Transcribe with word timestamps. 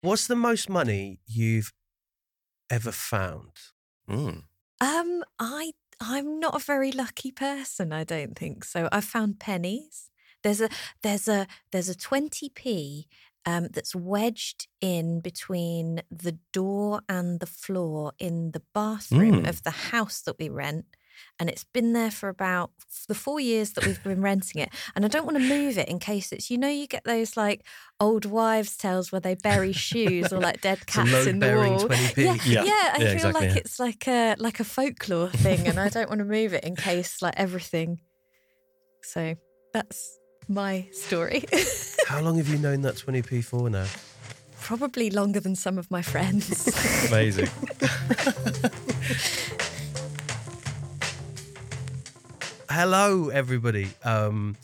What's 0.00 0.26
the 0.26 0.36
most 0.36 0.68
money 0.68 1.20
you've 1.26 1.72
ever 2.70 2.92
found? 2.92 3.52
Mm. 4.08 4.44
Um, 4.80 5.24
I 5.38 5.72
I'm 6.00 6.38
not 6.38 6.54
a 6.54 6.64
very 6.64 6.92
lucky 6.92 7.32
person. 7.32 7.92
I 7.92 8.04
don't 8.04 8.36
think 8.38 8.64
so. 8.64 8.88
I 8.92 9.00
found 9.00 9.40
pennies. 9.40 10.10
There's 10.44 10.60
a 10.60 10.68
there's 11.02 11.26
a 11.28 11.46
there's 11.72 11.88
a 11.88 11.96
twenty 11.96 12.48
p 12.50 13.08
um, 13.44 13.68
that's 13.72 13.94
wedged 13.94 14.68
in 14.80 15.20
between 15.20 16.02
the 16.10 16.38
door 16.52 17.00
and 17.08 17.40
the 17.40 17.46
floor 17.46 18.12
in 18.18 18.52
the 18.52 18.62
bathroom 18.74 19.42
Mm. 19.42 19.48
of 19.48 19.62
the 19.64 19.70
house 19.90 20.20
that 20.22 20.38
we 20.38 20.48
rent. 20.48 20.86
And 21.38 21.48
it's 21.48 21.64
been 21.64 21.92
there 21.92 22.10
for 22.10 22.28
about 22.28 22.70
the 23.08 23.14
four 23.14 23.38
years 23.40 23.72
that 23.72 23.86
we've 23.86 24.02
been 24.02 24.20
renting 24.22 24.60
it. 24.62 24.70
And 24.94 25.04
I 25.04 25.08
don't 25.08 25.24
want 25.24 25.36
to 25.38 25.42
move 25.48 25.78
it 25.78 25.88
in 25.88 25.98
case 25.98 26.32
it's, 26.32 26.50
you 26.50 26.58
know, 26.58 26.68
you 26.68 26.86
get 26.86 27.04
those 27.04 27.36
like 27.36 27.64
old 28.00 28.24
wives' 28.24 28.76
tales 28.76 29.12
where 29.12 29.20
they 29.20 29.34
bury 29.34 29.72
shoes 29.72 30.32
or 30.32 30.40
like 30.40 30.60
dead 30.60 30.86
cats 30.86 31.26
in 31.26 31.38
the 31.38 31.54
wall. 31.54 31.88
20p. 31.88 32.16
Yeah, 32.16 32.34
Yeah. 32.44 32.64
yeah, 32.64 32.92
I 32.94 32.98
Yeah, 32.98 32.98
feel 32.98 33.12
exactly, 33.12 33.40
like 33.46 33.50
yeah. 33.54 33.60
it's 33.60 33.78
like 33.78 34.08
a 34.08 34.34
like 34.38 34.60
a 34.60 34.64
folklore 34.64 35.28
thing, 35.30 35.66
and 35.68 35.78
I 35.78 35.88
don't 35.88 36.08
want 36.08 36.18
to 36.20 36.24
move 36.24 36.54
it 36.54 36.64
in 36.64 36.76
case 36.76 37.22
like 37.22 37.34
everything. 37.36 38.00
So 39.02 39.34
that's 39.72 40.18
my 40.48 40.88
story. 40.92 41.44
How 42.06 42.20
long 42.20 42.36
have 42.38 42.48
you 42.48 42.58
known 42.58 42.80
that 42.82 42.94
20p 42.96 43.44
for 43.44 43.68
now? 43.70 43.86
Probably 44.60 45.08
longer 45.10 45.40
than 45.40 45.54
some 45.54 45.78
of 45.78 45.90
my 45.90 46.02
friends. 46.02 46.66
Amazing. 47.08 47.48
Hello, 52.70 53.28
everybody. 53.30 53.88
Um, 54.04 54.56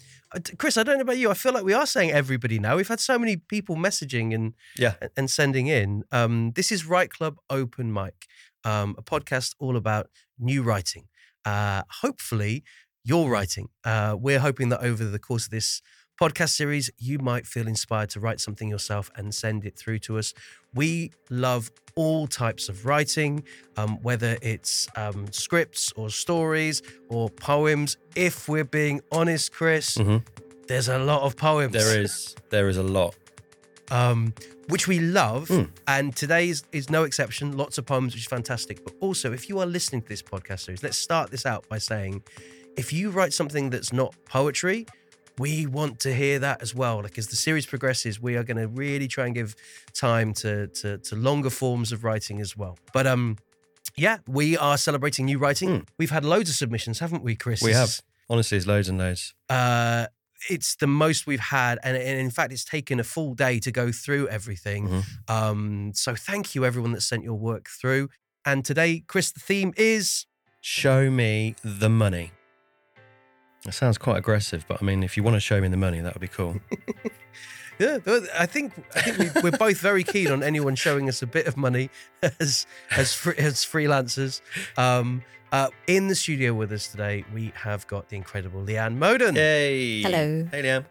Chris, 0.58 0.76
I 0.76 0.82
don't 0.82 0.96
know 0.96 1.02
about 1.02 1.16
you. 1.18 1.30
I 1.30 1.34
feel 1.34 1.52
like 1.52 1.64
we 1.64 1.72
are 1.72 1.86
saying 1.86 2.10
everybody 2.10 2.58
now. 2.58 2.77
We've 2.77 2.88
had 2.88 3.00
so 3.00 3.18
many 3.18 3.36
people 3.36 3.77
messaging 3.77 4.34
and 4.34 4.54
Yeah. 4.77 4.94
and 5.16 5.30
sending 5.30 5.68
in. 5.68 6.04
Um, 6.12 6.52
this 6.52 6.70
is 6.72 6.84
Write 6.84 7.10
Club 7.10 7.36
Open 7.48 7.92
Mic, 7.92 8.27
um, 8.64 8.94
a 8.98 9.02
podcast 9.02 9.55
all 9.58 9.77
about 9.77 10.11
new 10.38 10.62
writing. 10.62 11.08
Uh, 11.44 11.83
hopefully, 12.02 12.64
your 13.05 13.30
writing. 13.30 13.69
Uh, 13.84 14.16
we're 14.18 14.41
hoping 14.41 14.70
that 14.70 14.80
over 14.80 15.05
the 15.05 15.18
course 15.18 15.44
of 15.44 15.50
this 15.50 15.80
podcast 16.20 16.51
series, 16.51 16.91
you 16.98 17.19
might 17.19 17.47
feel 17.47 17.67
inspired 17.67 18.11
to 18.11 18.20
write 18.20 18.41
something 18.41 18.69
yourself 18.69 19.11
and 19.17 19.34
send 19.34 19.65
it 19.65 19.77
through 19.77 19.98
to 20.01 20.19
us. 20.19 20.33
We 20.75 21.11
love 21.31 21.70
all 21.97 22.27
types 22.27 22.69
of 22.69 22.87
writing, 22.87 23.45
um, 23.77 23.98
whether 24.03 24.37
it's 24.42 24.89
um, 24.97 25.31
scripts 25.33 25.92
or 25.97 26.11
stories 26.11 26.83
or 27.09 27.31
poems. 27.31 27.97
If 28.17 28.48
we're 28.48 28.65
being 28.65 29.01
honest, 29.12 29.53
Chris, 29.53 29.97
Mhm. 29.97 30.25
there's 30.67 30.89
a 30.89 30.98
lot 30.98 31.23
of 31.23 31.37
poems 31.37 31.73
There 31.73 32.01
is 32.01 32.35
there 32.51 32.69
is 32.69 32.77
a 32.77 32.83
lot. 32.83 33.15
um, 33.91 34.33
which 34.69 34.89
we 34.89 34.98
love. 34.98 35.48
Mm. 35.48 35.69
And 35.87 36.17
today 36.17 36.48
is, 36.48 36.65
is 36.73 36.89
no 36.89 37.05
exception. 37.05 37.55
Lots 37.57 37.77
of 37.77 37.85
poems, 37.85 38.15
which 38.15 38.23
is 38.23 38.27
fantastic. 38.29 38.83
But 38.83 38.95
also, 39.01 39.33
if 39.33 39.48
you 39.48 39.59
are 39.61 39.67
listening 39.67 40.01
to 40.03 40.09
this 40.09 40.23
podcast 40.23 40.61
series, 40.61 40.83
let's 40.83 40.97
start 40.97 41.31
this 41.31 41.45
out 41.45 41.69
by 41.69 41.77
saying 41.79 42.23
if 42.77 42.91
you 42.92 43.11
write 43.11 43.35
something 43.35 43.69
that's 43.70 43.92
not 43.92 44.15
poetry, 44.25 44.87
we 45.38 45.66
want 45.66 46.00
to 46.00 46.14
hear 46.14 46.38
that 46.38 46.62
as 46.62 46.74
well. 46.74 47.02
Like 47.02 47.18
as 47.18 47.27
the 47.28 47.36
series 47.36 47.66
progresses, 47.66 48.20
we 48.20 48.36
are 48.36 48.44
going 48.44 48.56
to 48.56 48.68
really 48.68 49.08
try 49.08 49.27
and 49.27 49.34
give 49.34 49.56
time 49.92 50.32
to, 50.34 50.68
to 50.68 50.98
to 50.98 51.16
longer 51.16 51.50
forms 51.50 51.92
of 51.92 52.04
writing 52.04 52.40
as 52.40 52.56
well. 52.56 52.78
But 52.92 53.06
um, 53.06 53.38
yeah, 53.96 54.18
we 54.27 54.56
are 54.56 54.77
celebrating 54.78 55.27
new 55.27 55.38
writing. 55.38 55.68
Mm. 55.68 55.88
We've 55.98 56.10
had 56.10 56.24
loads 56.24 56.50
of 56.50 56.56
submissions, 56.56 56.98
haven't 57.00 57.22
we, 57.22 57.34
Chris? 57.36 57.62
We 57.62 57.72
have. 57.72 58.00
Honestly, 58.30 58.56
it's 58.56 58.66
loads 58.66 58.88
and 58.88 58.98
loads. 58.98 59.34
uh, 59.50 60.06
it's 60.50 60.77
the 60.77 60.86
most 60.86 61.27
we've 61.27 61.40
had, 61.40 61.78
and, 61.82 61.96
and 61.96 62.20
in 62.20 62.28
fact, 62.30 62.52
it's 62.52 62.64
taken 62.66 63.00
a 63.00 63.05
full 63.05 63.32
day 63.34 63.58
to 63.60 63.72
go 63.72 63.90
through 63.90 64.28
everything. 64.28 64.88
Mhm. 64.88 65.05
Um, 65.30 65.92
so 65.94 66.14
thank 66.14 66.55
you, 66.55 66.66
everyone 66.66 66.92
that 66.92 67.00
sent 67.00 67.24
your 67.24 67.38
work 67.38 67.66
through. 67.68 68.10
And 68.44 68.62
today, 68.62 69.02
Chris, 69.06 69.32
the 69.32 69.40
theme 69.40 69.72
is 69.77 70.27
Show 70.60 71.10
me 71.10 71.55
the 71.64 71.88
money. 71.88 72.32
That 73.64 73.73
sounds 73.73 73.97
quite 73.97 74.19
aggressive, 74.19 74.64
but 74.69 74.83
I 74.83 74.85
mean, 74.85 75.02
if 75.02 75.17
you 75.17 75.23
want 75.23 75.36
to 75.36 75.41
show 75.41 75.61
me 75.61 75.69
the 75.69 75.77
money, 75.77 76.01
that 76.01 76.13
would 76.14 76.20
be 76.20 76.29
cool. 76.29 76.57
yeah. 77.79 77.98
I 78.39 78.45
think 78.47 78.73
I 78.95 79.01
think 79.01 79.35
we, 79.35 79.41
we're 79.42 79.57
both 79.57 79.79
very 79.79 80.05
keen 80.05 80.30
on 80.30 80.42
anyone 80.42 80.75
showing 80.75 81.08
us 81.08 81.23
a 81.23 81.27
bit 81.27 81.47
of 81.47 81.57
money 81.57 81.89
as 82.41 82.67
as 82.91 83.14
fr- 83.14 83.39
as 83.39 83.57
freelancers. 83.64 84.42
Um, 84.77 85.23
uh, 85.51 85.69
in 85.86 86.08
the 86.08 86.14
studio 86.14 86.53
with 86.53 86.73
us 86.73 86.89
today, 86.89 87.24
we 87.33 87.53
have 87.55 87.86
got 87.86 88.08
the 88.08 88.17
incredible 88.17 88.61
Leanne 88.61 88.97
Moden. 88.97 89.36
Yay! 89.36 90.03
Hello. 90.03 90.48
Hey, 90.51 90.63
Liam. 90.63 90.85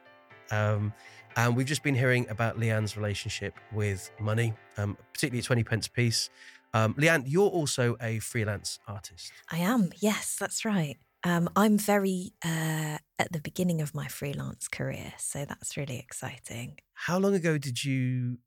Um, 0.51 0.93
and 1.35 1.55
we've 1.55 1.65
just 1.65 1.83
been 1.83 1.95
hearing 1.95 2.29
about 2.29 2.57
Leanne's 2.57 2.95
relationship 2.95 3.55
with 3.71 4.09
money, 4.19 4.53
um, 4.77 4.97
particularly 5.13 5.39
a 5.39 5.43
20 5.43 5.63
pence 5.63 5.87
piece. 5.87 6.29
Um, 6.73 6.93
Leanne, 6.95 7.23
you're 7.27 7.49
also 7.49 7.97
a 8.01 8.19
freelance 8.19 8.79
artist. 8.87 9.31
I 9.51 9.57
am. 9.57 9.91
Yes, 9.99 10.37
that's 10.39 10.63
right. 10.65 10.97
Um, 11.23 11.49
I'm 11.55 11.77
very 11.77 12.33
uh, 12.43 12.97
at 13.17 13.31
the 13.31 13.39
beginning 13.39 13.81
of 13.81 13.95
my 13.95 14.07
freelance 14.07 14.67
career, 14.67 15.13
so 15.17 15.45
that's 15.45 15.77
really 15.77 15.97
exciting. 15.97 16.79
How 16.93 17.17
long 17.17 17.33
ago 17.33 17.57
did 17.57 17.83
you 17.83 18.39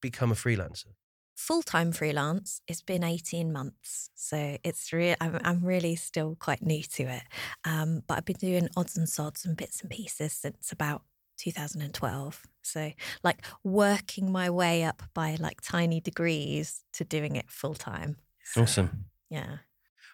become 0.00 0.30
a 0.30 0.34
freelancer? 0.34 0.88
Full 1.36 1.62
time 1.62 1.90
freelance, 1.92 2.60
it's 2.68 2.82
been 2.82 3.02
18 3.02 3.50
months. 3.50 4.10
So 4.14 4.58
it's 4.62 4.92
real. 4.92 5.16
I'm, 5.22 5.38
I'm 5.42 5.64
really 5.64 5.96
still 5.96 6.36
quite 6.38 6.62
new 6.62 6.82
to 6.82 7.04
it. 7.04 7.22
Um, 7.64 8.02
but 8.06 8.18
I've 8.18 8.24
been 8.26 8.36
doing 8.36 8.68
odds 8.76 8.98
and 8.98 9.08
sods 9.08 9.46
and 9.46 9.56
bits 9.56 9.80
and 9.80 9.90
pieces 9.90 10.34
since 10.34 10.70
about 10.70 11.02
2012. 11.38 12.42
So, 12.62 12.92
like, 13.24 13.42
working 13.64 14.30
my 14.30 14.50
way 14.50 14.84
up 14.84 15.02
by 15.14 15.36
like 15.40 15.62
tiny 15.62 16.00
degrees 16.00 16.84
to 16.92 17.04
doing 17.04 17.36
it 17.36 17.50
full 17.50 17.74
time. 17.74 18.16
So, 18.44 18.62
Awesome. 18.62 19.06
Yeah. 19.30 19.58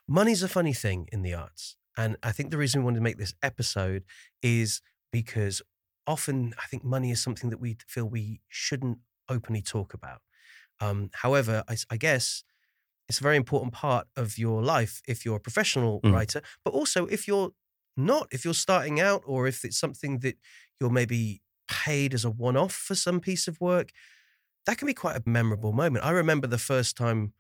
Money's 0.06 0.44
a 0.44 0.48
funny 0.48 0.72
thing 0.72 1.08
in 1.10 1.22
the 1.22 1.34
arts. 1.34 1.76
And 1.96 2.16
I 2.22 2.32
think 2.32 2.50
the 2.50 2.58
reason 2.58 2.80
we 2.80 2.84
wanted 2.84 2.98
to 2.98 3.02
make 3.04 3.18
this 3.18 3.34
episode 3.42 4.04
is 4.42 4.80
because 5.12 5.62
often 6.06 6.54
I 6.62 6.66
think 6.66 6.84
money 6.84 7.10
is 7.10 7.22
something 7.22 7.50
that 7.50 7.58
we 7.60 7.76
feel 7.86 8.06
we 8.06 8.40
shouldn't 8.48 8.98
openly 9.28 9.62
talk 9.62 9.94
about. 9.94 10.22
Um, 10.80 11.10
however, 11.14 11.64
I 11.90 11.96
guess 11.96 12.44
it's 13.08 13.20
a 13.20 13.22
very 13.22 13.36
important 13.36 13.72
part 13.72 14.08
of 14.16 14.38
your 14.38 14.62
life 14.62 15.00
if 15.06 15.24
you're 15.24 15.36
a 15.36 15.40
professional 15.40 16.04
Mm. 16.04 16.12
writer, 16.12 16.42
but 16.64 16.74
also 16.74 17.06
if 17.06 17.28
you're 17.28 17.52
not, 17.96 18.28
if 18.32 18.44
you're 18.44 18.54
starting 18.54 19.00
out 19.00 19.22
or 19.26 19.46
if 19.46 19.64
it's 19.64 19.78
something 19.78 20.18
that 20.20 20.36
you're 20.80 20.90
maybe 20.90 21.42
paid 21.68 22.14
as 22.14 22.24
a 22.24 22.30
one 22.30 22.56
off 22.56 22.74
for 22.74 22.94
some 22.94 23.20
piece 23.20 23.48
of 23.48 23.60
work, 23.60 23.90
that 24.66 24.78
can 24.78 24.86
be 24.86 24.94
quite 24.94 25.16
a 25.16 25.22
memorable 25.28 25.72
moment. 25.72 26.04
I 26.04 26.10
remember 26.10 26.46
the 26.46 26.58
first 26.58 26.96
time 26.96 27.34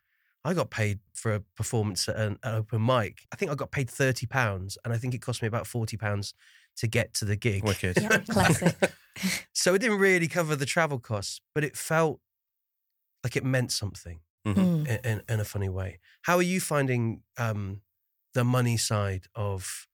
I 0.46 0.54
got 0.54 0.70
paid 0.70 1.00
for 1.12 1.34
a 1.34 1.40
performance 1.56 2.08
at 2.08 2.16
an, 2.16 2.38
an 2.42 2.54
open 2.54 2.84
mic. 2.84 3.18
I 3.32 3.36
think 3.36 3.50
I 3.50 3.54
got 3.54 3.70
paid 3.72 3.90
thirty 3.90 4.26
pounds, 4.26 4.78
and 4.84 4.92
I 4.94 4.96
think 4.98 5.12
it 5.14 5.18
cost 5.22 5.42
me 5.42 5.48
about 5.48 5.66
forty 5.66 5.96
pounds 5.96 6.32
to 6.76 6.86
get 6.86 7.12
to 7.14 7.24
the 7.24 7.36
gig. 7.36 7.64
Wicked. 7.64 7.98
Yeah. 8.00 8.18
Classic. 8.18 8.74
So 9.54 9.72
it 9.74 9.78
didn't 9.80 9.98
really 9.98 10.28
cover 10.28 10.54
the 10.56 10.66
travel 10.66 10.98
costs, 10.98 11.40
but 11.54 11.64
it 11.64 11.74
felt 11.74 12.20
like 13.24 13.34
it 13.34 13.44
meant 13.44 13.72
something 13.72 14.20
Mhm. 14.46 14.54
Mm. 14.54 14.86
in, 14.86 14.98
in, 15.10 15.22
in 15.28 15.40
a 15.40 15.44
funny 15.44 15.70
way. 15.70 16.00
How 16.22 16.36
are 16.36 16.42
you 16.42 16.60
finding 16.60 17.22
um, 17.38 17.80
the 18.34 18.44
money 18.44 18.76
side 18.76 19.24
of 19.34 19.88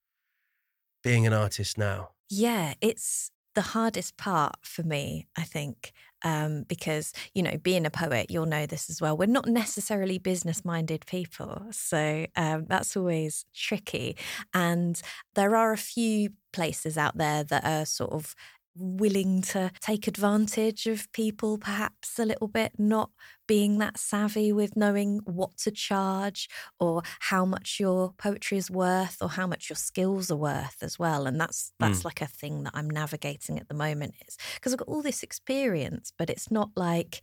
being 1.05 1.25
an 1.27 1.33
artist 1.33 1.79
now? 1.79 2.11
Yeah, 2.29 2.75
it's 2.81 3.31
the 3.55 3.63
hardest 3.63 4.17
part 4.17 4.57
for 4.63 4.83
me, 4.83 5.27
I 5.37 5.43
think, 5.43 5.93
um, 6.25 6.65
because, 6.69 7.13
you 7.35 7.43
know, 7.43 7.59
being 7.63 7.85
a 7.87 7.91
poet, 7.91 8.31
you'll 8.31 8.47
know 8.47 8.67
this 8.67 8.89
as 8.89 9.01
well. 9.01 9.17
We're 9.17 9.27
not 9.27 9.47
necessarily 9.47 10.19
business 10.19 10.65
minded 10.65 11.05
people. 11.07 11.67
So 11.71 12.27
um, 12.37 12.67
that's 12.69 12.97
always 12.97 13.45
tricky. 13.55 14.17
And 14.55 15.01
there 15.35 15.57
are 15.57 15.73
a 15.73 15.79
few 15.79 16.31
places 16.53 16.97
out 16.97 17.17
there 17.19 17.45
that 17.45 17.65
are 17.65 17.85
sort 17.87 18.13
of 18.13 18.35
willing 18.75 19.43
to 19.43 19.71
take 19.81 20.07
advantage 20.07 20.87
of 20.87 21.11
people 21.13 21.59
perhaps 21.59 22.19
a 22.19 22.25
little 22.25 22.49
bit 22.49 22.73
not 22.79 23.11
being 23.53 23.77
that 23.77 23.99
savvy 23.99 24.51
with 24.51 24.79
knowing 24.79 25.21
what 25.27 25.55
to 25.59 25.71
charge 25.71 26.49
or 26.81 27.03
how 27.21 27.45
much 27.45 27.77
your 27.79 28.15
poetry 28.17 28.57
is 28.57 28.71
worth 28.71 29.19
or 29.21 29.29
how 29.29 29.47
much 29.47 29.69
your 29.69 29.77
skills 29.77 30.31
are 30.31 30.39
worth 30.39 30.79
as 30.81 30.99
well 30.99 31.27
and 31.27 31.39
that's 31.39 31.71
hmm. 31.79 31.85
that's 31.85 32.03
like 32.03 32.23
a 32.23 32.27
thing 32.27 32.63
that 32.63 32.73
I'm 32.73 32.89
navigating 32.89 33.59
at 33.59 33.69
the 33.69 33.75
moment 33.75 34.15
is 34.27 34.39
because 34.55 34.73
I've 34.73 34.79
got 34.79 34.89
all 34.89 35.03
this 35.03 35.23
experience 35.23 36.15
but 36.17 36.31
it's 36.31 36.51
not 36.51 36.71
like 36.77 37.21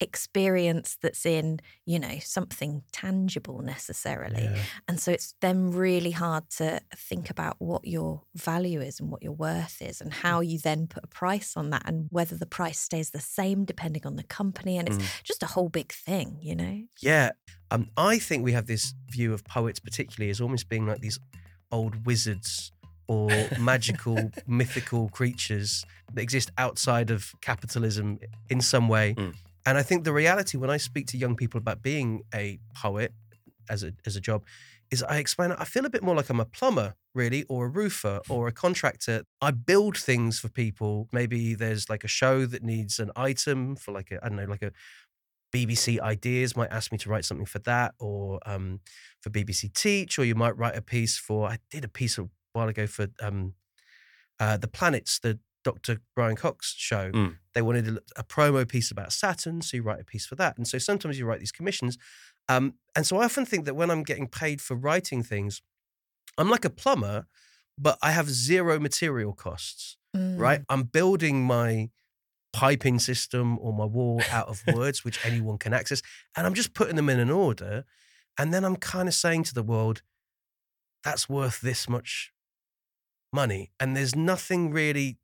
experience 0.00 0.96
that's 1.00 1.24
in 1.24 1.58
you 1.86 1.98
know 1.98 2.18
something 2.20 2.82
tangible 2.92 3.60
necessarily 3.62 4.42
Yeah. 4.44 4.62
and 4.88 5.00
so 5.00 5.10
it's 5.12 5.34
then 5.40 5.70
really 5.70 6.10
hard 6.10 6.50
to 6.58 6.80
think 6.94 7.30
about 7.30 7.56
what 7.58 7.86
your 7.86 8.22
value 8.34 8.80
is 8.80 9.00
and 9.00 9.10
what 9.10 9.22
your 9.22 9.32
worth 9.32 9.80
is 9.80 10.00
and 10.00 10.12
how 10.12 10.40
you 10.40 10.58
then 10.58 10.86
put 10.86 11.04
a 11.04 11.06
price 11.06 11.56
on 11.56 11.70
that 11.70 11.82
and 11.86 12.08
whether 12.10 12.36
the 12.36 12.46
price 12.46 12.78
stays 12.78 13.10
the 13.10 13.20
same 13.20 13.64
depending 13.64 14.06
on 14.06 14.16
the 14.16 14.22
company. 14.22 14.76
And 14.78 14.88
it's 14.88 14.98
just 15.22 15.42
a 15.42 15.46
whole 15.46 15.68
big 15.68 15.92
thing, 15.92 16.38
you 16.40 16.54
know? 16.54 16.82
Yeah. 17.00 17.30
Um, 17.70 17.88
I 17.96 18.18
think 18.18 18.44
we 18.44 18.52
have 18.52 18.66
this 18.66 18.94
view 19.10 19.32
of 19.32 19.44
poets, 19.44 19.80
particularly, 19.80 20.30
as 20.30 20.40
almost 20.40 20.68
being 20.68 20.86
like 20.86 21.00
these 21.00 21.18
old 21.72 22.06
wizards 22.06 22.72
or 23.08 23.30
magical, 23.58 24.30
mythical 24.46 25.08
creatures 25.10 25.84
that 26.12 26.20
exist 26.20 26.50
outside 26.58 27.10
of 27.10 27.32
capitalism 27.40 28.18
in 28.50 28.60
some 28.60 28.88
way. 28.88 29.14
Mm. 29.14 29.34
And 29.66 29.76
I 29.76 29.82
think 29.82 30.04
the 30.04 30.12
reality 30.12 30.56
when 30.56 30.70
I 30.70 30.76
speak 30.76 31.08
to 31.08 31.18
young 31.18 31.36
people 31.36 31.58
about 31.58 31.82
being 31.82 32.22
a 32.34 32.58
poet 32.74 33.12
as 33.68 33.82
a 33.82 33.92
as 34.06 34.14
a 34.14 34.20
job 34.20 34.44
is 34.92 35.02
I 35.02 35.16
explain 35.18 35.50
I 35.52 35.64
feel 35.64 35.84
a 35.84 35.90
bit 35.90 36.04
more 36.04 36.14
like 36.14 36.30
I'm 36.30 36.38
a 36.38 36.44
plumber 36.44 36.94
really 37.14 37.42
or 37.48 37.66
a 37.66 37.68
roofer 37.68 38.20
or 38.28 38.46
a 38.46 38.52
contractor. 38.52 39.24
I 39.40 39.50
build 39.50 39.96
things 39.96 40.38
for 40.38 40.48
people. 40.48 41.08
Maybe 41.12 41.54
there's 41.54 41.90
like 41.90 42.04
a 42.04 42.08
show 42.08 42.46
that 42.46 42.62
needs 42.62 43.00
an 43.00 43.10
item 43.16 43.74
for 43.74 43.90
like 43.92 44.12
a 44.12 44.24
I 44.24 44.28
don't 44.28 44.36
know 44.36 44.44
like 44.44 44.62
a 44.62 44.70
BBC 45.54 46.00
Ideas 46.00 46.56
might 46.56 46.70
ask 46.70 46.92
me 46.92 46.98
to 46.98 47.08
write 47.08 47.24
something 47.24 47.46
for 47.46 47.60
that, 47.60 47.94
or 47.98 48.40
um, 48.46 48.80
for 49.22 49.30
BBC 49.30 49.72
Teach, 49.72 50.18
or 50.18 50.24
you 50.24 50.34
might 50.34 50.56
write 50.56 50.76
a 50.76 50.82
piece 50.82 51.16
for. 51.16 51.48
I 51.48 51.58
did 51.70 51.84
a 51.84 51.88
piece 51.88 52.18
a 52.18 52.28
while 52.52 52.68
ago 52.68 52.86
for 52.86 53.06
um, 53.22 53.54
uh, 54.38 54.56
the 54.56 54.68
Planets, 54.68 55.18
the 55.18 55.38
Dr. 55.66 56.00
Brian 56.14 56.36
Cox 56.36 56.72
show. 56.78 57.10
Mm. 57.10 57.38
They 57.52 57.60
wanted 57.60 57.88
a, 57.88 57.98
a, 58.16 58.22
promo 58.22 58.66
piece 58.68 58.92
about 58.92 59.12
Saturn, 59.12 59.62
so 59.62 59.76
you 59.76 59.82
write 59.82 60.00
a 60.00 60.04
piece 60.04 60.24
for 60.24 60.36
that. 60.36 60.56
And 60.56 60.68
so 60.68 60.78
sometimes 60.78 61.18
you 61.18 61.26
write 61.26 61.40
these 61.40 61.50
commissions. 61.50 61.98
Um, 62.48 62.74
and 62.94 63.04
so 63.04 63.16
I 63.16 63.24
often 63.24 63.44
think 63.44 63.64
that 63.64 63.74
when 63.74 63.90
I'm 63.90 64.04
getting 64.04 64.28
paid 64.28 64.60
for 64.60 64.76
writing 64.76 65.24
things, 65.24 65.62
I'm 66.38 66.48
like 66.48 66.64
a 66.64 66.70
plumber, 66.70 67.26
but 67.76 67.98
I 68.00 68.12
have 68.12 68.30
zero 68.30 68.78
material 68.78 69.32
costs, 69.32 69.96
Mm. 70.14 70.38
right? 70.38 70.60
I'm 70.68 70.84
building 70.84 71.44
my 71.44 71.90
piping 72.52 73.00
system 73.00 73.58
or 73.58 73.72
my 73.72 73.84
wall 73.84 74.22
out 74.30 74.46
of 74.46 74.62
words, 74.72 75.04
which 75.04 75.18
anyone 75.26 75.58
can 75.58 75.74
access. 75.74 76.00
And 76.36 76.46
I'm 76.46 76.54
just 76.54 76.74
putting 76.74 76.94
them 76.94 77.08
in 77.08 77.18
an 77.18 77.30
order. 77.30 77.84
And 78.38 78.54
then 78.54 78.64
I'm 78.64 78.76
kind 78.76 79.08
of 79.08 79.14
saying 79.14 79.42
to 79.44 79.54
the 79.54 79.64
world, 79.64 80.02
that's 81.02 81.28
worth 81.28 81.60
this 81.60 81.88
much 81.88 82.32
money. 83.32 83.72
And 83.80 83.96
there's 83.96 84.14
nothing 84.14 84.70
really 84.70 85.18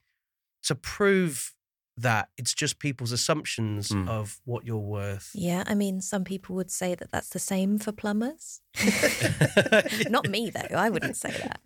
to 0.64 0.74
prove 0.74 1.54
that. 1.96 2.28
It's 2.38 2.54
just 2.54 2.78
people's 2.78 3.12
assumptions 3.12 3.88
Mm. 3.90 4.08
of 4.08 4.40
what 4.44 4.64
you're 4.64 4.78
worth. 4.78 5.30
Yeah, 5.34 5.64
I 5.66 5.74
mean, 5.74 6.00
some 6.00 6.24
people 6.24 6.56
would 6.56 6.70
say 6.70 6.94
that 6.94 7.10
that's 7.12 7.28
the 7.30 7.38
same 7.38 7.78
for 7.78 7.92
plumbers. 7.92 8.60
Not 10.08 10.26
me, 10.28 10.50
though. 10.50 10.76
I 10.76 10.88
wouldn't 10.90 11.16
say 11.16 11.30
that. 11.30 11.60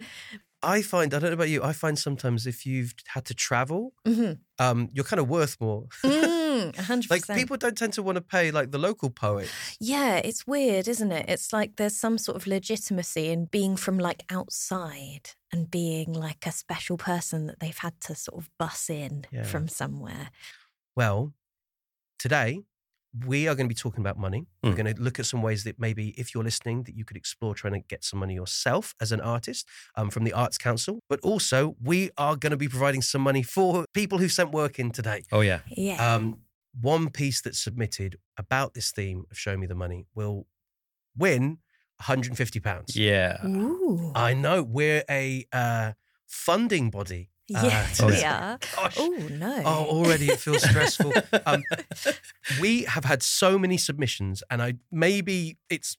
I 0.63 0.83
find, 0.83 1.15
I 1.15 1.19
don't 1.19 1.31
know 1.31 1.35
about 1.35 1.49
you, 1.49 1.63
I 1.63 1.73
find 1.73 1.99
sometimes 1.99 2.47
if 2.47 2.67
you've 2.67 2.95
had 3.09 3.25
to 3.27 3.35
travel, 3.35 3.93
hmm 4.07 4.33
um, 4.59 4.89
you're 4.93 5.05
kind 5.05 5.21
of 5.21 5.29
worth 5.29 5.61
more. 5.61 5.85
Mm, 6.03 6.36
100%. 6.73 7.11
like 7.11 7.27
people 7.39 7.57
don't 7.57 7.77
tend 7.77 7.93
to 7.95 8.03
want 8.03 8.17
to 8.17 8.23
pay 8.23 8.51
like 8.51 8.71
the 8.71 8.79
local 8.79 9.11
poet. 9.11 9.49
Yeah, 9.81 10.17
it's 10.17 10.47
weird, 10.47 10.89
isn't 10.89 11.13
it? 11.13 11.27
It's 11.29 11.53
like 11.53 11.77
there's 11.77 11.97
some 11.97 12.19
sort 12.19 12.37
of 12.37 12.47
legitimacy 12.47 13.29
in 13.29 13.47
being 13.47 13.77
from 13.77 13.99
like 13.99 14.23
outside 14.31 15.31
and 15.53 15.71
being 15.71 16.13
like 16.13 16.47
a 16.47 16.53
special 16.53 16.97
person 16.97 17.47
that 17.47 17.61
they've 17.61 17.79
had 17.79 18.01
to 18.03 18.15
sort 18.15 18.39
of 18.41 18.51
bus 18.59 18.91
in 18.91 19.27
Yeah. 19.31 19.45
from 19.45 19.69
somewhere. 19.69 20.31
Well, 20.97 21.33
today 22.19 22.61
we 23.27 23.49
are 23.49 23.55
going 23.55 23.65
to 23.65 23.69
be 23.75 23.75
talking 23.75 24.01
about 24.01 24.19
money. 24.19 24.47
We're 24.63 24.73
Mm. 24.73 24.77
going 24.77 24.95
to 24.95 25.01
look 25.03 25.19
at 25.19 25.25
some 25.25 25.41
ways 25.41 25.65
that 25.65 25.79
maybe 25.79 26.09
if 26.19 26.35
you're 26.35 26.45
listening, 26.45 26.83
that 26.83 26.95
you 26.95 27.05
could 27.07 27.17
explore 27.17 27.55
trying 27.55 27.73
to 27.73 27.79
get 27.81 28.05
some 28.05 28.19
money 28.21 28.35
yourself 28.35 28.95
as 29.01 29.11
an 29.11 29.23
artist 29.23 29.67
um, 29.95 30.11
from 30.11 30.25
the 30.25 30.35
Arts 30.35 30.59
Council. 30.59 31.01
But 31.09 31.21
also, 31.21 31.77
we 31.83 32.11
are 32.19 32.37
going 32.37 32.51
to 32.51 32.59
be 32.59 32.69
providing 32.69 33.01
some 33.01 33.23
money 33.23 33.43
for 33.43 33.87
people 33.95 34.19
who 34.19 34.29
sent 34.29 34.51
work 34.53 34.79
in 34.79 34.91
today. 34.91 35.23
oh 35.33 35.41
yeah. 35.41 35.61
Yeah. 35.75 36.15
Um, 36.15 36.41
one 36.81 37.11
piece 37.11 37.41
that's 37.41 37.59
submitted 37.59 38.19
about 38.37 38.75
this 38.75 38.91
theme 38.91 39.25
of 39.31 39.39
Show 39.39 39.57
Me 39.57 39.67
the 39.67 39.75
Money 39.75 40.07
will 40.15 40.47
win 41.17 41.59
150 41.99 42.61
pounds. 42.61 42.97
Yeah. 42.97 43.45
Ooh. 43.47 44.13
I 44.15 44.35
know 44.35 44.63
we're 44.63 45.05
a 45.09 45.47
uh, 45.53 45.93
funding 46.27 46.91
body. 46.91 47.31
uh, 47.55 47.61
yes, 47.63 48.01
oh, 48.03 48.09
we 48.09 48.19
yeah. 48.19 48.53
are. 48.53 48.59
Gosh. 48.77 48.97
Oh, 48.99 49.29
no. 49.31 49.63
Oh, 49.65 49.85
already 49.87 50.27
it 50.27 50.41
feels 50.41 50.63
stressful. 50.63 51.13
Um, 51.47 51.63
we 52.61 52.85
have 52.85 53.05
had 53.05 53.23
so 53.23 53.57
many 53.59 53.77
submissions, 53.77 54.43
and 54.51 54.61
I 54.61 54.75
maybe 54.91 55.59
it's 55.71 55.97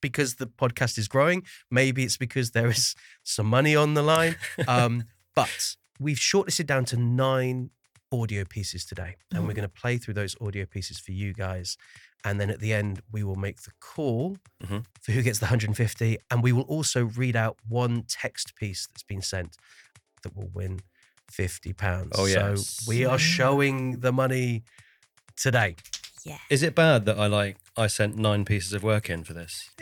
because 0.00 0.34
the 0.34 0.46
podcast 0.46 0.98
is 0.98 1.08
growing. 1.08 1.42
Maybe 1.70 2.04
it's 2.04 2.16
because 2.16 2.50
there 2.50 2.68
is 2.68 2.94
some 3.22 3.46
money 3.46 3.74
on 3.74 3.94
the 3.94 4.02
line. 4.02 4.36
Um, 4.68 5.04
but 5.34 5.76
we've 5.98 6.18
shortlisted 6.18 6.66
down 6.66 6.84
to 6.86 6.96
nine 6.96 7.70
audio 8.12 8.44
pieces 8.44 8.84
today, 8.84 9.16
and 9.32 9.44
we're 9.44 9.52
Mhm. 9.52 9.56
going 9.56 9.68
to 9.68 9.80
play 9.80 9.98
through 9.98 10.14
those 10.14 10.34
audio 10.40 10.66
pieces 10.66 10.98
for 10.98 11.12
you 11.12 11.32
guys. 11.32 11.76
And 12.24 12.38
then 12.40 12.50
at 12.50 12.60
the 12.60 12.72
end, 12.74 13.00
we 13.10 13.22
will 13.22 13.36
make 13.36 13.62
the 13.62 13.70
call 13.80 14.36
Mhm. 14.62 14.84
for 15.00 15.12
who 15.12 15.22
gets 15.22 15.38
the 15.38 15.46
150. 15.46 16.18
And 16.30 16.42
we 16.42 16.52
will 16.52 16.64
also 16.64 17.04
read 17.06 17.36
out 17.36 17.58
one 17.66 18.02
text 18.02 18.54
piece 18.56 18.86
that's 18.88 19.02
been 19.04 19.22
sent 19.22 19.56
that 20.22 20.34
will 20.36 20.48
win 20.48 20.80
50 21.30 21.72
pounds. 21.72 22.12
Oh, 22.14 22.26
yeah. 22.26 22.56
So 22.56 22.86
we 22.86 23.04
are 23.06 23.18
showing 23.18 24.00
the 24.00 24.12
money 24.12 24.64
today. 25.36 25.76
yeah. 26.24 26.38
Is 26.50 26.62
it 26.62 26.74
bad 26.74 27.06
that 27.06 27.18
I 27.18 27.26
like 27.28 27.56
I 27.80 27.86
sent 27.86 28.16
nine 28.16 28.44
pieces 28.44 28.74
of 28.74 28.82
work 28.82 29.08
in 29.08 29.24
for 29.24 29.32
this? 29.32 29.70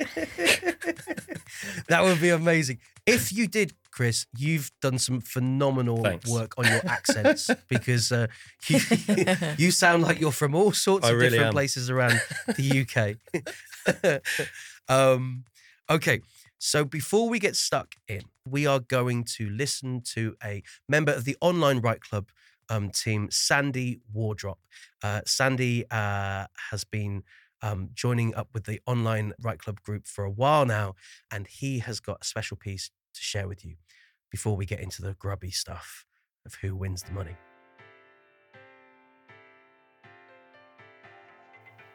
that 1.88 2.04
would 2.04 2.20
be 2.20 2.28
amazing. 2.28 2.78
If 3.06 3.32
you 3.32 3.48
did, 3.48 3.72
Chris, 3.90 4.26
you've 4.36 4.70
done 4.80 4.98
some 4.98 5.20
phenomenal 5.20 6.04
Thanks. 6.04 6.30
work 6.30 6.54
on 6.56 6.66
your 6.66 6.80
accents 6.86 7.50
because 7.68 8.12
uh, 8.12 8.28
you, 8.68 8.78
you 9.58 9.70
sound 9.72 10.04
like 10.04 10.20
you're 10.20 10.30
from 10.30 10.54
all 10.54 10.70
sorts 10.70 11.06
I 11.06 11.10
of 11.10 11.16
really 11.16 11.30
different 11.30 11.48
am. 11.48 11.54
places 11.54 11.90
around 11.90 12.20
the 12.56 12.86
UK. 13.98 14.16
um, 14.88 15.44
okay, 15.90 16.20
so 16.58 16.84
before 16.84 17.28
we 17.28 17.40
get 17.40 17.56
stuck 17.56 17.96
in, 18.06 18.22
we 18.48 18.64
are 18.64 18.78
going 18.78 19.24
to 19.38 19.50
listen 19.50 20.02
to 20.12 20.36
a 20.44 20.62
member 20.88 21.10
of 21.10 21.24
the 21.24 21.36
online 21.40 21.80
Write 21.80 22.00
Club 22.02 22.28
um, 22.68 22.90
team, 22.90 23.28
Sandy 23.32 23.98
Wardrop. 24.12 24.60
Uh, 25.02 25.22
Sandy 25.26 25.84
uh, 25.90 26.46
has 26.70 26.84
been 26.84 27.24
um, 27.62 27.90
joining 27.94 28.34
up 28.34 28.48
with 28.52 28.64
the 28.64 28.80
online 28.86 29.32
Write 29.42 29.58
Club 29.58 29.80
group 29.80 30.06
for 30.06 30.24
a 30.24 30.30
while 30.30 30.66
now, 30.66 30.94
and 31.30 31.46
he 31.46 31.80
has 31.80 32.00
got 32.00 32.18
a 32.22 32.24
special 32.24 32.56
piece 32.56 32.90
to 33.14 33.20
share 33.20 33.48
with 33.48 33.64
you 33.64 33.76
before 34.30 34.56
we 34.56 34.66
get 34.66 34.80
into 34.80 35.02
the 35.02 35.14
grubby 35.14 35.50
stuff 35.50 36.04
of 36.44 36.54
who 36.56 36.76
wins 36.76 37.02
the 37.02 37.12
money. 37.12 37.36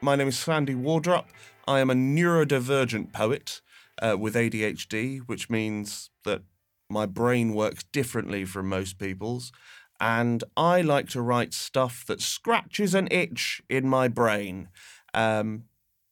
My 0.02 0.16
name 0.18 0.28
is 0.28 0.38
Sandy 0.38 0.76
Wardrop. 0.76 1.30
I 1.66 1.80
am 1.80 1.90
a 1.90 1.94
neurodivergent 1.94 3.14
poet 3.14 3.62
uh, 4.02 4.18
with 4.20 4.36
ADHD, 4.36 5.20
which 5.28 5.50
means 5.50 6.10
that 6.26 6.42
my 6.90 7.06
brain 7.06 7.54
works 7.54 7.86
differently 7.86 8.44
from 8.44 8.68
most 8.68 9.00
people's. 9.00 9.54
And 10.02 10.44
I 10.58 10.82
like 10.82 11.08
to 11.10 11.22
write 11.22 11.54
stuff 11.54 12.04
that 12.08 12.20
scratches 12.20 12.94
an 12.94 13.08
itch 13.12 13.62
in 13.70 13.88
my 13.88 14.10
brain. 14.10 14.68
Um, 15.14 15.66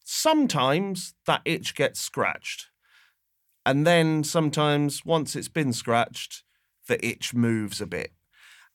sometimes 0.04 1.14
that 1.26 1.42
itch 1.46 1.76
gets 1.76 2.00
scratched. 2.00 2.68
And 3.66 3.86
then 3.86 4.24
sometimes, 4.24 5.06
once 5.06 5.36
it's 5.36 5.48
been 5.48 5.74
scratched, 5.74 6.44
the 6.88 7.04
itch 7.06 7.34
moves 7.34 7.80
a 7.80 7.86
bit. 7.86 8.12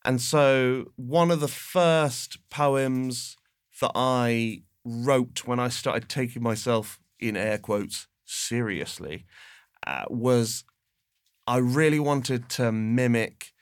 And 0.05 0.21
so, 0.21 0.93
one 0.95 1.29
of 1.29 1.41
the 1.41 1.49
first 1.49 2.37
poems 2.49 3.35
that 3.81 3.91
I 3.93 4.61
wrote 4.85 5.45
when 5.45 5.59
I 5.59 5.67
started 5.67 6.07
taking 6.07 6.41
myself, 6.41 6.99
in 7.19 7.35
air 7.35 7.57
quotes, 7.57 8.07
seriously, 8.23 9.25
uh, 9.85 10.05
was 10.09 10.63
I 11.45 11.57
really 11.57 11.99
wanted 11.99 12.49
to 12.51 12.71
mimic 12.71 13.53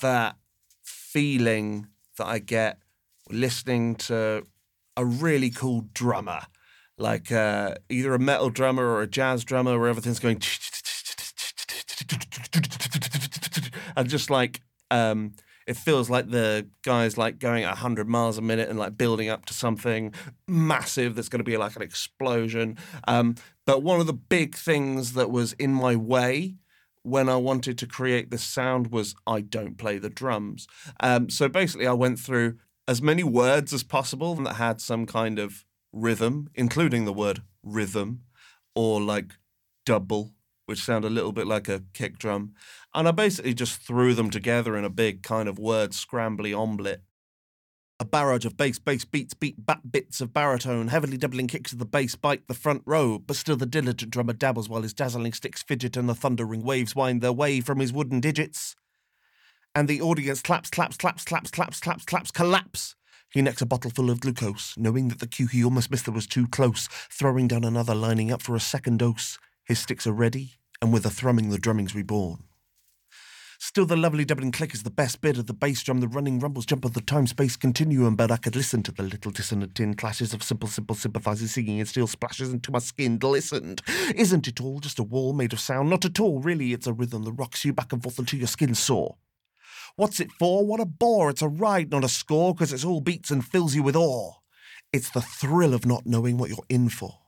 that 0.00 0.36
feeling 0.82 1.88
that 2.16 2.26
I 2.26 2.38
get 2.38 2.78
listening 3.28 3.94
to 3.96 4.46
a 5.00 5.04
really 5.04 5.50
cool 5.50 5.86
drummer, 5.94 6.40
like 6.98 7.32
uh, 7.32 7.74
either 7.88 8.12
a 8.12 8.18
metal 8.18 8.50
drummer 8.50 8.84
or 8.84 9.00
a 9.00 9.06
jazz 9.06 9.44
drummer, 9.44 9.78
where 9.78 9.88
everything's 9.88 10.18
going 10.18 10.40
and 13.96 14.08
just 14.08 14.28
like 14.28 14.60
um, 14.90 15.32
it 15.66 15.76
feels 15.76 16.10
like 16.10 16.30
the 16.30 16.68
guy's 16.82 17.16
like 17.16 17.38
going 17.38 17.64
at 17.64 17.70
100 17.70 18.08
miles 18.08 18.36
a 18.36 18.42
minute 18.42 18.68
and 18.68 18.78
like 18.78 18.98
building 18.98 19.30
up 19.30 19.46
to 19.46 19.54
something 19.54 20.12
massive 20.46 21.14
that's 21.14 21.28
going 21.30 21.38
to 21.38 21.44
be 21.44 21.56
like 21.56 21.76
an 21.76 21.82
explosion. 21.82 22.76
Um, 23.08 23.36
but 23.64 23.82
one 23.82 24.00
of 24.00 24.06
the 24.06 24.12
big 24.12 24.54
things 24.54 25.14
that 25.14 25.30
was 25.30 25.54
in 25.54 25.72
my 25.72 25.96
way 25.96 26.56
when 27.02 27.30
I 27.30 27.36
wanted 27.36 27.78
to 27.78 27.86
create 27.86 28.30
this 28.30 28.42
sound 28.42 28.88
was 28.88 29.14
I 29.26 29.40
don't 29.40 29.78
play 29.78 29.96
the 29.96 30.10
drums. 30.10 30.66
Um, 31.00 31.30
so 31.30 31.48
basically, 31.48 31.86
I 31.86 31.94
went 31.94 32.18
through 32.18 32.58
as 32.90 33.00
many 33.00 33.22
words 33.22 33.72
as 33.72 33.84
possible 33.84 34.34
that 34.34 34.54
had 34.54 34.80
some 34.80 35.06
kind 35.06 35.38
of 35.38 35.64
rhythm, 35.92 36.50
including 36.56 37.04
the 37.04 37.12
word 37.12 37.40
rhythm 37.62 38.22
or 38.74 39.00
like 39.00 39.34
double, 39.86 40.32
which 40.66 40.82
sound 40.82 41.04
a 41.04 41.08
little 41.08 41.30
bit 41.30 41.46
like 41.46 41.68
a 41.68 41.84
kick 41.94 42.18
drum. 42.18 42.52
And 42.92 43.06
I 43.06 43.12
basically 43.12 43.54
just 43.54 43.80
threw 43.80 44.12
them 44.12 44.28
together 44.28 44.76
in 44.76 44.84
a 44.84 44.90
big 44.90 45.22
kind 45.22 45.48
of 45.48 45.56
word 45.56 45.92
scrambly 45.92 46.52
omelette. 46.52 47.02
A 48.00 48.04
barrage 48.04 48.44
of 48.44 48.56
bass, 48.56 48.80
bass 48.80 49.04
beats, 49.04 49.34
beat 49.34 49.64
bat 49.64 49.92
bits 49.92 50.20
of 50.20 50.32
baritone, 50.32 50.88
heavily 50.88 51.16
doubling 51.16 51.46
kicks 51.46 51.72
of 51.72 51.78
the 51.78 51.86
bass 51.86 52.16
bite 52.16 52.48
the 52.48 52.54
front 52.54 52.82
row, 52.86 53.20
but 53.20 53.36
still 53.36 53.56
the 53.56 53.66
diligent 53.66 54.10
drummer 54.10 54.32
dabbles 54.32 54.68
while 54.68 54.82
his 54.82 54.94
dazzling 54.94 55.32
sticks 55.32 55.62
fidget 55.62 55.96
and 55.96 56.08
the 56.08 56.14
thundering 56.16 56.64
waves 56.64 56.96
wind 56.96 57.20
their 57.20 57.32
way 57.32 57.60
from 57.60 57.78
his 57.78 57.92
wooden 57.92 58.18
digits. 58.18 58.74
And 59.74 59.86
the 59.86 60.00
audience 60.00 60.42
claps, 60.42 60.68
claps, 60.68 60.96
claps, 60.96 61.24
claps, 61.24 61.50
claps, 61.50 61.80
claps, 61.80 62.04
claps, 62.04 62.30
collapse 62.32 62.96
He 63.30 63.40
necks 63.40 63.62
a 63.62 63.66
bottle 63.66 63.92
full 63.92 64.10
of 64.10 64.20
glucose, 64.20 64.74
knowing 64.76 65.08
that 65.08 65.20
the 65.20 65.28
cue 65.28 65.46
he 65.46 65.62
almost 65.62 65.92
missed 65.92 66.06
there 66.06 66.14
was 66.14 66.26
too 66.26 66.48
close, 66.48 66.88
throwing 67.08 67.46
down 67.46 67.62
another, 67.62 67.94
lining 67.94 68.32
up 68.32 68.42
for 68.42 68.56
a 68.56 68.60
second 68.60 68.98
dose. 68.98 69.38
His 69.64 69.78
sticks 69.78 70.08
are 70.08 70.12
ready, 70.12 70.54
and 70.82 70.92
with 70.92 71.06
a 71.06 71.10
thrumming, 71.10 71.50
the 71.50 71.58
drumming's 71.58 71.94
reborn. 71.94 72.42
Still, 73.60 73.86
the 73.86 73.96
lovely 73.96 74.24
doubling 74.24 74.50
click 74.50 74.74
is 74.74 74.82
the 74.82 74.90
best 74.90 75.20
bit 75.20 75.38
of 75.38 75.46
the 75.46 75.52
bass 75.52 75.82
drum. 75.84 76.00
The 76.00 76.08
running 76.08 76.40
rumbles 76.40 76.66
jump 76.66 76.84
of 76.84 76.94
the 76.94 77.02
time 77.02 77.28
space 77.28 77.56
continuum, 77.56 78.16
but 78.16 78.32
I 78.32 78.38
could 78.38 78.56
listen 78.56 78.82
to 78.84 78.90
the 78.90 79.04
little 79.04 79.30
dissonant 79.30 79.76
tin 79.76 79.94
clashes 79.94 80.34
of 80.34 80.42
simple, 80.42 80.68
simple 80.68 80.96
sympathizing 80.96 81.46
singing 81.46 81.78
and 81.78 81.88
steel 81.88 82.08
splashes 82.08 82.52
into 82.52 82.72
my 82.72 82.80
skin 82.80 83.18
glistened. 83.18 83.82
Isn't 84.16 84.48
it 84.48 84.60
all 84.60 84.80
just 84.80 84.98
a 84.98 85.04
wall 85.04 85.34
made 85.34 85.52
of 85.52 85.60
sound? 85.60 85.90
Not 85.90 86.06
at 86.06 86.18
all, 86.18 86.40
really. 86.40 86.72
It's 86.72 86.88
a 86.88 86.92
rhythm 86.92 87.22
that 87.24 87.32
rocks 87.32 87.64
you 87.64 87.72
back 87.72 87.92
and 87.92 88.02
forth 88.02 88.18
until 88.18 88.40
your 88.40 88.48
skin 88.48 88.74
sore. 88.74 89.16
What's 90.00 90.18
it 90.18 90.32
for? 90.32 90.64
What 90.64 90.80
a 90.80 90.86
bore. 90.86 91.28
It's 91.28 91.42
a 91.42 91.48
ride, 91.48 91.90
not 91.90 92.04
a 92.04 92.08
score, 92.08 92.54
because 92.54 92.72
it's 92.72 92.86
all 92.86 93.02
beats 93.02 93.30
and 93.30 93.46
fills 93.46 93.74
you 93.74 93.82
with 93.82 93.94
awe. 93.94 94.32
It's 94.94 95.10
the 95.10 95.20
thrill 95.20 95.74
of 95.74 95.84
not 95.84 96.06
knowing 96.06 96.38
what 96.38 96.48
you're 96.48 96.64
in 96.70 96.88
for. 96.88 97.18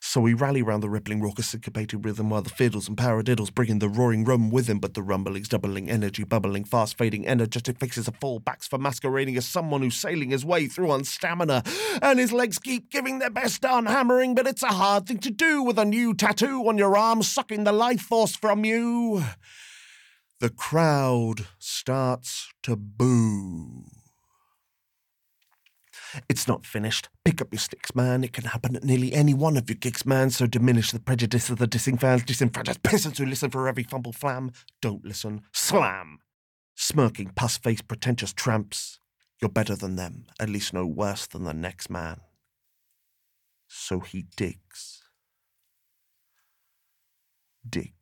So 0.00 0.22
we 0.22 0.32
rally 0.32 0.62
round 0.62 0.82
the 0.82 0.88
rippling, 0.88 1.20
raucous, 1.20 1.48
syncopated 1.48 2.02
rhythm 2.02 2.30
while 2.30 2.40
the 2.40 2.48
fiddles 2.48 2.88
and 2.88 2.96
paradiddles 2.96 3.54
bring 3.54 3.68
in 3.68 3.78
the 3.78 3.90
roaring 3.90 4.24
rum 4.24 4.48
with. 4.48 4.80
But 4.80 4.94
the 4.94 5.02
rumblings, 5.02 5.50
doubling 5.50 5.90
energy, 5.90 6.24
bubbling, 6.24 6.64
fast 6.64 6.96
fading, 6.96 7.28
energetic 7.28 7.78
faces 7.78 8.08
of 8.08 8.18
fallbacks 8.20 8.66
for 8.66 8.78
masquerading 8.78 9.36
as 9.36 9.44
someone 9.44 9.82
who's 9.82 9.96
sailing 9.96 10.30
his 10.30 10.46
way 10.46 10.66
through 10.66 10.90
on 10.90 11.04
stamina. 11.04 11.62
And 12.00 12.18
his 12.18 12.32
legs 12.32 12.58
keep 12.58 12.90
giving 12.90 13.18
their 13.18 13.28
best 13.28 13.66
on 13.66 13.84
hammering, 13.84 14.34
but 14.34 14.46
it's 14.46 14.62
a 14.62 14.68
hard 14.68 15.06
thing 15.06 15.18
to 15.18 15.30
do 15.30 15.62
with 15.62 15.78
a 15.78 15.84
new 15.84 16.14
tattoo 16.14 16.66
on 16.66 16.78
your 16.78 16.96
arm 16.96 17.22
sucking 17.22 17.64
the 17.64 17.72
life 17.72 18.00
force 18.00 18.34
from 18.34 18.64
you. 18.64 19.22
The 20.40 20.48
crowd 20.48 21.46
starts 21.58 22.50
to 22.62 22.74
boo. 22.74 23.84
It's 26.30 26.48
not 26.48 26.64
finished. 26.64 27.10
Pick 27.26 27.42
up 27.42 27.52
your 27.52 27.60
sticks, 27.60 27.94
man. 27.94 28.24
It 28.24 28.32
can 28.32 28.44
happen 28.46 28.74
at 28.74 28.82
nearly 28.82 29.12
any 29.12 29.34
one 29.34 29.58
of 29.58 29.68
your 29.68 29.76
gigs, 29.76 30.06
man. 30.06 30.30
So 30.30 30.46
diminish 30.46 30.92
the 30.92 30.98
prejudice 30.98 31.50
of 31.50 31.58
the 31.58 31.68
dissing 31.68 32.00
fans, 32.00 32.24
disenfranchised 32.24 32.82
peasants 32.82 33.18
who 33.18 33.26
listen 33.26 33.50
for 33.50 33.68
every 33.68 33.82
fumble 33.82 34.14
flam. 34.14 34.52
Don't 34.80 35.04
listen. 35.04 35.42
Slam! 35.52 36.20
Smirking, 36.74 37.32
pus 37.36 37.58
faced, 37.58 37.86
pretentious 37.86 38.32
tramps. 38.32 38.98
You're 39.42 39.50
better 39.50 39.76
than 39.76 39.96
them, 39.96 40.24
at 40.40 40.48
least 40.48 40.72
no 40.72 40.86
worse 40.86 41.26
than 41.26 41.44
the 41.44 41.52
next 41.52 41.90
man. 41.90 42.22
So 43.68 44.00
he 44.00 44.24
digs. 44.36 45.02
Digs. 47.68 47.99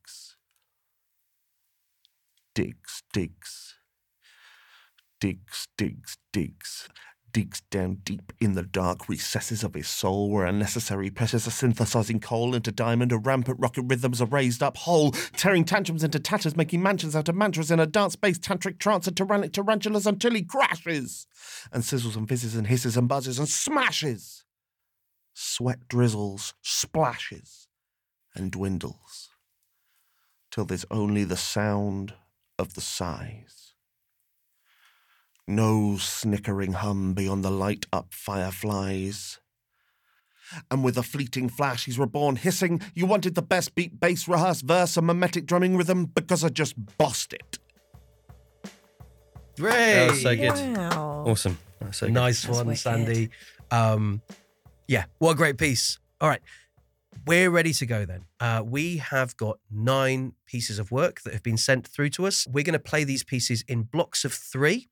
Digs, 2.58 3.04
digs. 3.12 3.76
Digs, 5.20 5.68
digs, 5.76 6.18
digs 6.32 6.88
digs 7.32 7.60
down 7.70 7.98
deep 8.02 8.32
in 8.40 8.54
the 8.54 8.64
dark 8.64 9.08
recesses 9.08 9.62
of 9.62 9.74
his 9.74 9.86
soul 9.86 10.28
where 10.28 10.44
unnecessary 10.44 11.08
pressures 11.08 11.46
are 11.46 11.52
synthesizing 11.52 12.18
coal 12.18 12.56
into 12.56 12.72
diamond, 12.72 13.12
or 13.12 13.20
rampant 13.20 13.60
rocket 13.60 13.82
rhythms 13.82 14.20
are 14.20 14.26
raised 14.26 14.60
up 14.60 14.76
whole, 14.76 15.12
tearing 15.36 15.64
tantrums 15.64 16.02
into 16.02 16.18
tatters, 16.18 16.56
making 16.56 16.82
mansions 16.82 17.14
out 17.14 17.28
of 17.28 17.36
mantras 17.36 17.70
in 17.70 17.78
a 17.78 17.86
dance-based 17.86 18.42
tantric 18.42 18.80
trance 18.80 19.06
of 19.06 19.14
tyrannic 19.14 19.52
tarantulas 19.52 20.04
until 20.04 20.32
he 20.32 20.42
crashes 20.42 21.28
and 21.70 21.84
sizzles 21.84 22.16
and 22.16 22.28
fizzes 22.28 22.56
and 22.56 22.66
hisses 22.66 22.96
and 22.96 23.06
buzzes 23.06 23.38
and 23.38 23.48
smashes. 23.48 24.44
Sweat 25.32 25.86
drizzles, 25.86 26.54
splashes, 26.60 27.68
and 28.34 28.50
dwindles 28.50 29.28
till 30.50 30.64
there's 30.64 30.86
only 30.90 31.22
the 31.22 31.36
sound 31.36 32.14
of 32.58 32.74
the 32.74 32.80
sighs. 32.80 33.74
No 35.46 35.96
snickering 35.98 36.74
hum 36.74 37.14
beyond 37.14 37.44
the 37.44 37.50
light 37.50 37.86
up 37.92 38.08
fireflies. 38.12 39.40
And 40.70 40.82
with 40.82 40.96
a 40.96 41.02
fleeting 41.02 41.48
flash, 41.48 41.84
he's 41.84 41.98
reborn 41.98 42.36
hissing, 42.36 42.80
You 42.94 43.06
wanted 43.06 43.34
the 43.34 43.42
best 43.42 43.74
beat, 43.74 44.00
bass, 44.00 44.26
rehearsed 44.28 44.64
verse, 44.64 44.96
and 44.96 45.06
mimetic 45.06 45.46
drumming 45.46 45.76
rhythm 45.76 46.06
because 46.06 46.42
I 46.44 46.48
just 46.48 46.74
bossed 46.96 47.32
it. 47.32 47.58
Great. 49.58 49.72
That 49.72 50.10
was 50.10 50.22
so 50.22 50.36
good. 50.36 50.76
Wow. 50.76 51.24
Awesome. 51.26 51.58
That's 51.80 51.98
so 51.98 52.06
good. 52.06 52.12
Nice 52.14 52.42
That's 52.42 52.56
one, 52.56 52.66
wicked. 52.68 52.80
Sandy. 52.80 53.30
Um, 53.70 54.22
yeah, 54.86 55.04
what 55.18 55.32
a 55.32 55.34
great 55.34 55.58
piece. 55.58 55.98
All 56.20 56.28
right, 56.28 56.40
we're 57.26 57.50
ready 57.50 57.72
to 57.72 57.86
go 57.86 58.04
then. 58.04 58.24
Uh, 58.40 58.62
we 58.64 58.98
have 58.98 59.36
got 59.36 59.58
nine 59.70 60.32
pieces 60.46 60.78
of 60.78 60.90
work 60.90 61.22
that 61.22 61.32
have 61.32 61.42
been 61.42 61.56
sent 61.56 61.86
through 61.86 62.10
to 62.10 62.26
us. 62.26 62.46
We're 62.48 62.64
going 62.64 62.72
to 62.74 62.78
play 62.78 63.04
these 63.04 63.22
pieces 63.22 63.64
in 63.68 63.82
blocks 63.82 64.24
of 64.24 64.32
three. 64.32 64.88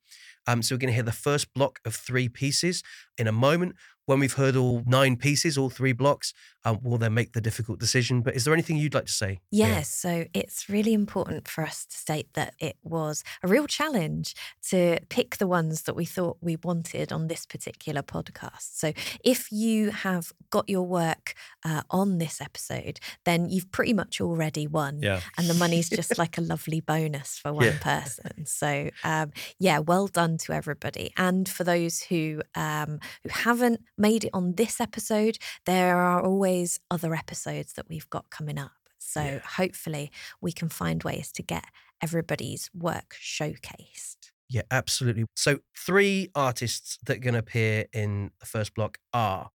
Um, 0.47 0.61
so 0.61 0.75
we're 0.75 0.79
going 0.79 0.89
to 0.89 0.95
hear 0.95 1.03
the 1.03 1.11
first 1.11 1.53
block 1.53 1.79
of 1.85 1.93
three 1.95 2.29
pieces 2.29 2.83
in 3.17 3.27
a 3.27 3.31
moment. 3.31 3.75
When 4.07 4.19
we've 4.19 4.33
heard 4.33 4.55
all 4.55 4.83
nine 4.85 5.17
pieces, 5.17 5.57
all 5.57 5.69
three 5.69 5.93
blocks, 5.93 6.33
um, 6.65 6.79
we'll 6.81 6.97
then 6.97 7.13
make 7.13 7.33
the 7.33 7.41
difficult 7.41 7.77
decision. 7.79 8.21
But 8.21 8.35
is 8.35 8.43
there 8.45 8.53
anything 8.53 8.77
you'd 8.77 8.93
like 8.93 9.05
to 9.05 9.11
say? 9.11 9.39
Yes, 9.51 9.89
so 9.93 10.25
it's 10.33 10.67
really 10.69 10.93
important 10.93 11.47
for 11.47 11.63
us 11.63 11.85
to 11.85 11.95
state 11.97 12.33
that 12.33 12.53
it 12.59 12.77
was 12.83 13.23
a 13.43 13.47
real 13.47 13.67
challenge 13.67 14.33
to 14.69 14.97
pick 15.09 15.37
the 15.37 15.47
ones 15.47 15.83
that 15.83 15.93
we 15.93 16.05
thought 16.05 16.37
we 16.41 16.55
wanted 16.55 17.11
on 17.11 17.27
this 17.27 17.45
particular 17.45 18.01
podcast. 18.01 18.77
So 18.79 18.93
if 19.23 19.51
you 19.51 19.91
have 19.91 20.31
got 20.49 20.69
your 20.69 20.83
work 20.87 21.35
uh, 21.65 21.81
on 21.89 22.17
this 22.17 22.39
episode, 22.41 22.99
then 23.25 23.49
you've 23.49 23.71
pretty 23.71 23.93
much 23.93 24.19
already 24.21 24.67
won. 24.67 25.01
Yeah. 25.01 25.19
And 25.37 25.47
the 25.49 25.53
money's 25.53 25.89
just 25.89 26.17
like 26.23 26.37
a 26.37 26.41
lovely 26.41 26.79
bonus 26.81 27.37
for 27.37 27.51
one 27.53 27.65
Yeah. 27.65 27.77
person. 27.81 28.45
So 28.45 28.89
um, 29.03 29.31
yeah, 29.59 29.79
well 29.79 30.07
done 30.07 30.37
to 30.39 30.53
everybody. 30.53 31.11
And 31.17 31.47
for 31.47 31.65
those 31.65 32.01
who 32.03 32.41
um, 32.55 32.99
who 33.23 33.29
haven't 33.29 33.81
made 33.97 34.23
it 34.25 34.29
on 34.33 34.53
this 34.55 34.79
episode, 34.79 35.37
there 35.65 35.97
are 35.97 36.21
always 36.23 36.79
other 36.91 37.13
episodes 37.15 37.73
that 37.73 37.89
we've 37.89 38.09
got 38.09 38.29
coming 38.29 38.57
up. 38.57 38.71
So 38.99 39.21
Yeah. 39.21 39.39
hopefully 39.39 40.11
we 40.41 40.51
can 40.51 40.69
find 40.69 41.03
ways 41.03 41.31
to 41.33 41.43
get 41.43 41.65
everybody's 42.01 42.69
work 42.73 43.15
showcased. 43.21 44.31
Yeah, 44.49 44.61
absolutely. 44.71 45.25
So, 45.35 45.59
three 45.75 46.29
artists 46.33 46.97
that 47.05 47.17
are 47.17 47.19
going 47.19 47.33
to 47.33 47.39
appear 47.39 47.85
in 47.91 48.31
the 48.39 48.45
first 48.45 48.73
block 48.73 48.97
are 49.13 49.51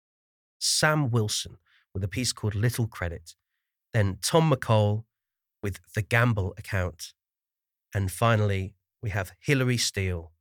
Sam 0.58 1.10
Wilson 1.10 1.56
with 1.94 2.04
a 2.04 2.08
piece 2.08 2.32
called 2.32 2.54
Little 2.54 2.86
Credit, 2.86 3.34
then 3.94 4.18
Tom 4.22 4.50
McColl 4.50 5.04
with 5.62 5.80
The 5.94 6.02
Gamble 6.02 6.52
Account, 6.58 7.14
and 7.94 8.10
finally, 8.12 8.74
we 9.02 9.10
have 9.10 9.32
Hilary 9.40 9.76
Steele 9.78 10.32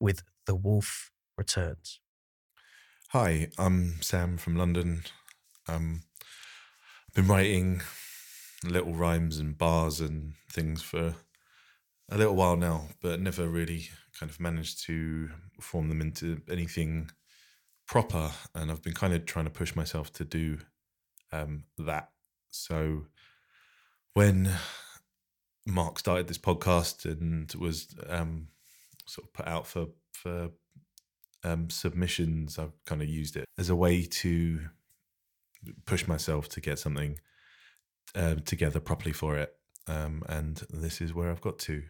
with 0.00 0.22
The 0.46 0.54
Wolf 0.56 1.10
Returns. 1.38 2.00
Hi, 3.14 3.46
I'm 3.58 4.02
Sam 4.02 4.38
from 4.38 4.56
London. 4.56 5.04
Um, 5.68 6.02
I've 7.06 7.14
been 7.14 7.28
writing 7.28 7.80
little 8.64 8.92
rhymes 8.92 9.38
and 9.38 9.56
bars 9.56 10.00
and 10.00 10.32
things 10.50 10.82
for 10.82 11.14
a 12.10 12.18
little 12.18 12.34
while 12.34 12.56
now, 12.56 12.88
but 13.00 13.20
never 13.20 13.46
really 13.46 13.88
kind 14.18 14.28
of 14.28 14.40
managed 14.40 14.84
to 14.86 15.30
form 15.60 15.90
them 15.90 16.00
into 16.00 16.40
anything 16.50 17.12
proper. 17.86 18.32
And 18.52 18.68
I've 18.68 18.82
been 18.82 18.94
kind 18.94 19.14
of 19.14 19.26
trying 19.26 19.44
to 19.44 19.50
push 19.52 19.76
myself 19.76 20.12
to 20.14 20.24
do 20.24 20.58
um, 21.30 21.66
that. 21.78 22.08
So 22.50 23.04
when 24.14 24.50
Mark 25.64 26.00
started 26.00 26.26
this 26.26 26.36
podcast 26.36 27.04
and 27.04 27.54
was 27.54 27.94
um, 28.08 28.48
sort 29.06 29.28
of 29.28 29.32
put 29.32 29.46
out 29.46 29.68
for 29.68 29.86
for 30.10 30.50
um, 31.44 31.70
submissions, 31.70 32.58
I've 32.58 32.72
kind 32.84 33.02
of 33.02 33.08
used 33.08 33.36
it 33.36 33.46
as 33.58 33.70
a 33.70 33.76
way 33.76 34.04
to 34.04 34.60
push 35.86 36.06
myself 36.08 36.48
to 36.50 36.60
get 36.60 36.78
something 36.78 37.18
um, 38.14 38.40
together 38.40 38.80
properly 38.80 39.12
for 39.12 39.36
it. 39.36 39.54
Um, 39.86 40.22
and 40.28 40.62
this 40.70 41.00
is 41.00 41.14
where 41.14 41.30
I've 41.30 41.40
got 41.40 41.58
to. 41.60 41.82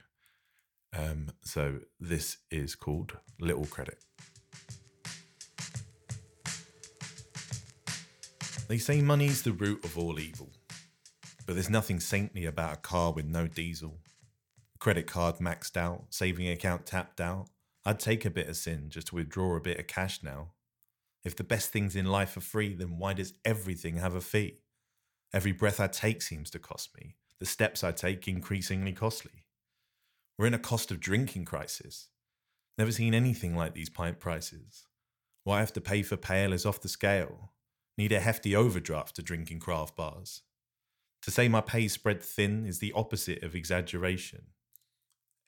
Um, 0.96 1.30
so 1.42 1.80
this 2.00 2.38
is 2.50 2.74
called 2.74 3.16
Little 3.40 3.66
Credit. 3.66 3.98
They 8.66 8.78
say 8.78 9.02
money's 9.02 9.42
the 9.42 9.52
root 9.52 9.84
of 9.84 9.98
all 9.98 10.18
evil, 10.18 10.50
but 11.46 11.54
there's 11.54 11.68
nothing 11.68 12.00
saintly 12.00 12.46
about 12.46 12.72
a 12.72 12.76
car 12.76 13.12
with 13.12 13.26
no 13.26 13.46
diesel. 13.46 13.98
Credit 14.78 15.06
card 15.06 15.36
maxed 15.36 15.76
out, 15.76 16.06
saving 16.10 16.48
account 16.48 16.86
tapped 16.86 17.20
out. 17.20 17.48
I'd 17.84 18.00
take 18.00 18.24
a 18.24 18.30
bit 18.30 18.48
of 18.48 18.56
sin 18.56 18.86
just 18.88 19.08
to 19.08 19.16
withdraw 19.16 19.56
a 19.56 19.60
bit 19.60 19.78
of 19.78 19.86
cash 19.86 20.22
now. 20.22 20.52
If 21.22 21.36
the 21.36 21.44
best 21.44 21.70
things 21.70 21.96
in 21.96 22.06
life 22.06 22.36
are 22.36 22.40
free, 22.40 22.74
then 22.74 22.98
why 22.98 23.12
does 23.12 23.34
everything 23.44 23.96
have 23.96 24.14
a 24.14 24.20
fee? 24.20 24.60
Every 25.32 25.52
breath 25.52 25.80
I 25.80 25.88
take 25.88 26.22
seems 26.22 26.50
to 26.50 26.58
cost 26.58 26.96
me, 26.96 27.16
the 27.40 27.46
steps 27.46 27.82
I 27.82 27.92
take 27.92 28.28
increasingly 28.28 28.92
costly. 28.92 29.46
We're 30.38 30.46
in 30.46 30.54
a 30.54 30.58
cost 30.58 30.90
of 30.90 31.00
drinking 31.00 31.44
crisis. 31.44 32.08
Never 32.78 32.92
seen 32.92 33.14
anything 33.14 33.56
like 33.56 33.74
these 33.74 33.90
pint 33.90 34.18
prices. 34.18 34.86
What 35.44 35.56
I 35.56 35.60
have 35.60 35.72
to 35.74 35.80
pay 35.80 36.02
for 36.02 36.16
pale 36.16 36.52
is 36.52 36.66
off 36.66 36.80
the 36.80 36.88
scale. 36.88 37.52
Need 37.98 38.12
a 38.12 38.20
hefty 38.20 38.56
overdraft 38.56 39.16
to 39.16 39.22
drink 39.22 39.50
in 39.50 39.60
craft 39.60 39.94
bars. 39.94 40.42
To 41.22 41.30
say 41.30 41.48
my 41.48 41.60
pay 41.60 41.88
spread 41.88 42.22
thin 42.22 42.66
is 42.66 42.80
the 42.80 42.92
opposite 42.92 43.42
of 43.42 43.54
exaggeration. 43.54 44.46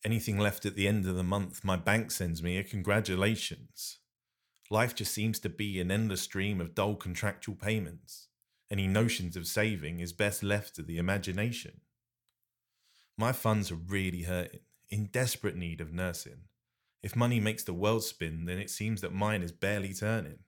Anything 0.07 0.39
left 0.39 0.65
at 0.65 0.77
the 0.77 0.87
end 0.87 1.05
of 1.05 1.17
the 1.17 1.25
month, 1.25 1.65
my 1.65 1.75
bank 1.75 2.13
sends 2.13 2.41
me 2.41 2.59
a 2.59 2.63
congratulations. 2.63 3.99
Life 4.71 4.95
just 4.95 5.13
seems 5.13 5.41
to 5.41 5.49
be 5.49 5.81
an 5.81 5.91
endless 5.91 6.21
stream 6.21 6.61
of 6.61 6.77
dull 6.77 6.95
contractual 6.95 7.57
payments. 7.57 8.29
Any 8.71 8.87
notions 8.87 9.37
of 9.37 9.49
saving 9.49 9.99
is 9.99 10.13
best 10.13 10.45
left 10.45 10.77
to 10.77 10.83
the 10.83 10.99
imagination. 10.99 11.81
My 13.19 13.33
funds 13.33 13.73
are 13.73 13.81
really 13.89 14.23
hurting, 14.23 14.61
in 14.89 15.07
desperate 15.07 15.57
need 15.57 15.81
of 15.81 15.93
nursing. 15.93 16.43
If 17.03 17.17
money 17.17 17.41
makes 17.41 17.65
the 17.65 17.75
world 17.75 18.05
spin, 18.05 18.45
then 18.45 18.59
it 18.59 18.71
seems 18.71 19.01
that 19.01 19.13
mine 19.13 19.43
is 19.43 19.51
barely 19.51 19.93
turning. 19.93 20.39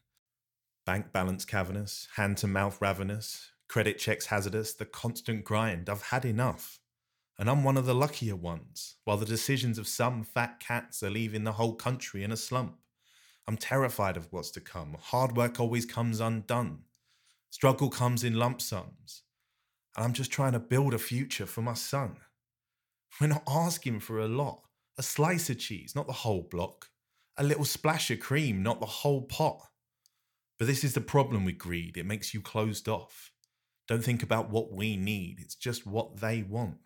Bank 0.86 1.12
balance 1.12 1.44
cavernous, 1.44 2.06
hand 2.14 2.36
to 2.36 2.46
mouth 2.46 2.80
ravenous, 2.80 3.50
credit 3.66 3.98
checks 3.98 4.26
hazardous, 4.26 4.74
the 4.74 4.86
constant 4.86 5.42
grind. 5.42 5.90
I've 5.90 6.02
had 6.02 6.24
enough. 6.24 6.78
And 7.38 7.48
I'm 7.48 7.62
one 7.62 7.76
of 7.76 7.86
the 7.86 7.94
luckier 7.94 8.34
ones, 8.34 8.96
while 9.04 9.16
the 9.16 9.24
decisions 9.24 9.78
of 9.78 9.86
some 9.86 10.24
fat 10.24 10.58
cats 10.58 11.02
are 11.02 11.10
leaving 11.10 11.44
the 11.44 11.52
whole 11.52 11.74
country 11.74 12.24
in 12.24 12.32
a 12.32 12.36
slump. 12.36 12.78
I'm 13.46 13.56
terrified 13.56 14.16
of 14.16 14.26
what's 14.32 14.50
to 14.52 14.60
come. 14.60 14.96
Hard 15.00 15.36
work 15.36 15.60
always 15.60 15.86
comes 15.86 16.20
undone. 16.20 16.80
Struggle 17.50 17.90
comes 17.90 18.24
in 18.24 18.34
lump 18.34 18.60
sums. 18.60 19.22
And 19.96 20.04
I'm 20.04 20.12
just 20.12 20.32
trying 20.32 20.52
to 20.52 20.58
build 20.58 20.94
a 20.94 20.98
future 20.98 21.46
for 21.46 21.62
my 21.62 21.74
son. 21.74 22.16
We're 23.20 23.28
not 23.28 23.44
asking 23.48 24.00
for 24.00 24.18
a 24.18 24.28
lot. 24.28 24.62
A 24.98 25.02
slice 25.02 25.48
of 25.48 25.58
cheese, 25.58 25.94
not 25.94 26.08
the 26.08 26.12
whole 26.12 26.42
block. 26.42 26.90
A 27.36 27.44
little 27.44 27.64
splash 27.64 28.10
of 28.10 28.18
cream, 28.18 28.64
not 28.64 28.80
the 28.80 28.86
whole 28.86 29.22
pot. 29.22 29.62
But 30.58 30.66
this 30.66 30.82
is 30.82 30.94
the 30.94 31.00
problem 31.00 31.44
with 31.44 31.56
greed. 31.56 31.96
It 31.96 32.04
makes 32.04 32.34
you 32.34 32.40
closed 32.40 32.88
off. 32.88 33.30
Don't 33.86 34.04
think 34.04 34.22
about 34.22 34.50
what 34.50 34.72
we 34.72 34.96
need, 34.96 35.38
it's 35.40 35.54
just 35.54 35.86
what 35.86 36.18
they 36.18 36.42
want. 36.42 36.78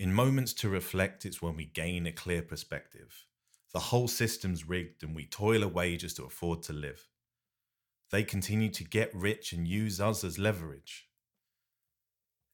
In 0.00 0.14
moments 0.14 0.54
to 0.54 0.70
reflect, 0.70 1.26
it's 1.26 1.42
when 1.42 1.56
we 1.56 1.66
gain 1.66 2.06
a 2.06 2.12
clear 2.12 2.40
perspective. 2.40 3.26
The 3.74 3.80
whole 3.80 4.08
system's 4.08 4.66
rigged 4.66 5.02
and 5.02 5.14
we 5.14 5.26
toil 5.26 5.62
away 5.62 5.98
just 5.98 6.16
to 6.16 6.24
afford 6.24 6.62
to 6.62 6.72
live. 6.72 7.06
They 8.10 8.22
continue 8.22 8.70
to 8.70 8.82
get 8.82 9.14
rich 9.14 9.52
and 9.52 9.68
use 9.68 10.00
us 10.00 10.24
as 10.24 10.38
leverage. 10.38 11.10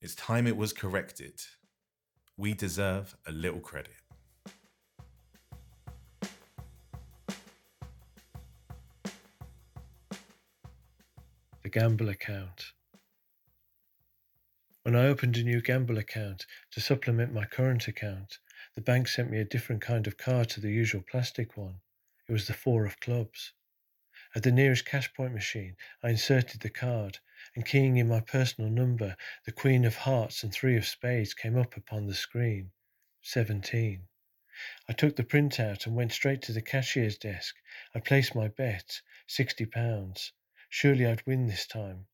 It's 0.03 0.17
time 0.17 0.49
it 0.49 0.57
was 0.57 0.73
corrected. 0.73 1.41
We 2.37 2.53
deserve 2.53 3.17
a 3.29 3.31
little 3.31 3.61
credit. 3.61 3.95
The 11.63 11.69
gamble 11.71 12.09
account. 12.09 12.73
When 14.87 14.95
I 14.95 15.09
opened 15.09 15.37
a 15.37 15.43
new 15.43 15.61
gamble 15.61 15.99
account 15.99 16.47
to 16.71 16.81
supplement 16.81 17.33
my 17.33 17.45
current 17.45 17.89
account, 17.89 18.39
the 18.77 18.81
bank 18.81 19.09
sent 19.09 19.29
me 19.29 19.41
a 19.41 19.45
different 19.45 19.83
kind 19.83 20.07
of 20.07 20.17
card 20.17 20.49
to 20.51 20.61
the 20.61 20.71
usual 20.71 21.03
plastic 21.03 21.57
one. 21.57 21.81
It 22.29 22.33
was 22.33 22.47
the 22.47 22.55
four 22.55 22.87
of 22.87 23.01
clubs. 23.01 23.53
At 24.37 24.45
the 24.45 24.53
nearest 24.53 24.87
cash 24.87 25.13
point 25.13 25.35
machine, 25.35 25.77
I 26.05 26.11
inserted 26.11 26.61
the 26.61 26.71
card, 26.71 27.19
and 27.57 27.67
keying 27.67 27.97
in 27.97 28.07
my 28.07 28.21
personal 28.21 28.71
number, 28.71 29.17
the 29.45 29.51
Queen 29.51 29.85
of 29.85 29.97
Hearts 29.97 30.45
and 30.45 30.53
Three 30.53 30.77
of 30.77 30.87
Spades 30.87 31.35
came 31.35 31.59
up 31.59 31.77
upon 31.77 32.07
the 32.07 32.15
screen. 32.15 32.71
17. 33.23 34.07
I 34.89 34.93
took 34.93 35.17
the 35.17 35.25
printout 35.25 35.87
and 35.87 35.97
went 35.97 36.13
straight 36.13 36.43
to 36.43 36.53
the 36.53 36.63
cashier's 36.63 37.19
desk. 37.19 37.57
I 37.93 37.99
placed 37.99 38.37
my 38.37 38.47
bet, 38.47 39.01
£60. 39.29 40.31
Surely 40.69 41.07
I'd 41.07 41.27
win 41.27 41.49
this 41.49 41.67
time. 41.67 42.07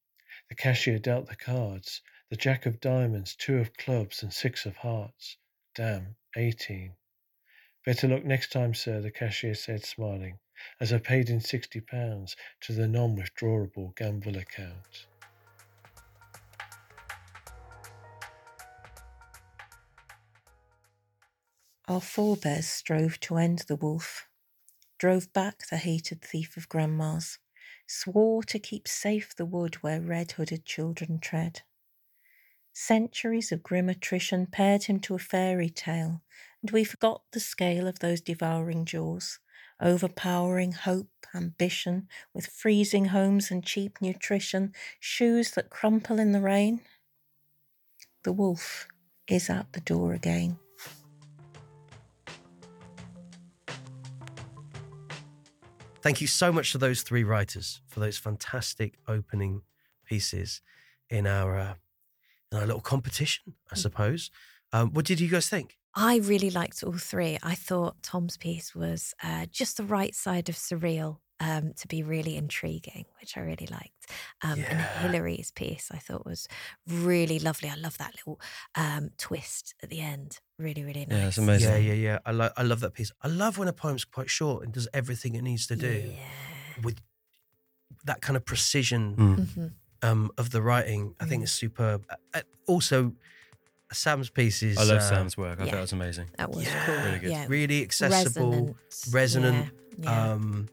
The 0.48 0.54
cashier 0.54 0.98
dealt 0.98 1.28
the 1.28 1.36
cards 1.36 2.00
the 2.32 2.38
Jack 2.38 2.64
of 2.64 2.80
Diamonds, 2.80 3.36
Two 3.36 3.58
of 3.58 3.76
Clubs, 3.76 4.22
and 4.22 4.32
Six 4.32 4.64
of 4.64 4.78
Hearts. 4.78 5.36
Damn, 5.74 6.16
18. 6.34 6.94
Better 7.84 8.08
luck 8.08 8.24
next 8.24 8.50
time, 8.50 8.72
sir, 8.72 9.02
the 9.02 9.10
cashier 9.10 9.54
said, 9.54 9.84
smiling, 9.84 10.38
as 10.80 10.94
I 10.94 10.98
paid 10.98 11.28
in 11.28 11.40
£60 11.40 12.34
to 12.62 12.72
the 12.72 12.88
non 12.88 13.18
withdrawable 13.18 13.94
gamble 13.96 14.38
account. 14.38 15.04
Our 21.86 22.00
forebears 22.00 22.66
strove 22.66 23.20
to 23.20 23.36
end 23.36 23.64
the 23.68 23.76
wolf, 23.76 24.26
drove 24.96 25.30
back 25.34 25.68
the 25.68 25.76
hated 25.76 26.22
thief 26.22 26.56
of 26.56 26.70
grandmas, 26.70 27.38
swore 27.86 28.42
to 28.44 28.58
keep 28.58 28.88
safe 28.88 29.36
the 29.36 29.44
wood 29.44 29.74
where 29.82 30.00
red 30.00 30.32
hooded 30.32 30.64
children 30.64 31.18
tread. 31.18 31.60
Centuries 32.74 33.52
of 33.52 33.62
grim 33.62 33.90
attrition 33.90 34.46
paired 34.46 34.84
him 34.84 34.98
to 35.00 35.14
a 35.14 35.18
fairy 35.18 35.68
tale, 35.68 36.22
and 36.62 36.70
we 36.70 36.84
forgot 36.84 37.20
the 37.32 37.40
scale 37.40 37.86
of 37.86 37.98
those 37.98 38.22
devouring 38.22 38.86
jaws, 38.86 39.38
overpowering 39.78 40.72
hope, 40.72 41.26
ambition, 41.34 42.08
with 42.32 42.46
freezing 42.46 43.06
homes 43.06 43.50
and 43.50 43.62
cheap 43.62 44.00
nutrition, 44.00 44.72
shoes 44.98 45.50
that 45.50 45.68
crumple 45.68 46.18
in 46.18 46.32
the 46.32 46.40
rain. 46.40 46.80
The 48.22 48.32
wolf 48.32 48.88
is 49.28 49.50
at 49.50 49.70
the 49.74 49.80
door 49.80 50.14
again. 50.14 50.58
Thank 56.00 56.20
you 56.20 56.26
so 56.26 56.50
much 56.50 56.72
to 56.72 56.78
those 56.78 57.02
three 57.02 57.22
writers 57.22 57.82
for 57.86 58.00
those 58.00 58.16
fantastic 58.16 58.94
opening 59.06 59.62
pieces 60.04 60.62
in 61.08 61.26
our 61.26 61.56
uh, 61.56 61.74
in 62.52 62.58
our 62.58 62.66
little 62.66 62.80
competition, 62.82 63.54
I 63.70 63.74
suppose. 63.76 64.30
Um, 64.72 64.92
what 64.92 65.04
did 65.04 65.20
you 65.20 65.28
guys 65.28 65.48
think? 65.48 65.76
I 65.94 66.16
really 66.18 66.50
liked 66.50 66.82
all 66.82 66.92
three. 66.96 67.38
I 67.42 67.54
thought 67.54 68.02
Tom's 68.02 68.36
piece 68.36 68.74
was 68.74 69.12
uh, 69.22 69.46
just 69.50 69.76
the 69.76 69.84
right 69.84 70.14
side 70.14 70.48
of 70.48 70.54
surreal 70.54 71.18
um, 71.40 71.72
to 71.76 71.88
be 71.88 72.02
really 72.02 72.36
intriguing, 72.36 73.04
which 73.20 73.36
I 73.36 73.40
really 73.40 73.66
liked. 73.66 74.06
Um, 74.42 74.52
And 74.52 74.58
Yeah. 74.60 74.98
Hilary's 75.00 75.50
piece 75.50 75.90
I 75.92 75.98
thought 75.98 76.24
was 76.24 76.48
really 76.86 77.38
lovely. 77.38 77.68
I 77.68 77.74
love 77.74 77.98
that 77.98 78.14
little 78.14 78.40
um, 78.74 79.10
twist 79.18 79.74
at 79.82 79.90
the 79.90 80.00
end. 80.00 80.38
Really, 80.58 80.82
really 80.84 81.04
nice. 81.04 81.18
Yeah, 81.18 81.26
it's 81.28 81.38
amazing. 81.38 81.72
Yeah, 81.72 81.78
yeah, 81.78 81.92
yeah. 81.94 82.18
I 82.24 82.30
like. 82.30 82.52
I 82.56 82.62
love 82.62 82.80
that 82.80 82.94
piece. 82.94 83.10
I 83.20 83.28
love 83.28 83.58
when 83.58 83.68
a 83.68 83.72
poem's 83.72 84.04
quite 84.04 84.30
short 84.30 84.64
and 84.64 84.72
does 84.72 84.88
everything 84.94 85.34
it 85.34 85.42
needs 85.42 85.66
to 85.66 85.76
do 85.76 86.12
Yeah. 86.14 86.82
with 86.82 86.98
that 88.04 88.20
kind 88.22 88.36
of 88.36 88.44
precision 88.46 89.16
Mm. 89.16 89.36
Mhm. 89.36 89.72
Um, 90.02 90.30
of 90.38 90.50
the 90.50 90.60
writing. 90.62 91.14
I 91.20 91.24
think 91.26 91.40
Mm. 91.40 91.44
it's 91.44 91.52
superb. 91.52 92.04
Uh, 92.34 92.40
also, 92.66 93.12
Sam's 93.92 94.30
piece 94.30 94.62
is 94.62 94.78
I 94.78 94.84
love 94.84 94.98
uh, 94.98 95.08
Sam's 95.08 95.36
work. 95.36 95.60
I 95.60 95.64
yeah. 95.64 95.70
thought 95.70 95.78
it 95.78 95.80
was 95.82 95.92
amazing. 95.92 96.28
That 96.38 96.50
was 96.50 96.64
Yeah. 96.64 96.86
cool. 96.86 96.94
Really 96.96 97.18
good. 97.18 97.30
Yeah. 97.30 97.46
really 97.48 97.82
accessible, 97.82 98.50
Resonant. 98.50 98.76
resonant, 99.12 99.70
Yeah. 99.98 100.10
yeah. 100.10 100.32
um, 100.32 100.68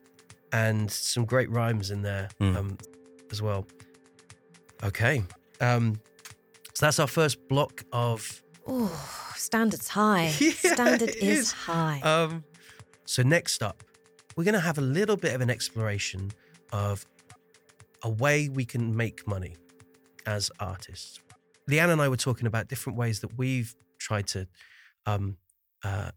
and 0.52 0.90
some 0.92 1.26
great 1.26 1.50
rhymes 1.50 1.92
in 1.92 2.02
there 2.02 2.30
Mm. 2.40 2.56
um, 2.58 2.78
as 3.32 3.42
well. 3.42 3.68
Okay, 4.84 5.24
um, 5.60 6.00
so 6.74 6.86
that's 6.86 7.00
our 7.00 7.08
first 7.08 7.48
block 7.50 7.84
of. 7.92 8.42
Oh, 8.66 9.34
standards 9.36 9.90
high. 9.90 10.32
Yeah, 10.40 10.52
Standard 10.74 11.10
it 11.10 11.16
is, 11.18 11.40
is. 11.40 11.52
high. 11.52 12.00
Um, 12.02 12.44
so 13.06 13.22
next 13.24 13.62
up, 13.64 13.84
we're 14.36 14.44
going 14.46 14.54
to 14.54 14.60
have 14.62 14.78
a 14.78 14.82
little 14.82 15.18
bit 15.18 15.34
of 15.34 15.42
an 15.42 15.50
exploration 15.50 16.32
of 16.72 17.06
a 18.04 18.10
way 18.10 18.50
we 18.50 18.66
can 18.66 18.96
make 18.96 19.28
money 19.28 19.56
as 20.26 20.52
artists. 20.60 21.20
Leanne 21.70 21.90
and 21.92 22.02
I 22.02 22.08
were 22.10 22.18
talking 22.18 22.48
about 22.48 22.68
different 22.68 22.98
ways 22.98 23.20
that 23.22 23.38
we've 23.38 23.76
tried 24.00 24.28
to 24.28 24.48
um, 25.06 25.38
uh, 25.84 26.12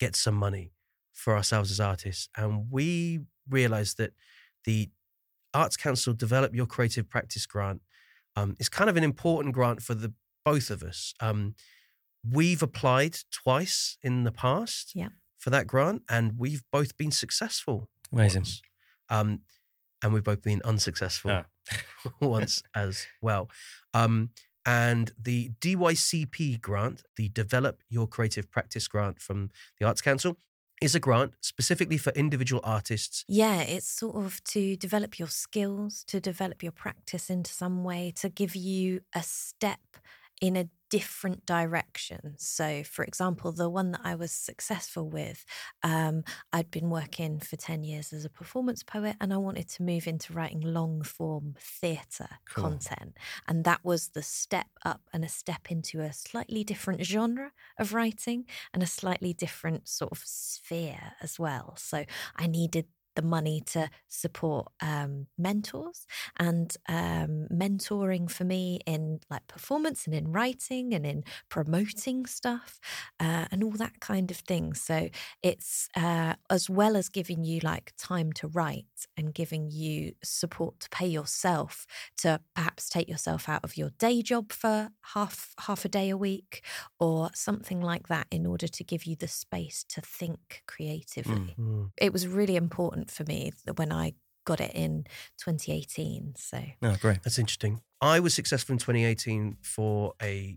get 0.00 0.16
some 0.16 0.34
money 0.34 0.72
for 1.12 1.34
ourselves 1.36 1.70
as 1.70 1.80
artists, 1.80 2.28
and 2.36 2.66
we 2.70 3.20
realised 3.48 3.98
that 3.98 4.12
the 4.64 4.90
Arts 5.52 5.76
Council 5.76 6.12
Develop 6.14 6.54
Your 6.54 6.66
Creative 6.66 7.08
Practice 7.08 7.46
grant 7.46 7.82
um, 8.34 8.56
is 8.58 8.68
kind 8.68 8.90
of 8.90 8.96
an 8.96 9.04
important 9.04 9.54
grant 9.54 9.82
for 9.82 9.94
the 9.94 10.12
both 10.44 10.70
of 10.70 10.82
us. 10.82 11.14
Um, 11.20 11.54
we've 12.28 12.62
applied 12.62 13.16
twice 13.30 13.96
in 14.02 14.24
the 14.24 14.32
past 14.32 14.92
Yeah. 14.94 15.10
for 15.38 15.50
that 15.50 15.66
grant, 15.66 16.02
and 16.08 16.38
we've 16.38 16.62
both 16.72 16.96
been 16.96 17.12
successful. 17.12 17.88
Amazing. 18.12 18.40
once. 18.40 18.62
Um, 19.08 19.40
and 20.04 20.12
we've 20.12 20.22
both 20.22 20.42
been 20.42 20.60
unsuccessful 20.64 21.32
Ah. 21.32 21.46
once 22.20 22.62
as 22.74 23.06
well. 23.20 23.50
Um, 23.94 24.30
and 24.66 25.10
the 25.20 25.50
DYCP 25.60 26.60
grant, 26.60 27.02
the 27.16 27.28
Develop 27.30 27.82
Your 27.88 28.06
Creative 28.06 28.48
Practice 28.50 28.86
grant 28.86 29.20
from 29.20 29.50
the 29.80 29.86
Arts 29.86 30.00
Council, 30.00 30.36
is 30.82 30.94
a 30.94 31.00
grant 31.00 31.32
specifically 31.40 31.96
for 31.98 32.10
individual 32.10 32.60
artists. 32.64 33.24
Yeah, 33.28 33.60
it's 33.62 33.88
sort 33.88 34.16
of 34.16 34.42
to 34.44 34.76
develop 34.76 35.18
your 35.18 35.28
skills, 35.28 36.04
to 36.08 36.20
develop 36.20 36.62
your 36.62 36.72
practice 36.72 37.30
into 37.30 37.52
some 37.52 37.82
way, 37.84 38.12
to 38.16 38.28
give 38.28 38.54
you 38.54 39.00
a 39.14 39.22
step 39.22 39.80
in 40.40 40.56
a 40.56 40.68
different 40.94 41.44
directions. 41.44 42.46
So, 42.46 42.84
for 42.84 43.04
example, 43.04 43.50
the 43.50 43.68
one 43.68 43.90
that 43.92 44.02
I 44.04 44.14
was 44.14 44.30
successful 44.30 45.08
with, 45.10 45.44
um, 45.82 46.22
I'd 46.52 46.70
been 46.70 46.88
working 46.88 47.40
for 47.40 47.56
10 47.56 47.82
years 47.82 48.12
as 48.12 48.24
a 48.24 48.30
performance 48.30 48.84
poet 48.84 49.16
and 49.20 49.32
I 49.32 49.38
wanted 49.38 49.68
to 49.70 49.82
move 49.82 50.06
into 50.06 50.32
writing 50.32 50.60
long 50.60 51.02
form 51.02 51.56
theatre 51.58 52.38
Cool. 52.46 52.78
content. 52.78 53.16
And 53.48 53.64
that 53.64 53.84
was 53.84 54.10
the 54.10 54.22
step 54.22 54.68
up 54.84 55.02
and 55.12 55.24
a 55.24 55.28
step 55.28 55.70
into 55.70 56.00
a 56.00 56.12
slightly 56.12 56.62
different 56.62 57.04
genre 57.04 57.50
of 57.78 57.92
writing 57.92 58.46
and 58.72 58.82
a 58.82 58.86
slightly 58.86 59.32
different 59.34 59.88
sort 59.88 60.12
of 60.12 60.18
sphere 60.24 61.12
as 61.20 61.38
well. 61.40 61.74
So, 61.76 62.04
I 62.36 62.46
needed 62.46 62.86
the 63.14 63.22
money 63.22 63.60
to 63.66 63.88
support 64.08 64.68
um, 64.80 65.26
mentors 65.38 66.06
and 66.38 66.76
um, 66.88 67.46
mentoring 67.52 68.30
for 68.30 68.44
me 68.44 68.80
in 68.86 69.20
like 69.30 69.46
performance 69.46 70.06
and 70.06 70.14
in 70.14 70.32
writing 70.32 70.92
and 70.94 71.06
in 71.06 71.24
promoting 71.48 72.26
stuff 72.26 72.80
uh, 73.20 73.46
and 73.50 73.62
all 73.62 73.72
that 73.72 74.00
kind 74.00 74.30
of 74.30 74.36
thing. 74.38 74.74
So 74.74 75.08
it's 75.42 75.88
uh, 75.96 76.34
as 76.50 76.68
well 76.70 76.96
as 76.96 77.08
giving 77.08 77.44
you 77.44 77.60
like 77.62 77.92
time 77.96 78.32
to 78.34 78.48
write 78.48 79.06
and 79.16 79.34
giving 79.34 79.70
you 79.70 80.12
support 80.22 80.80
to 80.80 80.88
pay 80.90 81.06
yourself 81.06 81.86
to 82.18 82.40
perhaps 82.54 82.88
take 82.88 83.08
yourself 83.08 83.48
out 83.48 83.64
of 83.64 83.76
your 83.76 83.90
day 83.98 84.22
job 84.22 84.52
for 84.52 84.90
half 85.14 85.54
half 85.60 85.84
a 85.84 85.88
day 85.88 86.10
a 86.10 86.16
week 86.16 86.64
or 86.98 87.30
something 87.34 87.80
like 87.80 88.08
that 88.08 88.26
in 88.30 88.46
order 88.46 88.68
to 88.68 88.84
give 88.84 89.04
you 89.04 89.16
the 89.16 89.28
space 89.28 89.84
to 89.88 90.00
think 90.00 90.62
creatively 90.66 91.58
Mm. 91.58 91.92
it 91.96 92.12
was 92.12 92.26
really 92.26 92.56
important 92.56 93.03
for 93.10 93.24
me 93.24 93.52
that 93.64 93.78
when 93.78 93.92
I 93.92 94.14
got 94.44 94.60
it 94.60 94.72
in 94.74 95.04
2018. 95.38 96.34
So 96.36 96.62
Oh, 96.82 96.96
great. 97.00 97.22
That's 97.22 97.38
interesting. 97.38 97.80
I 98.00 98.20
was 98.20 98.34
successful 98.34 98.74
in 98.74 98.78
2018 98.78 99.56
for 99.62 100.14
a 100.22 100.56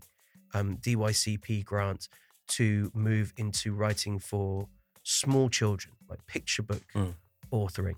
um, 0.54 0.76
DYCP 0.78 1.64
grant 1.64 2.08
to 2.48 2.90
move 2.94 3.32
into 3.36 3.72
writing 3.72 4.18
for 4.18 4.68
small 5.02 5.48
children, 5.48 5.94
like 6.08 6.26
picture 6.26 6.62
book 6.62 6.82
Mm. 6.94 7.14
authoring. 7.52 7.96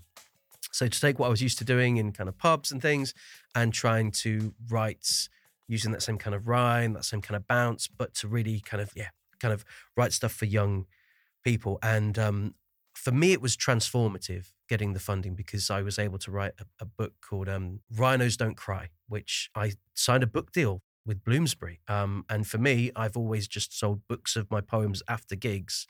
So 0.71 0.87
to 0.87 1.01
take 1.01 1.19
what 1.19 1.27
I 1.27 1.29
was 1.29 1.41
used 1.41 1.57
to 1.57 1.65
doing 1.65 1.97
in 1.97 2.13
kind 2.13 2.29
of 2.29 2.37
pubs 2.37 2.71
and 2.71 2.81
things 2.81 3.13
and 3.55 3.73
trying 3.73 4.11
to 4.23 4.53
write 4.69 5.27
using 5.67 5.91
that 5.91 6.01
same 6.01 6.17
kind 6.17 6.33
of 6.35 6.47
rhyme, 6.47 6.93
that 6.93 7.03
same 7.05 7.21
kind 7.21 7.35
of 7.35 7.47
bounce, 7.47 7.87
but 7.87 8.13
to 8.15 8.27
really 8.27 8.59
kind 8.61 8.81
of, 8.81 8.91
yeah, 8.95 9.09
kind 9.39 9.53
of 9.53 9.65
write 9.97 10.13
stuff 10.13 10.31
for 10.33 10.45
young 10.45 10.85
people. 11.43 11.79
And 11.83 12.17
um, 12.17 12.55
for 13.01 13.11
me, 13.11 13.31
it 13.31 13.41
was 13.41 13.57
transformative 13.57 14.51
getting 14.69 14.93
the 14.93 14.99
funding 14.99 15.33
because 15.33 15.71
I 15.71 15.81
was 15.81 15.97
able 15.97 16.19
to 16.19 16.29
write 16.29 16.53
a, 16.59 16.65
a 16.81 16.85
book 16.85 17.13
called 17.27 17.49
um, 17.49 17.79
Rhinos 17.91 18.37
Don't 18.37 18.55
Cry, 18.55 18.89
which 19.09 19.49
I 19.55 19.73
signed 19.95 20.21
a 20.21 20.27
book 20.27 20.51
deal 20.51 20.83
with 21.03 21.23
Bloomsbury. 21.23 21.79
Um, 21.87 22.25
and 22.29 22.45
for 22.45 22.59
me, 22.59 22.91
I've 22.95 23.17
always 23.17 23.47
just 23.47 23.77
sold 23.77 24.01
books 24.07 24.35
of 24.35 24.51
my 24.51 24.61
poems 24.61 25.01
after 25.07 25.35
gigs. 25.35 25.87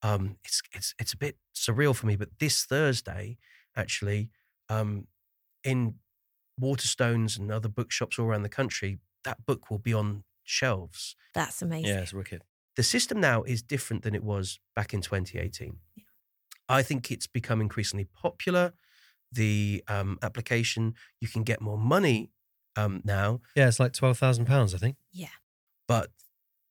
Um, 0.00 0.36
it's 0.42 0.62
it's 0.74 0.94
it's 0.98 1.12
a 1.12 1.18
bit 1.18 1.36
surreal 1.54 1.94
for 1.94 2.06
me, 2.06 2.16
but 2.16 2.30
this 2.40 2.64
Thursday, 2.64 3.36
actually, 3.76 4.30
um, 4.70 5.06
in 5.64 5.96
Waterstones 6.58 7.38
and 7.38 7.52
other 7.52 7.68
bookshops 7.68 8.18
all 8.18 8.24
around 8.24 8.42
the 8.42 8.48
country, 8.48 9.00
that 9.24 9.44
book 9.44 9.70
will 9.70 9.78
be 9.78 9.92
on 9.92 10.24
shelves. 10.44 11.14
that's 11.34 11.60
amazing. 11.60 11.90
Yeah, 11.90 12.00
it's 12.00 12.14
wicked. 12.14 12.42
The 12.76 12.82
system 12.82 13.20
now 13.20 13.42
is 13.42 13.60
different 13.60 14.02
than 14.02 14.14
it 14.14 14.24
was 14.24 14.60
back 14.74 14.94
in 14.94 15.02
2018. 15.02 15.76
I 16.68 16.82
think 16.82 17.10
it's 17.10 17.26
become 17.26 17.60
increasingly 17.60 18.04
popular. 18.04 18.72
The 19.30 19.84
um, 19.88 20.18
application, 20.22 20.94
you 21.20 21.28
can 21.28 21.42
get 21.42 21.60
more 21.60 21.78
money 21.78 22.30
um, 22.78 23.02
now, 23.04 23.40
Yeah, 23.56 23.66
it's 23.66 23.80
like 23.80 23.92
twelve 23.92 24.18
thousand 24.18 24.46
pounds, 24.46 24.74
I 24.74 24.78
think. 24.78 24.96
Yeah. 25.12 25.36
But 25.86 26.10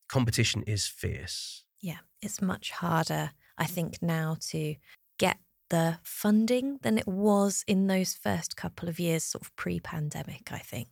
competition 0.08 0.64
is 0.64 0.88
fierce. 0.88 1.66
Yeah, 1.82 2.00
it's 2.22 2.42
much 2.42 2.72
harder, 2.72 3.32
I 3.58 3.66
think, 3.66 4.02
now 4.02 4.38
to 4.50 4.76
get 5.20 5.38
the 5.70 6.00
funding 6.04 6.80
than 6.82 6.98
it 6.98 7.08
was 7.08 7.64
in 7.68 7.88
those 7.88 8.14
first 8.14 8.56
couple 8.56 8.88
of 8.88 9.00
years, 9.00 9.24
sort 9.24 9.44
of 9.44 9.56
pre 9.58 9.80
pandemic, 9.80 10.50
I 10.52 10.60
think. 10.60 10.88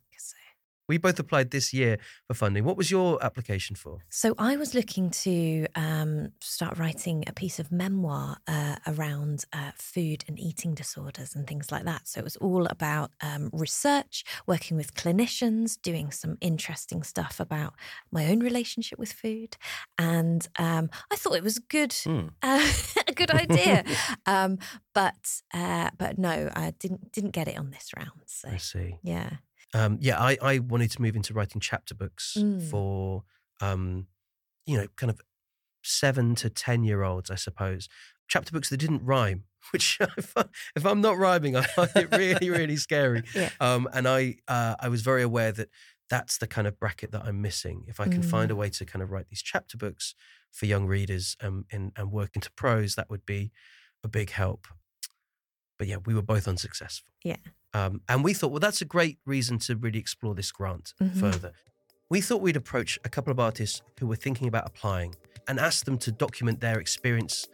We 0.88 0.98
both 0.98 1.18
applied 1.18 1.50
this 1.50 1.72
year 1.74 1.98
for 2.28 2.34
funding. 2.34 2.64
What 2.64 2.76
was 2.76 2.90
your 2.90 3.22
application 3.24 3.74
for? 3.74 3.98
So 4.08 4.34
I 4.38 4.56
was 4.56 4.72
looking 4.74 5.10
to 5.10 5.66
um, 5.74 6.28
start 6.40 6.78
writing 6.78 7.24
a 7.26 7.32
piece 7.32 7.58
of 7.58 7.72
memoir 7.72 8.36
uh, 8.46 8.76
around 8.86 9.44
uh, 9.52 9.72
food 9.76 10.24
and 10.28 10.38
eating 10.38 10.74
disorders 10.74 11.34
and 11.34 11.46
things 11.46 11.72
like 11.72 11.84
that. 11.84 12.06
So 12.06 12.20
it 12.20 12.24
was 12.24 12.36
all 12.36 12.66
about 12.66 13.10
um, 13.20 13.50
research, 13.52 14.22
working 14.46 14.76
with 14.76 14.94
clinicians, 14.94 15.76
doing 15.80 16.12
some 16.12 16.38
interesting 16.40 17.02
stuff 17.02 17.40
about 17.40 17.74
my 18.12 18.26
own 18.26 18.38
relationship 18.40 18.98
with 18.98 19.12
food, 19.12 19.56
and 19.98 20.46
um, 20.58 20.88
I 21.10 21.16
thought 21.16 21.34
it 21.36 21.42
was 21.42 21.58
good, 21.58 21.92
Hmm. 22.04 22.28
uh, 22.42 22.70
a 23.08 23.12
good 23.12 23.30
idea. 23.32 23.84
um, 24.26 24.58
but 24.94 25.40
uh, 25.52 25.90
but 25.98 26.16
no, 26.18 26.50
I 26.54 26.72
didn't 26.78 27.10
didn't 27.12 27.32
get 27.32 27.48
it 27.48 27.58
on 27.58 27.70
this 27.70 27.90
round. 27.96 28.22
So 28.26 28.48
I 28.50 28.56
see. 28.58 28.96
yeah, 29.02 29.30
Um, 29.74 29.98
yeah, 30.00 30.18
I, 30.20 30.38
I 30.40 30.58
wanted 30.58 30.90
to 30.92 31.02
move 31.02 31.16
into 31.16 31.34
writing 31.34 31.60
chapter 31.60 31.94
books 31.94 32.36
Mm. 32.38 32.62
for, 32.70 33.24
um, 33.60 34.06
you 34.66 34.76
know, 34.76 34.86
kind 34.96 35.10
of 35.10 35.20
seven 35.82 36.34
to 36.36 36.50
10 36.50 36.84
year 36.84 37.02
olds, 37.02 37.30
I 37.30 37.34
suppose. 37.36 37.88
Chapter 38.28 38.52
books 38.52 38.70
that 38.70 38.78
didn't 38.78 39.04
rhyme, 39.04 39.44
which 39.72 39.98
if, 40.16 40.32
I, 40.36 40.44
if 40.74 40.84
I'm 40.86 41.00
not 41.00 41.16
rhyming, 41.18 41.56
I 41.56 41.62
find 41.62 41.90
it 41.96 42.08
really, 42.16 42.50
really 42.50 42.76
scary. 42.76 43.22
Yeah. 43.34 43.50
Um, 43.60 43.88
and 43.92 44.08
I, 44.08 44.36
uh, 44.48 44.76
I 44.80 44.88
was 44.88 45.02
very 45.02 45.22
aware 45.22 45.52
that 45.52 45.68
that's 46.08 46.38
the 46.38 46.46
kind 46.46 46.66
of 46.68 46.78
bracket 46.78 47.10
that 47.12 47.24
I'm 47.24 47.42
missing. 47.42 47.84
If 47.88 47.98
I 47.98 48.06
can 48.06 48.22
find 48.22 48.50
a 48.52 48.56
way 48.56 48.70
to 48.70 48.84
kind 48.84 49.02
of 49.02 49.10
write 49.10 49.28
these 49.28 49.42
chapter 49.42 49.76
books 49.76 50.14
for 50.52 50.66
young 50.66 50.86
readers 50.86 51.36
um, 51.40 51.64
and, 51.72 51.90
and 51.96 52.12
work 52.12 52.30
into 52.36 52.50
prose, 52.52 52.94
that 52.94 53.10
would 53.10 53.26
be 53.26 53.50
a 54.04 54.08
big 54.08 54.30
help. 54.30 54.68
But 55.78 55.88
yeah, 55.88 55.96
we 56.06 56.14
were 56.14 56.22
both 56.22 56.46
unsuccessful. 56.46 57.12
Yeah. 57.24 57.36
Um, 57.76 58.00
and 58.08 58.24
we 58.24 58.32
thought, 58.32 58.50
well, 58.52 58.60
that's 58.60 58.80
a 58.80 58.86
great 58.86 59.18
reason 59.26 59.58
to 59.66 59.76
really 59.76 59.98
explore 59.98 60.34
this 60.34 60.50
grant 60.50 60.94
Mhm. 61.00 61.20
further. 61.20 61.52
We 62.08 62.20
thought 62.20 62.40
we'd 62.40 62.56
approach 62.56 62.98
a 63.04 63.08
couple 63.08 63.30
of 63.30 63.38
artists 63.38 63.82
who 63.98 64.06
were 64.06 64.16
thinking 64.16 64.48
about 64.48 64.64
applying 64.66 65.14
and 65.48 65.60
ask 65.60 65.84
them 65.84 65.98
to 65.98 66.10
document 66.12 66.60
their 66.60 66.78
experience 66.78 67.46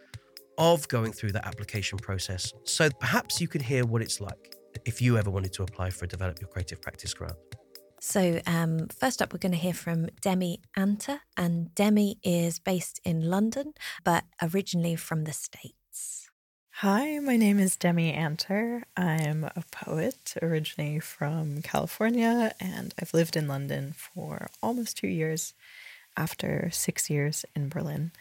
of 0.57 0.87
going 0.87 1.11
through 1.11 1.33
that 1.33 1.45
application 1.45 1.97
process. 1.97 2.53
So 2.63 2.89
perhaps 3.05 3.41
you 3.41 3.47
could 3.47 3.63
hear 3.63 3.85
what 3.85 4.01
it's 4.01 4.21
like 4.21 4.55
if 4.85 5.01
you 5.01 5.17
ever 5.17 5.29
wanted 5.29 5.51
to 5.53 5.63
apply 5.63 5.89
for 5.89 6.05
a 6.05 6.07
Develop 6.07 6.39
Your 6.39 6.49
Creative 6.49 6.79
Practice 6.81 7.13
grant. 7.13 7.35
So, 7.99 8.41
um, 8.45 8.87
first 8.89 9.21
up, 9.21 9.33
we're 9.33 9.39
going 9.39 9.53
to 9.53 9.57
hear 9.57 9.73
from 9.73 10.07
Demi 10.21 10.61
Anter. 10.75 11.21
And 11.37 11.73
Demi 11.73 12.17
is 12.23 12.59
based 12.59 12.99
in 13.03 13.21
London, 13.29 13.73
but 14.03 14.25
originally 14.41 14.95
from 14.95 15.23
the 15.23 15.33
States. 15.33 16.22
Hi, 16.77 17.19
my 17.19 17.37
name 17.37 17.59
is 17.59 17.75
Demi 17.77 18.11
Anter. 18.11 18.81
I'm 18.97 19.43
a 19.43 19.63
poet 19.71 20.33
originally 20.41 20.99
from 20.99 21.61
California, 21.61 22.51
and 22.59 22.93
I've 22.99 23.13
lived 23.13 23.37
in 23.37 23.47
London 23.47 23.93
for 23.93 24.47
almost 24.61 24.97
two 24.97 25.07
years 25.07 25.53
after 26.17 26.69
six 26.73 27.11
years 27.11 27.45
in 27.55 27.69
Berlin. 27.69 28.11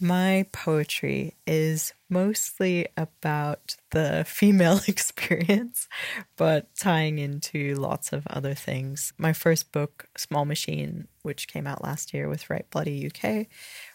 My 0.00 0.44
poetry 0.50 1.34
is 1.46 1.94
mostly 2.10 2.88
about 2.96 3.76
the 3.92 4.24
female 4.28 4.80
experience, 4.88 5.88
but 6.36 6.74
tying 6.74 7.20
into 7.20 7.76
lots 7.76 8.12
of 8.12 8.26
other 8.26 8.54
things. 8.54 9.12
My 9.18 9.32
first 9.32 9.70
book, 9.70 10.08
Small 10.16 10.44
Machine, 10.44 11.06
which 11.22 11.46
came 11.46 11.66
out 11.66 11.84
last 11.84 12.12
year 12.12 12.28
with 12.28 12.50
Write 12.50 12.68
Bloody 12.70 13.06
UK, 13.06 13.46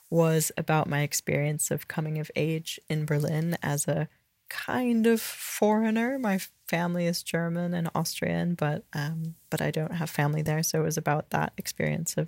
was 0.10 0.52
about 0.58 0.90
my 0.90 1.02
experience 1.02 1.72
of 1.72 1.88
coming 1.88 2.18
of 2.18 2.32
age 2.36 2.80
in 2.90 3.06
Berlin 3.06 3.58
as 3.62 3.88
a 3.88 4.08
kind 4.50 5.06
of 5.06 5.22
foreigner. 5.22 6.18
My 6.20 6.40
family 6.68 7.06
is 7.06 7.24
German 7.24 7.74
and 7.74 7.90
Austrian, 7.94 8.56
but 8.56 8.84
um, 8.94 9.36
but 9.50 9.62
I 9.62 9.72
don't 9.72 9.94
have 9.94 10.10
family 10.10 10.42
there, 10.42 10.64
so 10.64 10.82
it 10.82 10.86
was 10.86 10.98
about 10.98 11.30
that 11.30 11.54
experience 11.58 12.18
of 12.18 12.28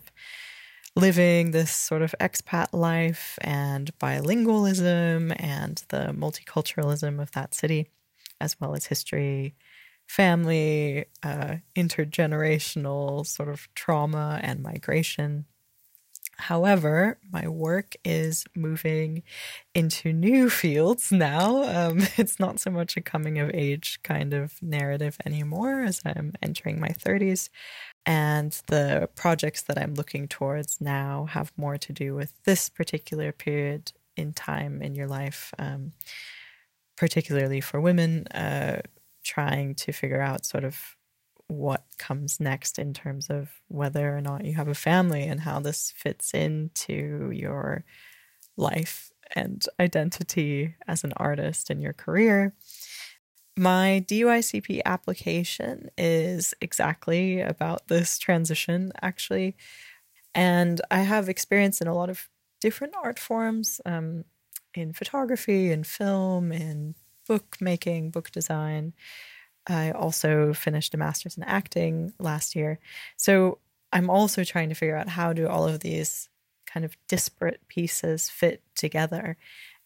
living 0.96 1.52
this 1.52 1.74
sort 1.74 2.02
of 2.02 2.14
expat 2.20 2.68
life 2.74 3.40
and 3.42 3.98
bilingualism 3.98 5.34
and 5.40 5.84
the 5.90 6.14
multiculturalism 6.18 7.22
of 7.22 7.32
that 7.32 7.54
city, 7.54 7.88
as 8.40 8.60
well 8.60 8.76
as 8.76 8.86
history, 8.86 9.56
family, 10.08 11.06
uh, 11.24 11.56
intergenerational 11.76 13.26
sort 13.26 13.50
of 13.50 13.68
trauma 13.74 14.40
and 14.44 14.62
migration. 14.62 15.46
However, 16.42 17.20
my 17.32 17.48
work 17.48 17.96
is 18.04 18.46
moving 18.56 19.22
into 19.76 20.12
new 20.12 20.50
fields 20.62 21.12
now. 21.12 21.64
Um, 21.64 22.00
it's 22.18 22.40
not 22.40 22.60
so 22.60 22.72
much 22.72 22.98
a 22.98 23.02
coming 23.02 23.38
of 23.38 23.52
age 23.54 24.00
kind 24.04 24.34
of 24.34 24.62
narrative 24.62 25.18
anymore 25.26 25.82
as 25.82 26.02
I'm 26.06 26.34
entering 26.42 26.80
my 26.80 26.90
30s. 26.90 27.50
And 28.06 28.52
the 28.68 29.10
projects 29.16 29.62
that 29.64 29.78
I'm 29.78 29.94
looking 29.94 30.28
towards 30.28 30.82
now 30.82 31.26
have 31.26 31.54
more 31.56 31.78
to 31.78 31.94
do 31.94 32.16
with 32.16 32.34
this 32.44 32.70
particular 32.70 33.32
period 33.32 33.94
in 34.18 34.34
time 34.34 34.82
in 34.82 34.96
your 34.96 35.08
life, 35.08 35.54
um, 35.60 35.94
particularly 36.98 37.62
for 37.62 37.80
women, 37.80 38.26
uh, 38.28 38.82
trying 39.24 39.76
to 39.76 39.92
figure 39.92 40.22
out 40.22 40.46
sort 40.46 40.64
of 40.64 40.98
what 41.52 41.84
comes 41.98 42.40
next 42.40 42.80
in 42.80 42.94
terms 42.94 43.30
of 43.30 43.50
whether 43.68 44.16
or 44.16 44.22
not 44.22 44.46
you 44.46 44.54
have 44.56 44.70
a 44.70 44.74
family 44.74 45.24
and 45.24 45.42
how 45.42 45.60
this 45.60 45.92
fits 45.92 46.34
into 46.34 47.30
your 47.34 47.84
life 48.56 49.12
and 49.36 49.66
identity 49.80 50.76
as 50.88 51.04
an 51.04 51.14
artist 51.18 51.70
in 51.70 51.82
your 51.82 51.94
career. 51.94 52.54
My 53.58 54.04
DYCP 54.08 54.82
application 54.86 55.90
is 55.98 56.54
exactly 56.62 57.42
about 57.42 57.88
this 57.90 58.18
transition, 58.18 58.94
actually. 59.02 59.58
And 60.34 60.80
I 60.90 61.00
have 61.00 61.28
experience 61.28 61.82
in 61.82 61.88
a 61.88 61.96
lot 61.96 62.10
of 62.10 62.30
different 62.62 62.94
art 63.04 63.20
forms 63.20 63.82
um, 63.86 64.24
in 64.74 64.94
photography, 64.94 65.70
in 65.72 65.84
film, 65.84 66.54
in 66.54 66.96
book 67.28 67.58
making, 67.60 68.12
book 68.12 68.32
design. 68.32 68.94
I 69.68 69.92
also 69.92 70.54
finished 70.54 70.94
a 70.94 70.98
master's 70.98 71.38
in 71.38 71.44
acting 71.44 72.14
last 72.20 72.56
year. 72.56 72.80
So 73.18 73.60
I'm 73.94 74.10
also 74.10 74.44
trying 74.44 74.70
to 74.70 74.76
figure 74.76 74.96
out 74.96 75.10
how 75.10 75.34
do 75.34 75.48
all 75.48 75.68
of 75.68 75.82
these 75.82 76.30
kind 76.66 76.86
of 76.86 76.96
disparate 77.08 77.62
pieces 77.68 78.30
fit 78.30 78.64
together. 78.76 79.38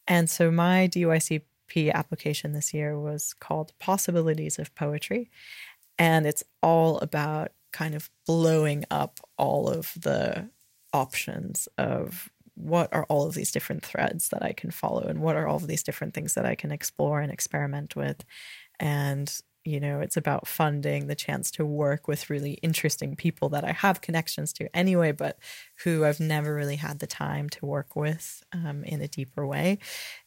And 0.07 0.29
so 0.29 0.51
my 0.51 0.87
DYCP 0.87 1.91
application 1.91 2.53
this 2.53 2.73
year 2.73 2.97
was 2.99 3.33
called 3.33 3.73
Possibilities 3.79 4.59
of 4.59 4.73
Poetry. 4.75 5.29
And 5.97 6.25
it's 6.25 6.43
all 6.61 6.99
about 6.99 7.51
kind 7.71 7.95
of 7.95 8.09
blowing 8.25 8.85
up 8.91 9.19
all 9.37 9.69
of 9.69 9.93
the 9.99 10.49
options 10.93 11.67
of 11.77 12.29
what 12.53 12.93
are 12.93 13.05
all 13.09 13.27
of 13.27 13.33
these 13.33 13.51
different 13.51 13.85
threads 13.85 14.29
that 14.29 14.41
I 14.41 14.53
can 14.53 14.71
follow 14.71 15.01
and 15.01 15.19
what 15.19 15.35
are 15.35 15.47
all 15.47 15.57
of 15.57 15.67
these 15.67 15.83
different 15.83 16.13
things 16.13 16.35
that 16.35 16.45
I 16.45 16.55
can 16.55 16.71
explore 16.71 17.19
and 17.19 17.31
experiment 17.31 17.95
with. 17.95 18.23
And 18.79 19.29
you 19.65 19.79
know, 19.79 19.99
it's 19.99 20.15
about 20.15 20.47
funding 20.47 21.07
the 21.07 21.15
chance 21.15 21.49
to 21.51 21.65
work 21.65 22.07
with 22.07 22.29
really 22.29 22.53
interesting 22.61 23.15
people 23.15 23.49
that 23.49 23.65
I 23.65 23.71
have 23.71 23.99
connections 24.01 24.53
to 24.53 24.73
anyway, 24.75 25.11
but 25.11 25.39
who 25.83 26.05
I've 26.05 26.19
never 26.19 26.53
really 26.53 26.75
had 26.75 26.99
the 26.99 27.07
time 27.07 27.49
to 27.49 27.65
work 27.65 27.95
with 27.95 28.43
um, 28.53 28.83
in 28.83 29.01
a 29.01 29.07
deeper 29.07 29.45
way. 29.45 29.79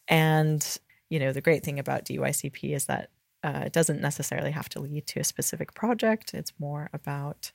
And, 0.09 0.79
you 1.09 1.21
know, 1.21 1.33
the 1.33 1.41
great 1.41 1.65
thing 1.65 1.79
about 1.79 2.05
DYCP 2.05 2.75
is 2.75 2.87
that 2.87 3.11
uh, 3.45 3.63
it 3.67 3.73
doesn't 3.73 4.01
necessarily 4.01 4.51
have 4.51 4.69
to 4.71 4.81
lead 4.81 5.07
to 5.07 5.21
a 5.21 5.25
specific 5.25 5.73
project, 5.73 6.35
it's 6.35 6.53
more 6.59 6.91
about 6.93 7.53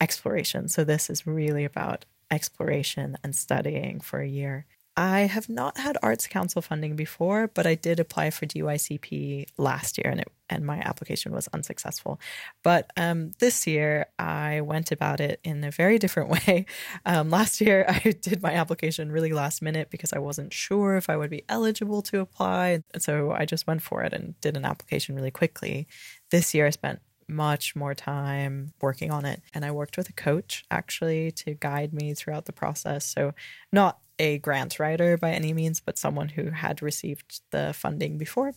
exploration. 0.00 0.68
So 0.68 0.84
this 0.84 1.08
is 1.08 1.26
really 1.26 1.64
about 1.64 2.04
exploration 2.30 3.16
and 3.24 3.34
studying 3.34 4.00
for 4.00 4.20
a 4.20 4.28
year. 4.28 4.66
I 4.96 5.20
have 5.20 5.48
not 5.48 5.78
had 5.78 5.98
Arts 6.02 6.28
Council 6.28 6.62
funding 6.62 6.94
before, 6.94 7.48
but 7.48 7.66
I 7.66 7.74
did 7.74 7.98
apply 7.98 8.30
for 8.30 8.46
DYCP 8.46 9.46
last 9.58 9.98
year 9.98 10.10
and 10.10 10.20
it 10.20 10.28
and 10.50 10.64
my 10.66 10.78
application 10.78 11.32
was 11.32 11.48
unsuccessful. 11.54 12.20
But 12.62 12.90
um, 12.96 13.32
this 13.40 13.66
year 13.66 14.06
I 14.18 14.60
went 14.60 14.92
about 14.92 15.20
it 15.20 15.40
in 15.42 15.64
a 15.64 15.70
very 15.70 15.98
different 15.98 16.28
way. 16.46 16.66
Um, 17.06 17.30
last 17.30 17.60
year 17.60 17.86
I 17.88 18.10
did 18.20 18.42
my 18.42 18.52
application 18.52 19.10
really 19.10 19.32
last 19.32 19.62
minute 19.62 19.90
because 19.90 20.12
I 20.12 20.18
wasn't 20.18 20.52
sure 20.52 20.96
if 20.96 21.08
I 21.08 21.16
would 21.16 21.30
be 21.30 21.44
eligible 21.48 22.02
to 22.02 22.20
apply. 22.20 22.82
So 22.98 23.32
I 23.32 23.46
just 23.46 23.66
went 23.66 23.82
for 23.82 24.02
it 24.02 24.12
and 24.12 24.38
did 24.40 24.56
an 24.56 24.64
application 24.64 25.16
really 25.16 25.30
quickly. 25.30 25.86
This 26.30 26.54
year 26.54 26.66
I 26.66 26.70
spent 26.70 27.00
much 27.28 27.74
more 27.74 27.94
time 27.94 28.72
working 28.80 29.10
on 29.10 29.24
it. 29.24 29.42
And 29.52 29.64
I 29.64 29.70
worked 29.70 29.96
with 29.96 30.08
a 30.08 30.14
coach 30.14 30.64
actually 30.70 31.30
to 31.32 31.54
guide 31.54 31.92
me 31.92 32.14
throughout 32.14 32.46
the 32.46 32.52
process. 32.52 33.04
So, 33.04 33.32
not 33.72 33.98
a 34.18 34.38
grant 34.38 34.78
writer 34.78 35.16
by 35.16 35.32
any 35.32 35.52
means, 35.52 35.80
but 35.80 35.98
someone 35.98 36.28
who 36.28 36.50
had 36.50 36.82
received 36.82 37.40
the 37.50 37.72
funding 37.74 38.18
before. 38.18 38.52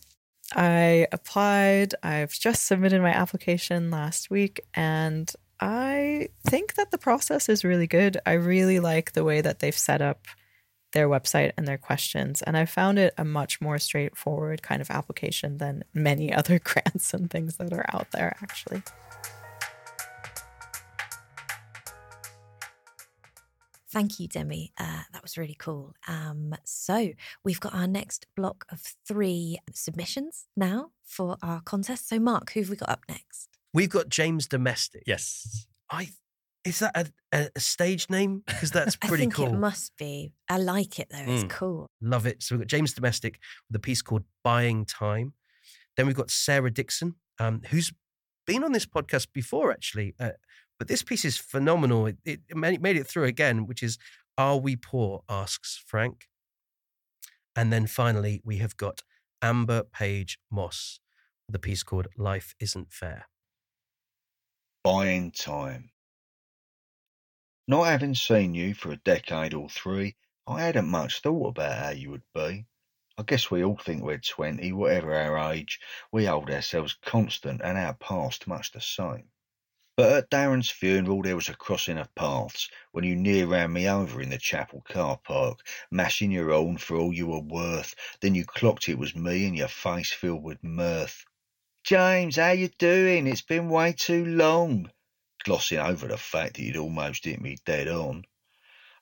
I 0.55 1.07
applied, 1.11 1.95
I've 2.03 2.31
just 2.31 2.65
submitted 2.65 3.01
my 3.01 3.11
application 3.11 3.91
last 3.91 4.29
week, 4.29 4.61
and 4.73 5.31
I 5.59 6.29
think 6.45 6.75
that 6.75 6.91
the 6.91 6.97
process 6.97 7.49
is 7.49 7.65
really 7.65 7.87
good. 7.87 8.17
I 8.25 8.33
really 8.33 8.79
like 8.79 9.13
the 9.13 9.23
way 9.23 9.41
that 9.41 9.59
they've 9.59 9.77
set 9.77 10.01
up 10.01 10.27
their 10.93 11.07
website 11.07 11.51
and 11.57 11.67
their 11.67 11.77
questions. 11.77 12.41
And 12.41 12.57
I 12.57 12.65
found 12.65 12.99
it 12.99 13.13
a 13.17 13.25
much 13.25 13.61
more 13.61 13.77
straightforward 13.79 14.61
kind 14.61 14.81
of 14.81 14.89
application 14.89 15.57
than 15.57 15.83
many 15.93 16.33
other 16.33 16.59
grants 16.59 17.13
and 17.13 17.29
things 17.29 17.57
that 17.57 17.73
are 17.73 17.85
out 17.93 18.11
there, 18.11 18.35
actually. 18.41 18.83
Thank 23.89 24.19
you, 24.19 24.27
Demi. 24.27 24.73
Uh, 24.77 25.03
that 25.13 25.23
was 25.23 25.37
really 25.37 25.55
cool. 25.57 25.95
Um, 26.07 26.53
so 26.65 27.11
we've 27.43 27.59
got 27.59 27.73
our 27.73 27.87
next 27.87 28.27
block 28.35 28.65
of 28.69 28.81
three 29.07 29.59
submissions 29.73 30.45
now 30.57 30.91
for 31.03 31.37
our 31.41 31.61
contest. 31.61 32.09
So, 32.09 32.19
Mark, 32.19 32.51
who 32.51 32.59
have 32.59 32.69
we 32.69 32.75
got 32.75 32.89
up 32.89 33.01
next? 33.07 33.49
We've 33.73 33.89
got 33.89 34.09
James 34.09 34.45
Domestic. 34.45 35.03
Yes. 35.07 35.67
I 35.89 36.09
is 36.67 36.79
that 36.79 36.91
a, 36.95 37.07
a, 37.31 37.49
a 37.55 37.59
stage 37.59 38.09
name? 38.09 38.43
Because 38.45 38.71
that's 38.71 38.95
pretty 39.07 39.15
I 39.15 39.17
think 39.17 39.35
cool. 39.35 39.47
it 39.47 39.53
must 39.53 39.95
be. 39.97 40.33
I 40.49 40.57
like 40.57 40.99
it 40.99 41.07
though. 41.09 41.17
It's 41.25 41.43
Mm. 41.45 41.49
cool. 41.49 41.87
Love 42.01 42.25
it. 42.25 42.43
So 42.43 42.55
we've 42.55 42.61
got 42.61 42.67
James 42.67 42.93
Domestic 42.93 43.39
with 43.69 43.75
a 43.77 43.79
piece 43.79 44.01
called 44.01 44.23
Buying 44.43 44.85
Time. 44.85 45.33
Then 45.95 46.05
we've 46.07 46.15
got 46.15 46.29
Sarah 46.29 46.71
Dixon, 46.71 47.15
um, 47.39 47.61
who's 47.69 47.91
been 48.45 48.63
on 48.63 48.71
this 48.71 48.85
podcast 48.85 49.27
before, 49.33 49.71
actually. 49.71 50.13
Uh, 50.19 50.31
but 50.77 50.87
this 50.87 51.01
piece 51.01 51.25
is 51.25 51.37
phenomenal. 51.37 52.05
It, 52.05 52.17
it 52.25 52.41
made 52.55 52.81
made 52.81 52.97
it 52.97 53.07
through 53.07 53.23
again, 53.25 53.65
which 53.65 53.81
is 53.81 53.97
Are 54.37 54.57
We 54.57 54.75
Poor? 54.75 55.23
asks 55.27 55.81
Frank. 55.85 56.27
And 57.55 57.73
then 57.73 57.87
finally, 57.87 58.41
we 58.45 58.57
have 58.57 58.77
got 58.77 59.01
Amber 59.41 59.83
Page 59.83 60.37
Moss 60.51 60.99
with 61.47 61.55
a 61.55 61.59
piece 61.59 61.81
called 61.81 62.07
Life 62.17 62.53
Isn't 62.59 62.91
Fair. 62.91 63.25
Buying 64.83 65.31
time. 65.31 65.89
Not 67.69 67.83
having 67.87 68.15
seen 68.15 68.53
you 68.53 68.73
for 68.73 68.93
a 68.93 68.97
decade 68.97 69.53
or 69.53 69.69
three, 69.69 70.15
I 70.47 70.61
hadn't 70.61 70.87
much 70.87 71.19
thought 71.19 71.49
about 71.49 71.77
how 71.77 71.89
you 71.89 72.11
would 72.11 72.23
be. 72.33 72.65
I 73.17 73.23
guess 73.23 73.51
we 73.51 73.61
all 73.61 73.75
think 73.77 74.03
we're 74.03 74.19
20, 74.19 74.71
whatever 74.71 75.13
our 75.13 75.51
age, 75.51 75.81
we 76.09 76.23
hold 76.23 76.49
ourselves 76.49 76.97
constant 77.01 77.59
and 77.61 77.77
our 77.77 77.93
past 77.95 78.47
much 78.47 78.71
the 78.71 78.79
same. 78.79 79.31
But 79.97 80.13
at 80.13 80.29
Darren's 80.29 80.69
funeral, 80.69 81.23
there 81.23 81.35
was 81.35 81.49
a 81.49 81.55
crossing 81.55 81.97
of 81.97 82.13
paths 82.15 82.69
when 82.93 83.03
you 83.03 83.17
near 83.17 83.47
ran 83.47 83.73
me 83.73 83.89
over 83.89 84.21
in 84.21 84.29
the 84.29 84.37
chapel 84.37 84.79
car 84.81 85.17
park, 85.17 85.67
mashing 85.91 86.31
your 86.31 86.53
own 86.53 86.77
for 86.77 86.95
all 86.95 87.11
you 87.11 87.27
were 87.27 87.41
worth. 87.41 87.95
Then 88.21 88.33
you 88.33 88.45
clocked 88.45 88.87
it 88.87 88.97
was 88.97 89.13
me 89.13 89.45
and 89.45 89.57
your 89.57 89.67
face 89.67 90.13
filled 90.13 90.43
with 90.43 90.63
mirth. 90.63 91.25
James, 91.83 92.37
how 92.37 92.51
you 92.51 92.69
doing? 92.77 93.27
It's 93.27 93.41
been 93.41 93.69
way 93.69 93.91
too 93.91 94.23
long. 94.23 94.89
Glossing 95.47 95.77
over 95.79 96.07
the 96.07 96.17
fact 96.17 96.55
that 96.55 96.61
you'd 96.61 96.75
almost 96.75 97.23
hit 97.23 97.39
me 97.39 97.55
dead 97.65 97.87
on. 97.87 98.25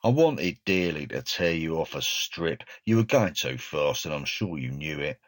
I 0.04 0.10
wanted 0.10 0.60
dearly 0.64 1.04
to 1.08 1.20
tear 1.20 1.52
you 1.52 1.80
off 1.80 1.96
a 1.96 2.00
strip. 2.00 2.62
You 2.84 2.98
were 2.98 3.02
going 3.02 3.34
too 3.34 3.58
fast, 3.58 4.04
and 4.04 4.14
I'm 4.14 4.24
sure 4.24 4.56
you 4.56 4.70
knew 4.70 5.00
it. 5.00 5.18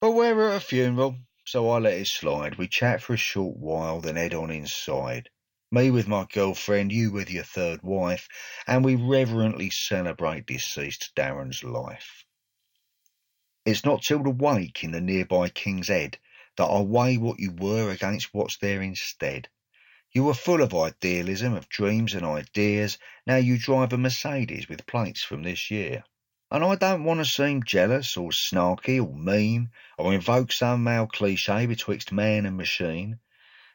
But 0.00 0.12
we're 0.12 0.50
at 0.50 0.58
a 0.58 0.60
funeral, 0.60 1.16
so 1.44 1.68
I 1.70 1.80
let 1.80 1.94
it 1.94 2.06
slide. 2.06 2.58
We 2.58 2.68
chat 2.68 3.02
for 3.02 3.14
a 3.14 3.16
short 3.16 3.56
while, 3.56 4.00
then 4.00 4.14
head 4.14 4.34
on 4.34 4.52
inside. 4.52 5.28
Me 5.72 5.90
with 5.90 6.06
my 6.06 6.28
girlfriend, 6.32 6.92
you 6.92 7.10
with 7.10 7.28
your 7.28 7.42
third 7.42 7.82
wife, 7.82 8.28
and 8.68 8.84
we 8.84 8.94
reverently 8.94 9.70
celebrate 9.70 10.46
deceased 10.46 11.12
Darren's 11.16 11.64
life. 11.64 12.24
It's 13.66 13.84
not 13.84 14.02
till 14.02 14.22
the 14.22 14.30
wake 14.30 14.84
in 14.84 14.92
the 14.92 15.00
nearby 15.00 15.48
King's 15.48 15.88
Head 15.88 16.18
that 16.56 16.66
I 16.66 16.80
weigh 16.82 17.16
what 17.16 17.40
you 17.40 17.50
were 17.50 17.90
against 17.90 18.32
what's 18.32 18.58
there 18.58 18.80
instead. 18.80 19.48
You 20.12 20.24
were 20.24 20.34
full 20.34 20.62
of 20.62 20.74
idealism, 20.74 21.52
of 21.52 21.68
dreams 21.68 22.14
and 22.14 22.24
ideas. 22.24 22.96
Now 23.26 23.36
you 23.36 23.58
drive 23.58 23.92
a 23.92 23.98
Mercedes 23.98 24.68
with 24.68 24.86
plates 24.86 25.22
from 25.22 25.42
this 25.42 25.70
year. 25.70 26.02
And 26.50 26.64
I 26.64 26.76
don't 26.76 27.04
want 27.04 27.20
to 27.20 27.26
seem 27.26 27.62
jealous 27.62 28.16
or 28.16 28.30
snarky 28.30 28.98
or 28.98 29.14
mean 29.14 29.70
or 29.98 30.14
invoke 30.14 30.50
some 30.50 30.82
male 30.82 31.06
cliche 31.06 31.66
betwixt 31.66 32.10
man 32.10 32.46
and 32.46 32.56
machine. 32.56 33.20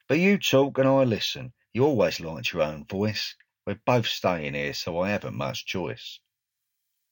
But 0.07 0.17
you 0.19 0.39
talk 0.39 0.79
and 0.79 0.87
I 0.87 1.03
listen. 1.03 1.53
You 1.71 1.85
always 1.85 2.19
liked 2.19 2.51
your 2.51 2.63
own 2.63 2.85
voice. 2.85 3.35
We're 3.67 3.79
both 3.85 4.07
staying 4.07 4.55
here, 4.55 4.73
so 4.73 4.99
I 5.01 5.09
haven't 5.09 5.35
much 5.35 5.67
choice. 5.67 6.19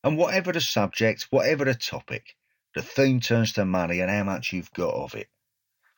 And 0.03 0.17
whatever 0.17 0.51
the 0.51 0.61
subject, 0.61 1.27
whatever 1.29 1.63
the 1.63 1.75
topic, 1.75 2.35
the 2.73 2.81
theme 2.81 3.19
turns 3.19 3.53
to 3.53 3.65
money 3.65 3.99
and 3.99 4.09
how 4.09 4.23
much 4.23 4.51
you've 4.51 4.73
got 4.73 4.95
of 4.95 5.13
it. 5.13 5.29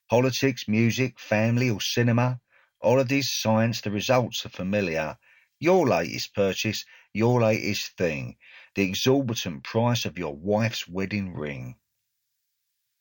Politics, 0.09 0.67
music, 0.67 1.19
family, 1.19 1.69
or 1.69 1.79
cinema, 1.79 2.41
holidays, 2.83 3.31
science, 3.31 3.81
the 3.81 3.91
results 3.91 4.45
are 4.45 4.49
familiar. 4.49 5.17
Your 5.59 5.87
latest 5.87 6.35
purchase, 6.35 6.85
your 7.13 7.41
latest 7.41 7.95
thing, 7.97 8.37
the 8.75 8.83
exorbitant 8.83 9.63
price 9.63 10.05
of 10.05 10.17
your 10.17 10.35
wife's 10.35 10.87
wedding 10.87 11.33
ring. 11.33 11.77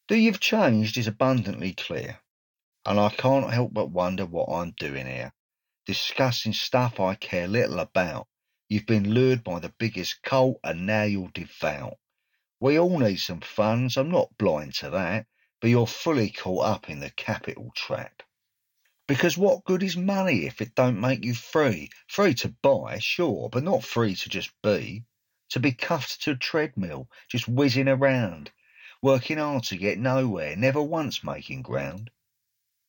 That 0.09 0.19
you've 0.19 0.41
changed 0.41 0.99
is 0.99 1.07
abundantly 1.07 1.73
clear, 1.73 2.21
and 2.85 3.01
I 3.01 3.09
can't 3.11 3.53
help 3.53 3.73
but 3.73 3.91
wonder 3.91 4.27
what 4.27 4.49
I'm 4.49 4.73
doing 4.73 5.07
here, 5.07 5.33
discussing 5.87 6.53
stuff 6.53 7.01
I 7.01 7.15
care 7.15 7.49
little 7.49 7.79
about. 7.79 8.29
You've 8.69 8.87
been 8.87 9.13
lured 9.13 9.43
by 9.43 9.59
the 9.59 9.75
biggest 9.79 10.23
cult, 10.23 10.59
and 10.63 10.87
now 10.87 11.03
you're 11.05 11.31
devout. 11.35 11.99
We 12.61 12.79
all 12.79 12.99
need 12.99 13.17
some 13.17 13.41
funds, 13.41 13.97
I'm 13.97 14.11
not 14.11 14.37
blind 14.39 14.75
to 14.75 14.91
that, 14.91 15.27
but 15.61 15.71
you're 15.71 15.87
fully 15.87 16.31
caught 16.31 16.67
up 16.67 16.91
in 16.91 17.01
the 17.01 17.11
capital 17.11 17.73
trap. 17.75 18.23
Because 19.13 19.37
what 19.37 19.65
good 19.65 19.83
is 19.83 19.95
money 19.95 20.47
if 20.47 20.63
it 20.63 20.75
don't 20.75 20.99
make 20.99 21.23
you 21.23 21.35
free? 21.35 21.91
Free 22.07 22.33
to 22.37 22.49
buy, 22.49 22.99
sure, 22.99 23.51
but 23.51 23.63
not 23.63 23.85
free 23.85 24.15
to 24.15 24.29
just 24.31 24.51
be. 24.63 25.05
To 25.51 25.61
be 25.61 25.73
cuffed 25.73 26.23
to 26.23 26.31
a 26.31 26.35
treadmill, 26.35 27.11
just 27.29 27.47
whizzing 27.47 27.89
around, 27.89 28.53
working 29.03 29.37
hard 29.37 29.65
to 29.65 29.77
get 29.77 29.99
nowhere, 29.99 30.57
never 30.57 30.83
once 30.83 31.23
making 31.23 31.61
ground. 31.61 32.11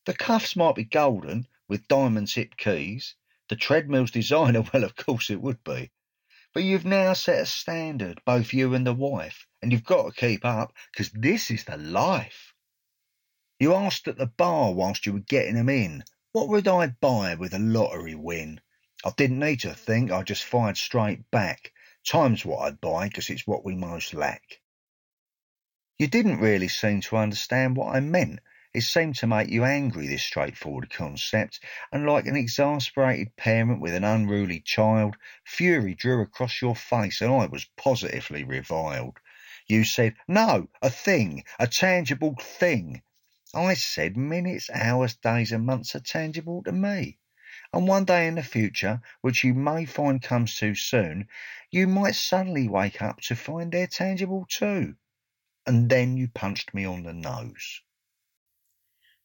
The 0.06 0.14
cuffs 0.14 0.56
might 0.56 0.76
be 0.76 0.84
golden, 0.84 1.46
with 1.68 1.88
diamond 1.88 2.28
tipped 2.28 2.56
keys. 2.56 3.16
The 3.50 3.56
treadmill's 3.56 4.10
designer, 4.10 4.62
well, 4.72 4.82
of 4.82 4.96
course 4.96 5.28
it 5.28 5.42
would 5.42 5.62
be. 5.62 5.90
But 6.54 6.62
you've 6.64 6.86
now 6.86 7.12
set 7.12 7.42
a 7.42 7.44
standard, 7.44 8.22
both 8.24 8.54
you 8.54 8.72
and 8.72 8.86
the 8.86 8.94
wife, 8.94 9.46
and 9.60 9.72
you've 9.72 9.84
got 9.84 10.14
to 10.14 10.18
keep 10.18 10.42
up, 10.46 10.72
'cause 10.96 11.10
this 11.10 11.50
is 11.50 11.64
the 11.64 11.76
life. 11.76 12.54
You 13.60 13.74
asked 13.74 14.08
at 14.08 14.16
the 14.16 14.26
bar 14.26 14.72
whilst 14.72 15.04
you 15.04 15.12
were 15.12 15.20
getting 15.20 15.58
'em 15.58 15.68
in, 15.68 16.02
what 16.34 16.48
would 16.48 16.66
I 16.66 16.88
buy 16.88 17.36
with 17.36 17.54
a 17.54 17.60
lottery 17.60 18.16
win? 18.16 18.60
I 19.04 19.12
didn't 19.16 19.38
need 19.38 19.60
to 19.60 19.72
think, 19.72 20.10
I 20.10 20.24
just 20.24 20.42
fired 20.42 20.76
straight 20.76 21.30
back. 21.30 21.72
Time's 22.04 22.44
what 22.44 22.58
I'd 22.66 22.80
buy, 22.80 23.08
'cause 23.08 23.30
it's 23.30 23.46
what 23.46 23.64
we 23.64 23.76
most 23.76 24.12
lack. 24.12 24.60
You 25.96 26.08
didn't 26.08 26.40
really 26.40 26.66
seem 26.66 27.02
to 27.02 27.16
understand 27.18 27.76
what 27.76 27.94
I 27.94 28.00
meant. 28.00 28.40
It 28.72 28.80
seemed 28.80 29.14
to 29.18 29.28
make 29.28 29.48
you 29.48 29.62
angry, 29.62 30.08
this 30.08 30.24
straightforward 30.24 30.90
concept, 30.90 31.60
and 31.92 32.04
like 32.04 32.26
an 32.26 32.34
exasperated 32.34 33.36
parent 33.36 33.80
with 33.80 33.94
an 33.94 34.02
unruly 34.02 34.58
child, 34.58 35.16
fury 35.44 35.94
drew 35.94 36.20
across 36.20 36.60
your 36.60 36.74
face, 36.74 37.20
and 37.20 37.32
I 37.32 37.46
was 37.46 37.66
positively 37.76 38.42
reviled. 38.42 39.20
You 39.68 39.84
said, 39.84 40.16
No, 40.26 40.68
a 40.82 40.90
thing, 40.90 41.44
a 41.60 41.68
tangible 41.68 42.34
thing. 42.40 43.02
I 43.54 43.74
said, 43.74 44.16
Minutes, 44.16 44.68
hours, 44.70 45.16
days, 45.16 45.52
and 45.52 45.64
months 45.64 45.94
are 45.94 46.00
tangible 46.00 46.62
to 46.64 46.72
me. 46.72 47.18
And 47.72 47.88
one 47.88 48.04
day 48.04 48.26
in 48.26 48.36
the 48.36 48.42
future, 48.42 49.00
which 49.20 49.44
you 49.44 49.54
may 49.54 49.84
find 49.84 50.22
comes 50.22 50.56
too 50.56 50.74
soon, 50.74 51.28
you 51.70 51.86
might 51.86 52.14
suddenly 52.14 52.68
wake 52.68 53.02
up 53.02 53.20
to 53.22 53.36
find 53.36 53.72
they're 53.72 53.86
tangible 53.86 54.46
too. 54.48 54.96
And 55.66 55.88
then 55.88 56.16
you 56.16 56.28
punched 56.28 56.74
me 56.74 56.84
on 56.84 57.02
the 57.02 57.12
nose. 57.12 57.80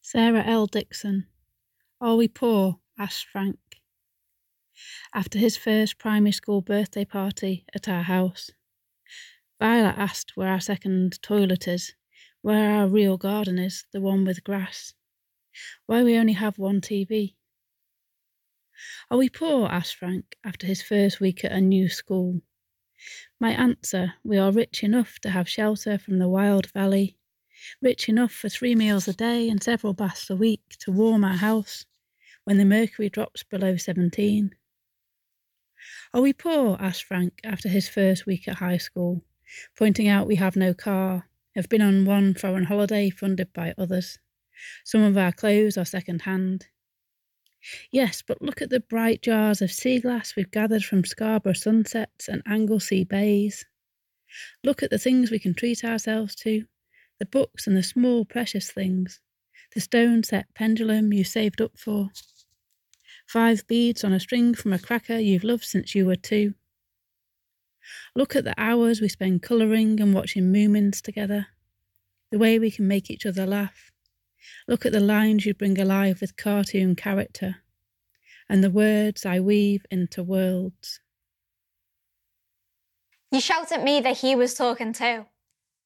Sarah 0.01 0.43
L. 0.45 0.65
Dixon. 0.65 1.27
Are 2.01 2.15
we 2.15 2.27
poor? 2.27 2.79
asked 2.97 3.27
Frank. 3.27 3.59
After 5.13 5.37
his 5.37 5.57
first 5.57 5.97
primary 5.97 6.31
school 6.31 6.61
birthday 6.61 7.05
party 7.05 7.65
at 7.75 7.89
our 7.89 8.03
house, 8.03 8.51
Violet 9.59 9.97
asked 9.97 10.37
where 10.37 10.47
our 10.47 10.61
second 10.61 11.21
toilet 11.21 11.67
is, 11.67 11.93
where 12.41 12.71
our 12.71 12.88
real 12.88 13.17
garden 13.17 13.60
is, 13.60 13.86
the 13.91 14.02
one 14.02 14.25
with 14.25 14.43
grass, 14.43 14.93
why 15.86 16.04
we 16.04 16.17
only 16.17 16.34
have 16.34 16.58
one 16.58 16.82
TV. 16.82 17.36
Are 19.12 19.17
we 19.17 19.30
poor? 19.30 19.67
asked 19.67 19.95
Frank 19.95 20.38
after 20.43 20.65
his 20.65 20.82
first 20.82 21.19
week 21.19 21.43
at 21.43 21.52
a 21.52 21.60
new 21.60 21.89
school. 21.89 22.41
My 23.39 23.52
answer, 23.52 24.13
we 24.23 24.38
are 24.38 24.52
rich 24.52 24.84
enough 24.84 25.19
to 25.19 25.30
have 25.30 25.49
shelter 25.49 25.97
from 25.97 26.19
the 26.19 26.30
wild 26.30 26.71
valley, 26.71 27.17
rich 27.82 28.08
enough 28.08 28.32
for 28.32 28.49
three 28.49 28.75
meals 28.75 29.08
a 29.08 29.13
day 29.13 29.49
and 29.49 29.62
several 29.62 29.93
baths 29.93 30.30
a 30.30 30.36
week 30.36 30.62
to 30.80 30.91
warm 30.91 31.23
our 31.23 31.38
house 31.38 31.86
when 32.45 32.58
the 32.58 32.65
mercury 32.65 33.10
drops 33.10 33.43
below 33.43 33.78
17. 33.78 34.56
Are 36.13 36.21
we 36.21 36.34
poor? 36.34 36.78
asked 36.80 37.04
Frank 37.04 37.39
after 37.43 37.69
his 37.69 37.88
first 37.88 38.25
week 38.25 38.47
at 38.47 38.56
high 38.56 38.78
school, 38.78 39.23
pointing 39.78 40.08
out 40.08 40.28
we 40.28 40.36
have 40.36 40.56
no 40.56 40.73
car, 40.73 41.30
have 41.55 41.69
been 41.69 41.81
on 41.81 42.05
one 42.05 42.33
foreign 42.33 42.65
holiday 42.65 43.09
funded 43.09 43.51
by 43.53 43.73
others. 43.77 44.19
Some 44.83 45.03
of 45.03 45.17
our 45.17 45.31
clothes 45.31 45.77
are 45.77 45.85
second 45.85 46.23
hand. 46.23 46.67
Yes, 47.91 48.21
but 48.25 48.41
look 48.41 48.62
at 48.62 48.69
the 48.69 48.79
bright 48.79 49.21
jars 49.21 49.62
of 49.62 49.71
sea 49.71 49.99
glass 49.99 50.35
we've 50.35 50.51
gathered 50.51 50.83
from 50.83 51.03
Scarborough 51.03 51.53
sunsets 51.53 52.27
and 52.27 52.41
Anglesey 52.45 53.03
bays. 53.03 53.65
Look 54.63 54.83
at 54.83 54.91
the 54.91 54.99
things 54.99 55.31
we 55.31 55.39
can 55.39 55.53
treat 55.53 55.83
ourselves 55.83 56.35
to 56.35 56.65
the 57.19 57.25
books 57.25 57.67
and 57.67 57.75
the 57.75 57.83
small 57.83 58.23
precious 58.23 58.71
things, 58.71 59.19
the 59.73 59.81
stone 59.81 60.23
set 60.23 60.47
pendulum 60.55 61.12
you 61.12 61.25
saved 61.25 61.62
up 61.62 61.77
for, 61.77 62.09
five 63.27 63.67
beads 63.67 64.03
on 64.05 64.13
a 64.13 64.19
string 64.19 64.53
from 64.53 64.71
a 64.71 64.79
cracker 64.79 65.17
you've 65.17 65.43
loved 65.43 65.65
since 65.65 65.93
you 65.93 66.05
were 66.05 66.15
two. 66.15 66.53
Look 68.15 68.36
at 68.36 68.43
the 68.43 68.54
hours 68.58 69.02
we 69.02 69.10
spend 69.10 69.41
colouring 69.41 69.99
and 69.99 70.13
watching 70.13 70.52
Moomins 70.52 71.02
together, 71.02 71.47
the 72.32 72.39
way 72.39 72.60
we 72.60 72.71
can 72.71 72.88
make 72.88 73.10
each 73.10 73.25
other 73.25 73.45
laugh. 73.45 73.91
Look 74.67 74.86
at 74.86 74.91
the 74.91 74.99
lines 74.99 75.45
you 75.45 75.54
bring 75.54 75.80
alive 75.80 76.21
with 76.21 76.38
cartoon 76.38 76.95
character, 76.95 77.58
and 78.47 78.63
the 78.63 78.69
words 78.69 79.25
I 79.25 79.39
weave 79.39 79.86
into 79.91 80.23
worlds. 80.23 80.99
You 83.32 83.41
shout 83.41 83.71
at 83.71 83.84
me 83.84 84.02
that 84.02 84.17
he 84.17 84.36
was 84.36 84.56
talking 84.56 84.93
too. 84.93 85.25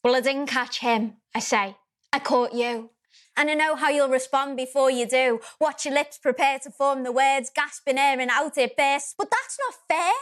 Well, 0.03 0.15
I 0.15 0.21
didn't 0.21 0.47
catch 0.47 0.79
him, 0.79 1.17
I 1.35 1.39
say. 1.39 1.75
I 2.11 2.19
caught 2.19 2.53
you. 2.53 2.89
And 3.35 3.49
I 3.49 3.53
know 3.55 3.75
how 3.75 3.89
you'll 3.89 4.09
respond 4.09 4.57
before 4.57 4.91
you 4.91 5.07
do. 5.07 5.39
Watch 5.59 5.85
your 5.85 5.93
lips 5.93 6.17
prepare 6.17 6.59
to 6.59 6.69
form 6.69 7.03
the 7.03 7.11
words, 7.11 7.51
gasping 7.53 7.97
air 7.97 8.19
and 8.19 8.29
out 8.29 8.57
it 8.57 8.77
bursts. 8.77 9.15
But 9.17 9.31
that's 9.31 9.57
not 9.59 9.75
fair. 9.89 10.13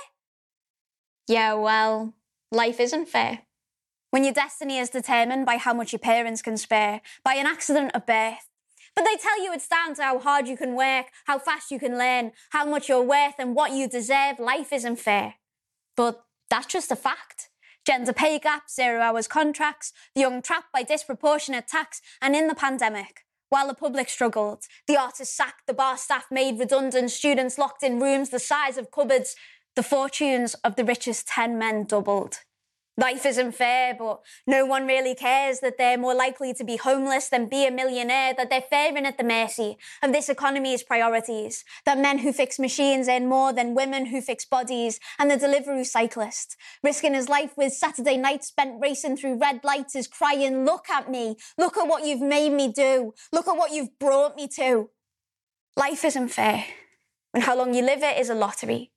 Yeah, 1.32 1.54
well, 1.54 2.13
life 2.52 2.82
isn't 2.82 3.08
fair. 3.08 3.44
When 4.10 4.26
your 4.26 4.34
destiny 4.34 4.80
is 4.80 4.89
determined 4.89 5.46
by 5.46 5.56
how 5.56 5.74
much 5.74 5.94
your 5.94 6.00
parents 6.00 6.41
can 6.41 6.58
spare, 6.58 7.00
by 7.24 7.36
an 7.36 7.48
accident 7.48 7.91
of 7.94 8.06
birth. 8.06 8.50
But 8.98 9.06
they 9.06 9.15
tell 9.15 9.41
you 9.41 9.54
it's 9.54 9.70
down 9.70 9.96
to 9.96 10.04
how 10.04 10.20
hard 10.20 10.50
you 10.50 10.58
can 10.58 10.76
work, 10.76 11.06
how 11.28 11.39
fast 11.39 11.72
you 11.72 11.80
can 11.80 11.98
learn, 11.98 12.34
how 12.50 12.65
much 12.65 12.89
you're 12.89 13.02
worth, 13.02 13.36
and 13.39 13.56
what 13.56 13.72
you 13.72 13.88
deserve. 13.88 14.39
Life 14.39 14.74
isn't 14.74 14.98
fair. 15.00 15.36
But 15.96 16.22
that's 16.50 16.67
just 16.67 16.91
a 16.91 16.98
fact 16.98 17.48
gender 17.88 18.12
pay 18.12 18.38
gap, 18.38 18.70
zero 18.70 19.00
hours 19.00 19.30
contracts, 19.30 19.94
the 20.13 20.22
young 20.22 20.41
trapped 20.41 20.74
by 20.74 20.84
disproportionate 20.84 21.67
tax, 21.70 22.02
and 22.22 22.36
in 22.36 22.48
the 22.48 22.56
pandemic. 22.56 23.22
While 23.48 23.67
the 23.67 23.74
public 23.74 24.10
struggled, 24.10 24.65
the 24.86 24.98
artists 24.98 25.36
sacked, 25.36 25.65
the 25.65 25.74
bar 25.74 25.98
staff 25.98 26.26
made 26.30 26.60
redundant, 26.60 27.10
students 27.10 27.58
locked 27.58 27.84
in 27.84 28.02
rooms 28.02 28.32
the 28.32 28.39
size 28.39 28.78
of 28.78 28.91
cupboards, 28.91 29.36
the 29.75 29.84
fortunes 29.84 30.53
of 30.63 30.75
the 30.75 30.86
richest 30.86 31.27
10 31.27 31.57
men 31.57 31.86
doubled. 31.86 32.39
Life 32.97 33.25
isn't 33.25 33.53
fair, 33.53 33.95
but 33.97 34.19
no 34.45 34.65
one 34.65 34.86
really 34.86 35.15
cares 35.15 35.62
that 35.62 35.77
they're 35.77 35.97
more 35.97 36.13
likely 36.13 36.53
to 36.53 36.63
be 36.63 36.75
homeless 36.75 37.29
than 37.29 37.47
be 37.47 37.65
a 37.65 37.71
millionaire, 37.71 38.34
that 38.34 38.49
they're 38.49 38.62
faring 38.62 39.05
at 39.05 39.17
the 39.17 39.23
mercy 39.23 39.77
of 40.03 40.12
this 40.12 40.27
economy's 40.27 40.84
priorities, 40.84 41.63
that 41.86 41.97
men 41.97 42.19
who 42.19 42.34
fix 42.34 42.60
machines 42.60 43.07
earn 43.07 43.29
more 43.29 43.53
than 43.53 43.75
women 43.75 44.07
who 44.07 44.21
fix 44.21 44.43
bodies, 44.43 44.99
and 45.17 45.31
the 45.31 45.38
delivery 45.38 45.86
cyclist, 45.86 46.57
risking 46.84 47.13
his 47.13 47.29
life 47.29 47.53
with 47.55 47.71
Saturday 47.71 48.17
nights 48.17 48.47
spent 48.47 48.81
racing 48.81 49.15
through 49.15 49.39
red 49.39 49.62
lights, 49.63 49.95
is 49.95 50.07
crying, 50.07 50.65
Look 50.65 50.89
at 50.89 51.10
me, 51.10 51.38
look 51.57 51.77
at 51.77 51.88
what 51.88 52.05
you've 52.05 52.21
made 52.21 52.51
me 52.51 52.71
do, 52.71 53.13
look 53.31 53.47
at 53.47 53.57
what 53.57 53.71
you've 53.71 53.97
brought 53.99 54.36
me 54.36 54.49
to. 54.57 54.89
Life 55.77 56.03
isn't 56.03 56.29
fair, 56.29 56.65
and 57.34 57.43
how 57.43 57.57
long 57.57 57.73
you 57.73 57.84
live 57.84 58.03
it 58.03 58.19
is 58.19 58.29
a 58.29 58.36
lottery. 58.36 58.90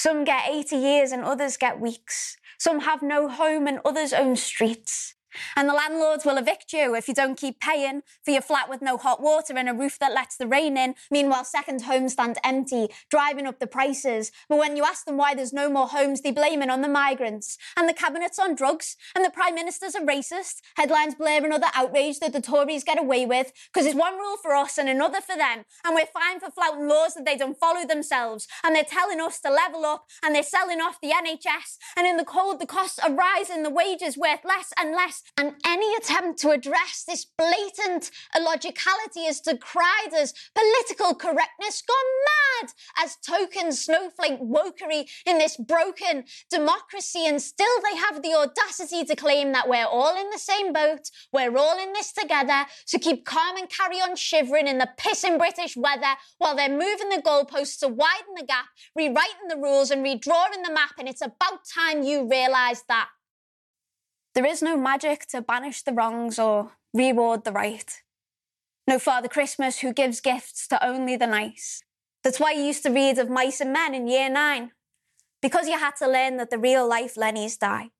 Some 0.00 0.22
get 0.22 0.48
80 0.48 0.76
years 0.76 1.10
and 1.10 1.24
others 1.24 1.56
get 1.56 1.80
weeks. 1.80 2.36
Some 2.56 2.82
have 2.82 3.02
no 3.02 3.26
home 3.26 3.66
and 3.66 3.80
others 3.84 4.12
own 4.12 4.36
streets. 4.36 5.16
And 5.56 5.68
the 5.68 5.74
landlords 5.74 6.24
will 6.24 6.38
evict 6.38 6.72
you 6.72 6.94
if 6.94 7.08
you 7.08 7.14
don't 7.14 7.38
keep 7.38 7.60
paying 7.60 8.02
for 8.24 8.30
your 8.30 8.42
flat 8.42 8.68
with 8.68 8.82
no 8.82 8.96
hot 8.96 9.22
water 9.22 9.54
and 9.56 9.68
a 9.68 9.74
roof 9.74 9.98
that 9.98 10.12
lets 10.12 10.36
the 10.36 10.46
rain 10.46 10.76
in. 10.76 10.94
Meanwhile, 11.10 11.44
second 11.44 11.82
homes 11.82 12.14
stand 12.14 12.38
empty, 12.44 12.88
driving 13.10 13.46
up 13.46 13.58
the 13.58 13.66
prices. 13.66 14.32
But 14.48 14.58
when 14.58 14.76
you 14.76 14.84
ask 14.84 15.04
them 15.04 15.16
why 15.16 15.34
there's 15.34 15.52
no 15.52 15.70
more 15.70 15.88
homes, 15.88 16.20
they 16.20 16.30
blame 16.30 16.62
it 16.62 16.70
on 16.70 16.82
the 16.82 16.88
migrants. 16.88 17.58
And 17.76 17.88
the 17.88 17.94
cabinet's 17.94 18.38
on 18.38 18.54
drugs, 18.54 18.96
and 19.14 19.24
the 19.24 19.30
prime 19.30 19.54
minister's 19.54 19.94
a 19.94 20.00
racist. 20.00 20.60
Headlines 20.76 21.14
blaring 21.14 21.46
another 21.46 21.68
outrage 21.74 22.20
that 22.20 22.32
the 22.32 22.40
Tories 22.40 22.84
get 22.84 22.98
away 22.98 23.26
with, 23.26 23.52
because 23.72 23.86
it's 23.86 23.94
one 23.94 24.16
rule 24.18 24.36
for 24.36 24.54
us 24.54 24.78
and 24.78 24.88
another 24.88 25.20
for 25.20 25.36
them. 25.36 25.64
And 25.84 25.94
we're 25.94 26.06
fine 26.06 26.40
for 26.40 26.50
flouting 26.50 26.88
laws 26.88 27.14
that 27.14 27.24
they 27.24 27.36
don't 27.36 27.58
follow 27.58 27.86
themselves. 27.86 28.46
And 28.64 28.74
they're 28.74 28.84
telling 28.84 29.20
us 29.20 29.40
to 29.40 29.50
level 29.50 29.84
up, 29.84 30.06
and 30.22 30.34
they're 30.34 30.42
selling 30.42 30.80
off 30.80 31.00
the 31.00 31.10
NHS. 31.10 31.76
And 31.96 32.06
in 32.06 32.16
the 32.16 32.24
cold, 32.24 32.60
the 32.60 32.66
costs 32.66 32.98
are 32.98 33.12
rising, 33.12 33.62
the 33.62 33.70
wages 33.70 34.16
worth 34.16 34.44
less 34.44 34.72
and 34.78 34.92
less. 34.92 35.17
And 35.36 35.54
any 35.64 35.94
attempt 35.94 36.38
to 36.40 36.50
address 36.50 37.04
this 37.06 37.24
blatant 37.24 38.10
illogicality 38.36 39.26
is 39.26 39.40
decried 39.40 40.12
as 40.16 40.34
political 40.54 41.14
correctness 41.14 41.82
gone 41.82 42.62
mad, 42.62 42.72
as 43.04 43.16
token 43.16 43.72
snowflake 43.72 44.40
wokery 44.40 45.08
in 45.26 45.38
this 45.38 45.56
broken 45.56 46.24
democracy. 46.50 47.26
And 47.26 47.40
still 47.40 47.66
they 47.82 47.96
have 47.96 48.22
the 48.22 48.34
audacity 48.34 49.04
to 49.04 49.16
claim 49.16 49.52
that 49.52 49.68
we're 49.68 49.86
all 49.86 50.16
in 50.18 50.30
the 50.30 50.38
same 50.38 50.72
boat, 50.72 51.10
we're 51.32 51.56
all 51.56 51.78
in 51.78 51.92
this 51.92 52.12
together, 52.12 52.66
so 52.84 52.98
keep 52.98 53.24
calm 53.24 53.56
and 53.56 53.68
carry 53.68 53.96
on 53.96 54.16
shivering 54.16 54.66
in 54.66 54.78
the 54.78 54.88
pissing 54.98 55.38
British 55.38 55.76
weather 55.76 56.14
while 56.38 56.56
they're 56.56 56.68
moving 56.68 57.08
the 57.08 57.22
goalposts 57.24 57.78
to 57.80 57.88
widen 57.88 58.34
the 58.36 58.44
gap, 58.44 58.66
rewriting 58.96 59.48
the 59.48 59.56
rules 59.56 59.90
and 59.90 60.04
redrawing 60.04 60.64
the 60.64 60.72
map. 60.72 60.92
And 60.98 61.08
it's 61.08 61.22
about 61.22 61.64
time 61.64 62.02
you 62.02 62.28
realise 62.28 62.82
that. 62.88 63.08
There 64.34 64.46
is 64.46 64.62
no 64.62 64.76
magic 64.76 65.26
to 65.28 65.42
banish 65.42 65.82
the 65.82 65.92
wrongs 65.92 66.38
or 66.38 66.72
reward 66.94 67.44
the 67.44 67.52
right. 67.52 68.02
No 68.86 68.98
Father 68.98 69.28
Christmas 69.28 69.80
who 69.80 69.92
gives 69.92 70.20
gifts 70.20 70.66
to 70.68 70.86
only 70.86 71.16
the 71.16 71.26
nice. 71.26 71.82
That's 72.24 72.40
why 72.40 72.52
you 72.52 72.62
used 72.62 72.82
to 72.84 72.90
read 72.90 73.18
of 73.18 73.30
mice 73.30 73.60
and 73.60 73.72
men 73.72 73.94
in 73.94 74.06
year 74.06 74.30
nine. 74.30 74.72
Because 75.40 75.68
you 75.68 75.78
had 75.78 75.96
to 75.96 76.08
learn 76.08 76.36
that 76.36 76.50
the 76.50 76.58
real 76.58 76.88
life 76.88 77.14
Lennies 77.14 77.58
die. 77.58 77.90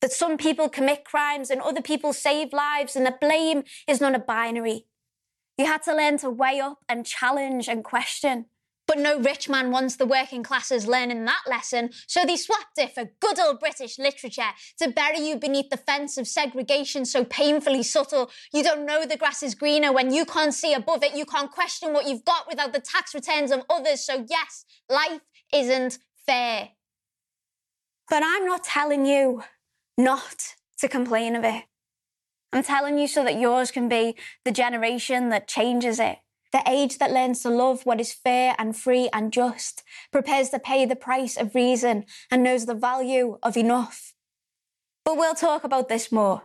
That 0.00 0.12
some 0.12 0.36
people 0.36 0.68
commit 0.68 1.04
crimes 1.04 1.50
and 1.50 1.60
other 1.60 1.82
people 1.82 2.12
save 2.12 2.52
lives, 2.52 2.96
and 2.96 3.06
that 3.06 3.20
blame 3.20 3.64
is 3.86 4.00
not 4.00 4.14
a 4.14 4.18
binary. 4.18 4.86
You 5.56 5.66
had 5.66 5.82
to 5.84 5.94
learn 5.94 6.18
to 6.18 6.30
weigh 6.30 6.60
up 6.60 6.80
and 6.88 7.06
challenge 7.06 7.68
and 7.68 7.84
question. 7.84 8.46
But 8.86 8.98
no 8.98 9.18
rich 9.18 9.48
man 9.48 9.70
wants 9.70 9.96
the 9.96 10.06
working 10.06 10.42
classes 10.42 10.86
learning 10.86 11.24
that 11.24 11.42
lesson, 11.48 11.90
so 12.06 12.24
they 12.24 12.36
swapped 12.36 12.78
it 12.78 12.94
for 12.94 13.10
good 13.20 13.38
old 13.40 13.58
British 13.58 13.98
literature 13.98 14.52
to 14.78 14.90
bury 14.90 15.20
you 15.20 15.36
beneath 15.36 15.70
the 15.70 15.78
fence 15.78 16.18
of 16.18 16.28
segregation 16.28 17.06
so 17.06 17.24
painfully 17.24 17.82
subtle. 17.82 18.30
You 18.52 18.62
don't 18.62 18.84
know 18.84 19.06
the 19.06 19.16
grass 19.16 19.42
is 19.42 19.54
greener 19.54 19.92
when 19.92 20.12
you 20.12 20.26
can't 20.26 20.52
see 20.52 20.74
above 20.74 21.02
it. 21.02 21.16
You 21.16 21.24
can't 21.24 21.50
question 21.50 21.92
what 21.94 22.06
you've 22.06 22.24
got 22.24 22.46
without 22.46 22.72
the 22.72 22.80
tax 22.80 23.14
returns 23.14 23.50
of 23.50 23.62
others. 23.70 24.04
So, 24.04 24.26
yes, 24.28 24.66
life 24.88 25.22
isn't 25.52 25.98
fair. 26.26 26.70
But 28.10 28.22
I'm 28.22 28.44
not 28.44 28.64
telling 28.64 29.06
you 29.06 29.44
not 29.96 30.56
to 30.78 30.88
complain 30.88 31.36
of 31.36 31.44
it. 31.44 31.64
I'm 32.52 32.62
telling 32.62 32.98
you 32.98 33.08
so 33.08 33.24
that 33.24 33.40
yours 33.40 33.70
can 33.70 33.88
be 33.88 34.14
the 34.44 34.52
generation 34.52 35.30
that 35.30 35.48
changes 35.48 35.98
it 35.98 36.18
the 36.54 36.62
age 36.70 36.98
that 36.98 37.10
learns 37.10 37.42
to 37.42 37.50
love 37.50 37.84
what 37.84 38.00
is 38.00 38.12
fair 38.12 38.54
and 38.58 38.76
free 38.76 39.08
and 39.12 39.32
just, 39.32 39.82
prepares 40.12 40.50
to 40.50 40.58
pay 40.60 40.86
the 40.86 40.94
price 40.96 41.36
of 41.36 41.54
reason, 41.54 42.04
and 42.30 42.44
knows 42.44 42.64
the 42.66 42.74
value 42.74 43.38
of 43.42 43.56
enough. 43.56 44.14
But 45.04 45.16
we'll 45.18 45.34
talk 45.34 45.64
about 45.64 45.88
this 45.88 46.12
more 46.12 46.42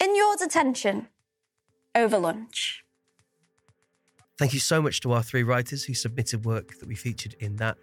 in 0.00 0.14
your 0.14 0.36
detention 0.36 1.08
over 1.96 2.16
lunch. 2.16 2.84
Thank 4.38 4.54
you 4.54 4.60
so 4.60 4.80
much 4.80 5.00
to 5.00 5.10
our 5.12 5.22
three 5.24 5.42
writers 5.42 5.82
who 5.82 5.94
submitted 5.94 6.44
work 6.44 6.78
that 6.78 6.86
we 6.88 6.94
featured 6.94 7.34
in 7.40 7.56
that 7.56 7.76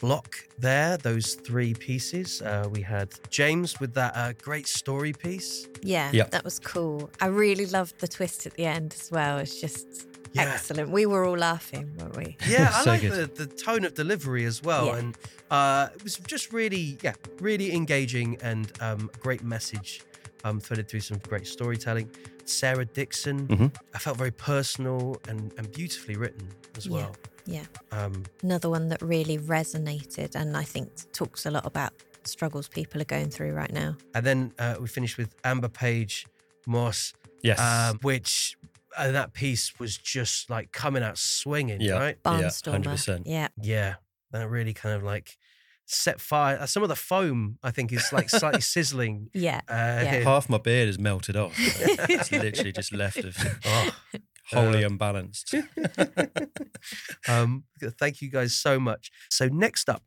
block 0.00 0.34
there, 0.58 0.96
those 0.96 1.34
three 1.34 1.72
pieces. 1.72 2.42
Uh, 2.42 2.68
we 2.72 2.82
had 2.82 3.10
James 3.30 3.78
with 3.78 3.94
that 3.94 4.12
uh, 4.16 4.32
great 4.42 4.66
story 4.66 5.12
piece. 5.12 5.68
Yeah, 5.82 6.10
Yep. 6.12 6.32
that 6.32 6.42
was 6.42 6.58
cool. 6.58 7.10
I 7.20 7.26
really 7.26 7.66
loved 7.66 8.00
the 8.00 8.08
twist 8.08 8.44
at 8.44 8.54
the 8.54 8.64
end 8.66 8.92
as 9.00 9.12
well. 9.12 9.38
It's 9.38 9.60
just 9.60 10.08
Yeah. 10.34 10.52
excellent. 10.54 10.90
We 10.90 11.06
were 11.06 11.24
all 11.24 11.36
laughing, 11.38 11.94
weren't 11.98 12.16
we? 12.16 12.36
Yeah, 12.46 12.70
I 12.74 12.82
So 12.84 12.90
like 12.90 13.02
the, 13.02 13.08
good. 13.08 13.36
the 13.36 13.46
tone 13.46 13.84
of 13.84 13.94
delivery 13.94 14.44
as 14.44 14.62
well. 14.62 14.86
Yeah. 14.86 14.96
And 14.98 15.16
uh, 15.50 15.88
it 15.94 16.02
was 16.02 16.16
just 16.18 16.52
really, 16.52 16.98
yeah, 17.02 17.14
really 17.40 17.72
engaging 17.74 18.38
and 18.42 18.70
um, 18.80 19.10
great 19.20 19.42
message 19.44 20.02
um, 20.44 20.60
threaded 20.60 20.88
through 20.88 21.00
some 21.00 21.18
great 21.28 21.46
storytelling. 21.46 22.10
Sarah 22.44 22.84
Dixon, 22.84 23.46
Mhm. 23.48 23.74
I 23.94 23.98
felt 23.98 24.18
very 24.18 24.32
personal 24.32 25.16
and, 25.28 25.52
and 25.56 25.70
beautifully 25.72 26.16
written 26.16 26.48
as 26.76 26.88
well. 26.88 27.14
Yeah. 27.46 27.64
Um, 27.92 28.24
Another 28.42 28.68
one 28.70 28.88
that 28.88 29.00
really 29.02 29.38
resonated 29.38 30.34
and 30.34 30.56
I 30.56 30.64
think 30.64 30.90
talks 31.12 31.46
a 31.46 31.50
lot 31.50 31.64
about 31.66 31.92
struggles 32.24 32.68
people 32.68 33.00
are 33.00 33.04
going 33.06 33.30
through 33.30 33.52
right 33.52 33.72
now. 33.72 33.96
and 34.14 34.24
then 34.26 34.52
uh, 34.58 34.76
we 34.80 34.88
finished 34.88 35.16
with 35.18 35.34
Amber 35.44 35.68
Page 35.68 36.26
Moss, 36.66 37.12
Yes. 37.42 37.58
um, 37.60 37.98
which 38.02 38.56
uh, 38.96 39.10
that 39.12 39.32
piece 39.32 39.78
was 39.78 39.96
just 39.96 40.50
like 40.50 40.72
coming 40.72 41.02
out 41.02 41.18
swinging, 41.18 41.80
Yeah. 41.80 41.94
right? 41.98 42.16
Yeah, 42.24 42.32
100%. 42.48 43.22
Yeah. 43.26 43.48
Yeah, 43.60 43.94
that 44.32 44.48
really 44.48 44.72
kind 44.74 44.94
of 44.94 45.02
like 45.02 45.36
set 45.86 46.20
fire. 46.20 46.66
Some 46.66 46.82
of 46.82 46.88
the 46.88 46.96
foam, 46.96 47.58
I 47.62 47.70
think, 47.70 47.92
is 47.92 48.10
like 48.12 48.30
slightly 48.30 48.60
sizzling. 48.74 49.28
Yeah. 49.34 49.60
Uh, 49.68 50.00
Yeah. 50.04 50.20
Half 50.20 50.48
my 50.48 50.58
beard 50.58 50.88
is 50.88 50.98
melted 50.98 51.36
off. 51.36 51.52
it's 51.58 52.32
literally 52.32 52.72
just 52.72 52.92
left 52.92 53.18
of 53.18 53.36
Oh, 53.66 53.90
wholly 54.60 54.84
Uh, 54.84 54.88
unbalanced. 54.88 55.54
um, 57.28 57.64
thank 57.98 58.20
you 58.22 58.30
guys 58.30 58.54
so 58.54 58.78
much. 58.78 59.10
So 59.30 59.46
next 59.48 59.88
up, 59.88 60.02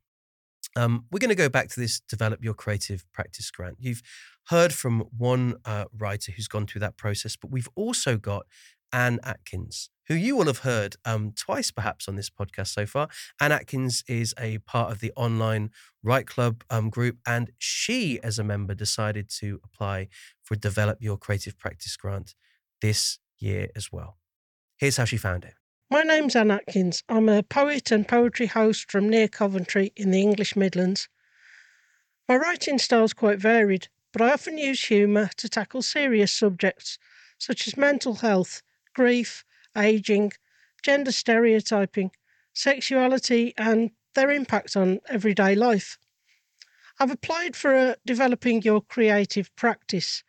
um, 0.75 1.05
we're 1.11 1.19
going 1.19 1.29
to 1.29 1.35
go 1.35 1.49
back 1.49 1.69
to 1.69 1.79
this 1.79 1.99
develop 1.99 2.43
your 2.43 2.53
creative 2.53 3.03
practice 3.13 3.49
grant. 3.51 3.77
You've 3.79 4.01
heard 4.47 4.73
from 4.73 5.01
one 5.17 5.55
uh, 5.65 5.85
writer 5.97 6.31
who's 6.31 6.47
gone 6.47 6.67
through 6.67 6.79
that 6.81 6.97
process, 6.97 7.35
but 7.35 7.51
we've 7.51 7.69
also 7.75 8.17
got 8.17 8.45
Ann 8.91 9.19
Atkins, 9.23 9.89
who 10.07 10.15
you 10.15 10.35
will 10.35 10.45
have 10.45 10.59
heard 10.59 10.95
um, 11.05 11.33
twice 11.35 11.71
perhaps 11.71 12.07
on 12.07 12.15
this 12.15 12.29
podcast 12.29 12.67
so 12.67 12.85
far. 12.85 13.09
Ann 13.39 13.51
Atkins 13.51 14.03
is 14.07 14.33
a 14.39 14.59
part 14.59 14.91
of 14.91 14.99
the 14.99 15.11
online 15.15 15.71
Write 16.03 16.27
Club 16.27 16.63
um, 16.69 16.89
group, 16.89 17.17
and 17.25 17.51
she, 17.57 18.19
as 18.21 18.39
a 18.39 18.43
member, 18.43 18.73
decided 18.73 19.29
to 19.39 19.59
apply 19.63 20.07
for 20.43 20.55
Develop 20.55 20.97
Your 21.01 21.17
Creative 21.17 21.57
Practice 21.57 21.95
grant 21.97 22.35
this 22.81 23.19
year 23.39 23.69
as 23.75 23.91
well. 23.91 24.17
Here's 24.77 24.97
how 24.97 25.05
she 25.05 25.17
found 25.17 25.43
it. 25.43 25.53
My 25.89 26.01
name's 26.01 26.35
Ann 26.35 26.51
Atkins. 26.51 27.03
I'm 27.07 27.29
a 27.29 27.43
poet 27.43 27.91
and 27.91 28.07
poetry 28.07 28.47
host 28.47 28.91
from 28.91 29.09
near 29.09 29.27
Coventry 29.27 29.93
in 29.95 30.11
the 30.11 30.21
English 30.21 30.55
Midlands. 30.55 31.07
My 32.27 32.35
writing 32.35 32.77
style's 32.77 33.13
quite 33.13 33.39
varied, 33.39 33.87
but 34.11 34.21
I 34.21 34.33
often 34.33 34.57
use 34.57 34.83
humour 34.83 35.29
to 35.37 35.47
tackle 35.47 35.81
serious 35.81 36.33
subjects 36.33 36.97
such 37.39 37.67
as 37.67 37.77
mental 37.77 38.15
health, 38.15 38.61
grief, 38.97 39.45
ageing, 39.77 40.31
gender 40.81 41.11
stereotyping, 41.11 42.09
sexuality, 42.51 43.53
and 43.55 43.91
their 44.15 44.31
impact 44.31 44.75
on 44.75 44.99
everyday 45.07 45.53
life. 45.53 45.99
I've 46.99 47.11
applied 47.11 47.55
for 47.55 47.75
a 47.75 47.95
Developing 48.07 48.63
Your 48.63 48.81
Creative 48.81 49.55
Practice 49.55 50.23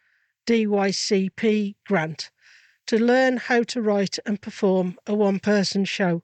DYCP 0.46 1.76
grant 1.86 2.30
to 2.88 2.98
learn 2.98 3.38
how 3.38 3.62
to 3.62 3.80
write 3.80 4.18
and 4.26 4.38
perform 4.38 4.98
a 5.06 5.14
one 5.14 5.38
person 5.38 5.86
show, 5.86 6.22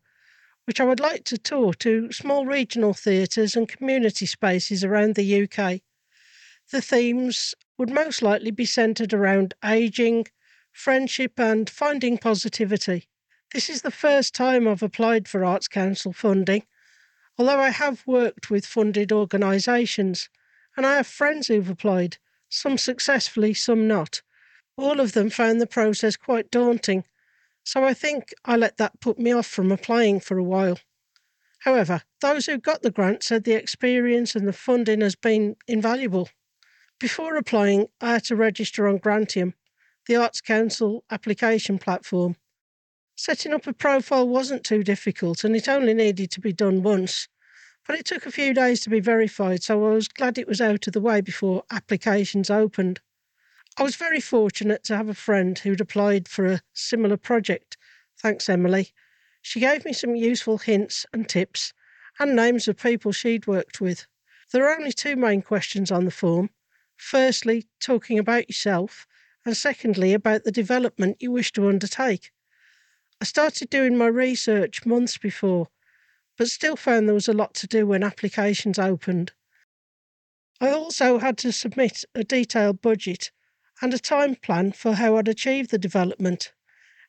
which 0.67 0.83
I 0.83 0.85
would 0.85 1.01
like 1.01 1.25
to 1.25 1.39
tour 1.39 1.73
to 1.73 2.13
small 2.13 2.45
regional 2.45 2.93
theatres 2.93 3.57
and 3.57 3.67
community 3.67 4.27
spaces 4.27 4.85
around 4.85 5.15
the 5.15 5.45
UK. 5.45 5.81
The 6.71 6.83
themes 6.83 7.55
would 7.79 7.89
most 7.89 8.21
likely 8.21 8.51
be 8.51 8.67
centred 8.67 9.15
around 9.15 9.55
ageing, 9.65 10.27
friendship, 10.75 11.39
and 11.39 11.71
finding 11.71 12.19
positivity. 12.19 13.09
This 13.55 13.71
is 13.71 13.83
the 13.83 13.91
first 13.93 14.35
time 14.35 14.67
I've 14.67 14.83
applied 14.83 15.29
for 15.29 15.45
Arts 15.45 15.69
Council 15.69 16.13
funding, 16.13 16.65
although 17.39 17.61
I 17.61 17.71
have 17.71 18.07
worked 18.07 18.51
with 18.51 18.67
funded 18.67 19.13
organisations, 19.13 20.29
and 20.77 20.85
I 20.85 20.97
have 20.97 21.07
friends 21.07 21.47
who've 21.47 21.71
applied, 21.71 22.19
some 22.49 22.77
successfully, 22.77 23.55
some 23.55 23.87
not. 23.87 24.21
All 24.77 24.99
of 24.99 25.13
them 25.13 25.31
found 25.31 25.61
the 25.61 25.67
process 25.67 26.17
quite 26.17 26.51
daunting, 26.51 27.05
so 27.63 27.85
I 27.85 27.95
think 27.95 28.35
I 28.45 28.57
let 28.57 28.77
that 28.79 29.01
put 29.01 29.19
me 29.19 29.33
off 29.33 29.47
from 29.47 29.71
applying 29.71 30.19
for 30.19 30.37
a 30.37 30.45
while. 30.45 30.81
However, 31.61 32.03
those 32.21 32.47
who 32.47 32.59
got 32.59 32.83
the 32.83 32.91
grant 32.91 33.23
said 33.23 33.45
the 33.45 33.55
experience 33.55 34.35
and 34.35 34.47
the 34.47 34.53
funding 34.53 35.01
has 35.01 35.15
been 35.15 35.57
invaluable. 35.69 36.29
Before 36.99 37.37
applying, 37.37 37.87
I 38.01 38.15
had 38.15 38.25
to 38.25 38.37
register 38.37 38.89
on 38.89 38.99
Grantium, 38.99 39.55
the 40.07 40.17
Arts 40.17 40.41
Council 40.41 41.05
application 41.11 41.79
platform. 41.79 42.37
Setting 43.17 43.53
up 43.53 43.67
a 43.67 43.73
profile 43.73 44.29
wasn't 44.29 44.65
too 44.65 44.83
difficult 44.83 45.45
and 45.45 45.55
it 45.55 45.69
only 45.69 45.95
needed 45.95 46.31
to 46.33 46.41
be 46.41 46.53
done 46.53 46.83
once, 46.83 47.29
but 47.87 47.97
it 47.97 48.05
took 48.05 48.27
a 48.27 48.33
few 48.33 48.55
days 48.55 48.81
to 48.81 48.91
be 48.91 49.01
verified, 49.01 49.63
so 49.63 49.87
I 49.87 49.91
was 49.91 50.09
glad 50.09 50.39
it 50.39 50.49
was 50.49 50.61
out 50.61 50.87
of 50.87 50.93
the 50.93 51.01
way 51.01 51.21
before 51.21 51.65
applications 51.71 52.51
opened. 52.51 53.01
I 53.77 53.83
was 53.83 53.97
very 53.97 54.21
fortunate 54.21 54.85
to 54.85 54.97
have 54.97 55.09
a 55.09 55.15
friend 55.15 55.59
who'd 55.59 55.81
applied 55.81 56.29
for 56.29 56.47
a 56.47 56.63
similar 56.73 57.17
project. 57.17 57.77
Thanks, 58.19 58.49
Emily. 58.49 58.93
She 59.43 59.61
gave 59.61 59.85
me 59.85 59.93
some 59.93 60.17
useful 60.17 60.59
hints 60.59 61.05
and 61.13 61.29
tips 61.29 61.73
and 62.19 62.35
names 62.35 62.69
of 62.69 62.77
people 62.77 63.13
she'd 63.13 63.47
worked 63.47 63.81
with. 63.81 64.07
There 64.53 64.65
are 64.67 64.77
only 64.77 64.93
two 64.93 65.17
main 65.17 65.43
questions 65.43 65.91
on 65.91 66.05
the 66.05 66.11
form. 66.11 66.51
Firstly, 66.97 67.67
talking 67.81 68.19
about 68.19 68.49
yourself, 68.49 69.07
and 69.45 69.57
secondly, 69.57 70.15
about 70.15 70.45
the 70.45 70.53
development 70.53 71.19
you 71.21 71.31
wish 71.31 71.53
to 71.53 71.69
undertake. 71.69 72.33
I 73.21 73.25
started 73.25 73.71
doing 73.71 73.97
my 73.97 74.07
research 74.07 74.85
months 74.87 75.19
before, 75.19 75.69
but 76.37 76.49
still 76.49 76.77
found 76.77 77.07
there 77.07 77.15
was 77.15 77.29
a 77.29 77.33
lot 77.33 77.55
to 77.55 77.67
do 77.67 77.87
when 77.87 78.03
applications 78.03 78.79
opened. 78.79 79.33
I 80.61 80.71
also 80.71 81.19
had 81.19 81.37
to 81.39 81.53
submit 81.53 82.05
a 82.15 82.25
detailed 82.25 82.81
budget 82.81 83.31
and 83.81 83.93
a 83.93 83.99
time 83.99 84.37
plan 84.37 84.73
for 84.73 84.95
how 84.95 85.17
I'd 85.17 85.29
achieve 85.29 85.69
the 85.69 85.79
development, 85.79 86.53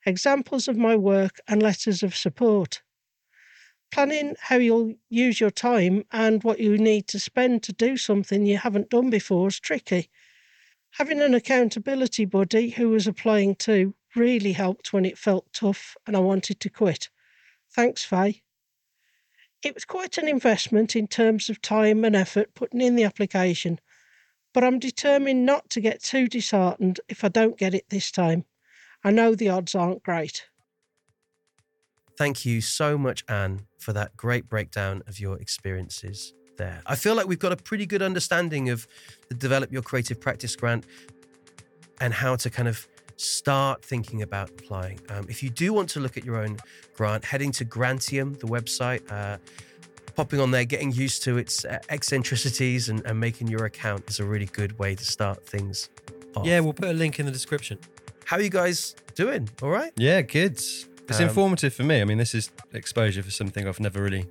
examples 0.05 0.67
of 0.67 0.77
my 0.77 0.95
work, 0.95 1.39
and 1.47 1.61
letters 1.61 2.03
of 2.03 2.15
support. 2.15 2.81
Planning 3.91 4.36
how 4.39 4.57
you'll 4.57 4.95
use 5.09 5.39
your 5.39 5.51
time 5.51 6.05
and 6.11 6.43
what 6.43 6.59
you 6.59 6.77
need 6.77 7.07
to 7.07 7.19
spend 7.19 7.63
to 7.63 7.73
do 7.73 7.97
something 7.97 8.45
you 8.45 8.57
haven't 8.57 8.89
done 8.89 9.09
before 9.09 9.47
is 9.47 9.59
tricky. 9.59 10.09
Having 10.97 11.21
an 11.21 11.33
accountability 11.33 12.23
buddy 12.23 12.69
who 12.69 12.87
was 12.87 13.05
applying 13.05 13.55
too 13.55 13.93
really 14.15 14.53
helped 14.53 14.93
when 14.93 15.03
it 15.03 15.17
felt 15.17 15.51
tough 15.51 15.97
and 16.07 16.15
I 16.15 16.19
wanted 16.19 16.61
to 16.61 16.69
quit. 16.69 17.09
Thanks, 17.69 18.05
Faye. 18.05 18.43
It 19.61 19.73
was 19.73 19.83
quite 19.83 20.17
an 20.17 20.29
investment 20.29 20.95
in 20.95 21.07
terms 21.07 21.49
of 21.49 21.61
time 21.61 22.05
and 22.05 22.15
effort 22.15 22.55
putting 22.55 22.79
in 22.79 22.95
the 22.95 23.03
application, 23.03 23.81
but 24.53 24.63
I'm 24.63 24.79
determined 24.79 25.45
not 25.45 25.69
to 25.71 25.81
get 25.81 26.01
too 26.01 26.29
disheartened 26.29 27.01
if 27.09 27.25
I 27.25 27.27
don't 27.27 27.57
get 27.57 27.73
it 27.73 27.89
this 27.89 28.09
time. 28.09 28.45
I 29.03 29.11
know 29.11 29.35
the 29.35 29.49
odds 29.49 29.75
aren't 29.75 30.01
great. 30.01 30.47
Thank 32.17 32.45
you 32.45 32.61
so 32.61 32.97
much, 32.97 33.25
Ann, 33.27 33.67
for 33.79 33.91
that 33.91 34.15
great 34.15 34.47
breakdown 34.47 35.03
of 35.07 35.19
your 35.19 35.37
experiences 35.41 36.33
there. 36.57 36.81
I 36.85 36.95
feel 36.95 37.15
like 37.15 37.27
we've 37.27 37.39
got 37.39 37.51
a 37.51 37.57
pretty 37.57 37.85
good 37.85 38.01
understanding 38.01 38.69
of 38.69 38.87
the 39.29 39.35
Develop 39.35 39.71
Your 39.71 39.81
Creative 39.81 40.19
Practice 40.19 40.55
grant 40.55 40.85
and 42.01 42.13
how 42.13 42.35
to 42.35 42.49
kind 42.49 42.67
of 42.67 42.87
start 43.17 43.83
thinking 43.83 44.21
about 44.21 44.49
applying. 44.49 44.99
Um, 45.09 45.25
if 45.29 45.41
you 45.41 45.49
do 45.49 45.71
want 45.73 45.89
to 45.91 45.99
look 45.99 46.17
at 46.17 46.25
your 46.25 46.37
own 46.37 46.57
grant, 46.95 47.23
heading 47.23 47.51
to 47.53 47.65
Grantium, 47.65 48.37
the 48.39 48.47
website, 48.47 49.09
uh, 49.11 49.37
popping 50.15 50.39
on 50.39 50.51
there, 50.51 50.65
getting 50.65 50.91
used 50.91 51.23
to 51.23 51.37
its 51.37 51.65
uh, 51.65 51.79
eccentricities 51.89 52.89
and, 52.89 53.05
and 53.05 53.19
making 53.19 53.47
your 53.47 53.65
account 53.65 54.09
is 54.09 54.19
a 54.19 54.25
really 54.25 54.47
good 54.47 54.77
way 54.79 54.95
to 54.95 55.05
start 55.05 55.45
things 55.45 55.89
off. 56.35 56.45
Yeah, 56.45 56.59
we'll 56.59 56.73
put 56.73 56.89
a 56.89 56.93
link 56.93 57.19
in 57.19 57.25
the 57.25 57.31
description. 57.31 57.79
How 58.25 58.37
are 58.37 58.41
you 58.41 58.49
guys 58.49 58.95
doing? 59.13 59.49
All 59.61 59.69
right? 59.69 59.93
Yeah, 59.95 60.21
good. 60.21 60.53
It's 60.53 61.19
Um, 61.19 61.27
informative 61.27 61.73
for 61.73 61.83
me. 61.83 62.01
I 62.01 62.05
mean, 62.05 62.17
this 62.17 62.33
is 62.33 62.49
exposure 62.73 63.23
for 63.23 63.31
something 63.31 63.67
I've 63.67 63.79
never 63.79 64.01
really 64.01 64.25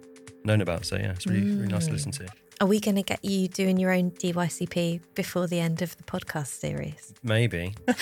known 0.45 0.61
about. 0.61 0.85
So 0.85 0.97
yeah, 0.97 1.13
it's 1.13 1.27
really, 1.27 1.43
really 1.55 1.69
nice 1.69 1.87
to 1.87 1.93
listen 1.93 2.13
to. 2.13 2.29
Are 2.61 2.69
we 2.69 2.79
going 2.79 2.95
to 2.95 3.03
get 3.03 3.25
you 3.25 3.49
doing 3.49 3.79
your 3.79 3.91
own 3.93 4.13
DYCP 4.13 5.01
before 5.17 5.49
the 5.49 5.59
end 5.59 5.83
of 5.83 5.97
the 5.97 6.05
podcast 6.05 6.47
series? 6.49 7.13
Maybe. 7.23 7.75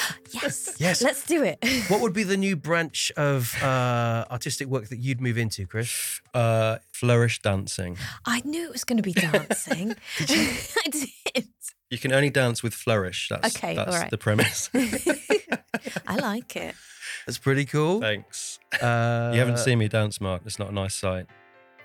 Yes. 0.42 0.76
Yes. 0.78 1.02
Let's 1.02 1.24
do 1.26 1.42
it. 1.44 1.58
What 1.88 2.00
would 2.00 2.14
be 2.14 2.22
the 2.22 2.38
new 2.38 2.56
branch 2.56 3.12
of 3.18 3.54
uh, 3.62 4.24
artistic 4.30 4.66
work 4.66 4.88
that 4.88 4.98
you'd 4.98 5.20
move 5.20 5.36
into, 5.36 5.66
Chris? 5.66 6.20
Uh, 6.32 6.78
flourish 6.90 7.40
dancing. 7.42 7.98
I 8.24 8.40
knew 8.44 8.64
it 8.64 8.72
was 8.72 8.82
going 8.84 8.96
to 8.96 9.02
be 9.02 9.12
dancing. 9.12 9.94
I 10.20 10.88
did. 10.90 11.48
You 11.90 11.98
can 11.98 12.12
only 12.12 12.30
dance 12.30 12.62
with 12.62 12.72
flourish. 12.72 13.28
That's, 13.28 13.54
Okay, 13.54 13.76
that's 13.76 13.94
all 13.94 14.00
right. 14.00 14.10
the 14.10 14.16
premise. 14.18 14.70
I 16.06 16.16
like 16.16 16.56
it. 16.56 16.74
That's 17.26 17.38
pretty 17.38 17.66
cool. 17.66 18.00
Thanks. 18.00 18.58
Uh, 18.80 19.30
you 19.34 19.38
haven't 19.38 19.58
seen 19.58 19.78
me 19.78 19.88
dance, 19.88 20.18
Mark. 20.20 20.42
It's 20.46 20.58
not 20.58 20.70
a 20.70 20.74
nice 20.74 20.94
sight. 20.94 21.26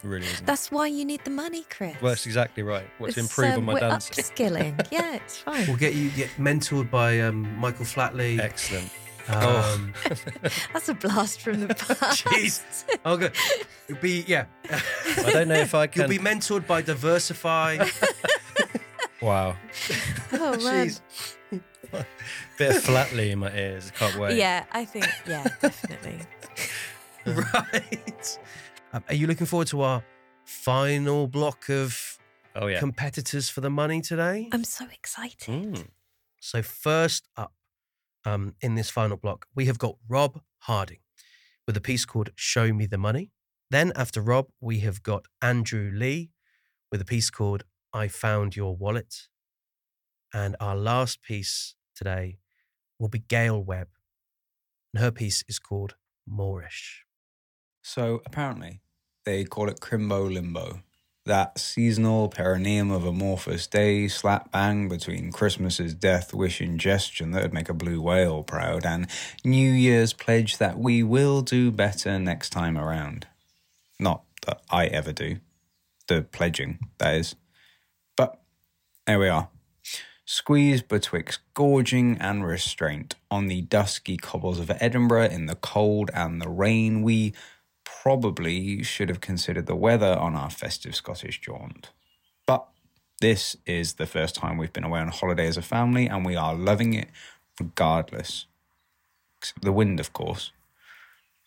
It 0.04 0.08
really 0.08 0.28
isn't. 0.28 0.45
That's 0.45 0.72
why 0.72 0.88
you 0.88 1.06
need 1.06 1.24
the 1.24 1.32
money, 1.32 1.66
Chris. 1.70 1.95
well, 2.02 2.12
that's 2.12 2.26
exactly 2.26 2.64
right. 2.64 2.86
What 3.00 3.14
to 3.14 3.20
improve 3.20 3.54
um, 3.54 3.58
on 3.60 3.66
my 3.66 3.74
we're 3.74 3.80
dancing. 3.80 4.24
upskilling. 4.24 4.88
yeah, 4.91 5.16
it's 5.16 5.39
fine. 5.39 5.66
We'll 5.68 5.78
get 5.78 5.95
you 5.95 6.10
get 6.12 6.30
mentored 6.38 6.91
by 6.91 7.20
um, 7.22 7.58
Michael 7.58 7.86
Flatley. 7.86 8.39
Excellent. 8.39 8.89
Um, 9.30 9.93
That's 10.74 10.88
a 10.88 10.93
blast 10.93 11.41
from 11.41 11.62
the 11.62 11.68
past. 11.76 12.24
Jeez. 12.26 12.86
Oh, 13.04 13.18
good. 13.18 13.34
You'll 13.88 13.98
be 13.98 14.24
yeah. 14.28 14.45
I 14.70 15.32
don't 15.34 15.48
know 15.48 15.56
if 15.56 15.74
I 15.76 15.88
can. 15.88 16.02
You'll 16.04 16.10
be 16.10 16.20
mentored 16.20 16.66
by 16.68 16.82
Diversity. 16.82 17.39
wow. 19.22 19.56
Oh 20.32 20.58
man. 20.64 20.88
Jeez. 20.88 21.02
Bit 22.58 22.76
of 22.76 22.84
Flatley 22.84 23.32
in 23.32 23.39
my 23.39 23.52
ears. 23.52 23.91
I 23.95 24.00
can't 24.00 24.16
wait. 24.20 24.38
Yeah, 24.38 24.66
I 24.72 24.86
think 24.86 25.08
yeah, 25.28 25.48
definitely. 25.62 26.20
right. 27.26 28.39
Um, 28.93 29.03
are 29.09 29.15
you 29.15 29.27
looking 29.27 29.45
forward 29.47 29.67
to 29.69 29.81
our 29.81 30.03
final 30.45 31.27
block 31.27 31.69
of 31.69 32.17
Oh 32.55 32.67
yeah. 32.67 32.79
competitors 32.79 33.49
for 33.49 33.61
the 33.61 33.69
money 33.69 34.01
today? 34.01 34.49
I'm 34.51 34.63
so 34.63 34.85
excited. 34.91 35.47
Mm. 35.47 35.88
So 36.39 36.61
first 36.61 37.27
up, 37.35 37.53
um, 38.25 38.55
in 38.61 38.75
this 38.75 38.89
final 38.89 39.17
block, 39.17 39.45
we 39.55 39.65
have 39.65 39.77
got 39.77 39.95
Rob 40.07 40.41
Harding 40.59 40.99
with 41.65 41.77
a 41.77 41.81
piece 41.81 42.05
called 42.05 42.31
"Show 42.35 42.73
Me 42.73 42.85
the 42.85 42.97
Money." 42.97 43.31
Then 43.69 43.91
after 43.95 44.21
Rob, 44.21 44.47
we 44.61 44.79
have 44.79 45.03
got 45.03 45.25
Andrew 45.41 45.91
Lee 45.93 46.31
with 46.91 47.01
a 47.01 47.05
piece 47.05 47.29
called 47.29 47.63
"I 47.93 48.07
Found 48.07 48.55
Your 48.55 48.75
Wallet," 48.75 49.27
and 50.33 50.55
our 50.59 50.75
last 50.75 51.21
piece 51.21 51.75
today 51.95 52.39
will 52.99 53.09
be 53.09 53.19
Gail 53.19 53.61
Webb, 53.63 53.89
and 54.93 55.03
her 55.03 55.11
piece 55.11 55.43
is 55.47 55.59
called 55.59 55.95
"Moorish." 56.25 57.03
So 57.88 58.21
apparently, 58.25 58.81
they 59.23 59.45
call 59.45 59.69
it 59.69 59.79
crimbo 59.79 60.29
limbo. 60.31 60.81
That 61.25 61.57
seasonal 61.57 62.27
perineum 62.27 62.91
of 62.91 63.05
amorphous 63.05 63.65
days 63.65 64.13
slap 64.13 64.51
bang 64.51 64.89
between 64.89 65.31
Christmas's 65.31 65.93
death 65.93 66.33
wish 66.33 66.59
ingestion 66.59 67.31
that 67.31 67.43
would 67.43 67.53
make 67.53 67.69
a 67.69 67.73
blue 67.73 68.01
whale 68.01 68.43
proud 68.43 68.85
and 68.85 69.07
New 69.45 69.71
Year's 69.71 70.11
pledge 70.11 70.57
that 70.57 70.77
we 70.77 71.01
will 71.01 71.41
do 71.41 71.71
better 71.71 72.19
next 72.19 72.49
time 72.49 72.77
around. 72.77 73.25
Not 74.01 74.23
that 74.45 74.61
I 74.69 74.88
ever 74.88 75.13
do. 75.13 75.38
The 76.07 76.23
pledging, 76.23 76.79
that 76.97 77.15
is. 77.15 77.35
But 78.17 78.38
there 79.05 79.17
we 79.17 79.29
are. 79.29 79.47
Squeezed 80.25 80.89
betwixt 80.89 81.39
gorging 81.53 82.17
and 82.17 82.45
restraint 82.45 83.15
on 83.31 83.47
the 83.47 83.61
dusky 83.61 84.17
cobbles 84.17 84.59
of 84.59 84.69
Edinburgh 84.81 85.29
in 85.29 85.45
the 85.45 85.55
cold 85.55 86.11
and 86.13 86.41
the 86.41 86.49
rain, 86.49 87.01
we 87.01 87.33
probably 88.08 88.82
should 88.84 89.10
have 89.10 89.20
considered 89.20 89.66
the 89.66 89.76
weather 89.76 90.18
on 90.18 90.34
our 90.34 90.49
festive 90.49 90.95
Scottish 90.95 91.41
jaunt. 91.41 91.89
But 92.45 92.66
this 93.20 93.58
is 93.66 93.95
the 93.95 94.05
first 94.05 94.34
time 94.34 94.55
we've 94.55 94.72
been 94.72 94.86
away 94.86 95.01
on 95.01 95.10
holiday 95.10 95.45
as 95.45 95.58
a 95.58 95.62
family, 95.62 96.08
and 96.08 96.26
we 96.26 96.34
are 96.34 96.55
loving 96.55 96.93
it 96.93 97.10
regardless. 97.60 98.45
Except 99.39 99.62
the 99.62 99.74
wind, 99.74 99.99
of 99.99 100.14
course. 100.14 100.53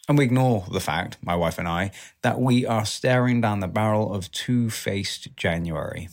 And 0.07 0.19
we 0.19 0.25
ignore 0.25 0.67
the 0.71 0.81
fact, 0.81 1.17
my 1.23 1.35
wife 1.35 1.59
and 1.59 1.67
I, 1.67 1.93
that 2.21 2.39
we 2.39 2.67
are 2.67 2.85
staring 2.85 3.41
down 3.41 3.61
the 3.61 3.67
barrel 3.67 4.13
of 4.13 4.31
two 4.31 4.69
faced 4.69 5.35
January, 5.39 6.11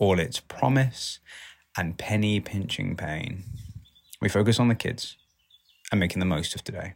all 0.00 0.18
its 0.18 0.40
promise 0.40 1.20
and 1.78 1.96
penny 1.96 2.40
pinching 2.40 2.96
pain. 2.96 3.44
We 4.20 4.28
focus 4.28 4.58
on 4.58 4.66
the 4.66 4.74
kids 4.74 5.16
and 5.92 6.00
making 6.00 6.18
the 6.18 6.26
most 6.26 6.56
of 6.56 6.64
today. 6.64 6.94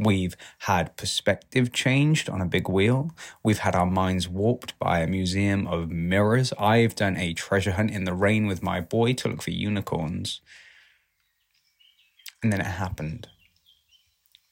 We've 0.00 0.36
had 0.60 0.96
perspective 0.96 1.72
changed 1.72 2.30
on 2.30 2.40
a 2.40 2.46
big 2.46 2.68
wheel. 2.68 3.10
We've 3.42 3.58
had 3.58 3.74
our 3.74 3.86
minds 3.86 4.28
warped 4.28 4.78
by 4.78 5.00
a 5.00 5.08
museum 5.08 5.66
of 5.66 5.90
mirrors. 5.90 6.52
I've 6.56 6.94
done 6.94 7.16
a 7.16 7.34
treasure 7.34 7.72
hunt 7.72 7.90
in 7.90 8.04
the 8.04 8.14
rain 8.14 8.46
with 8.46 8.62
my 8.62 8.80
boy 8.80 9.14
to 9.14 9.28
look 9.28 9.42
for 9.42 9.50
unicorns. 9.50 10.40
And 12.42 12.52
then 12.52 12.60
it 12.60 12.66
happened. 12.66 13.26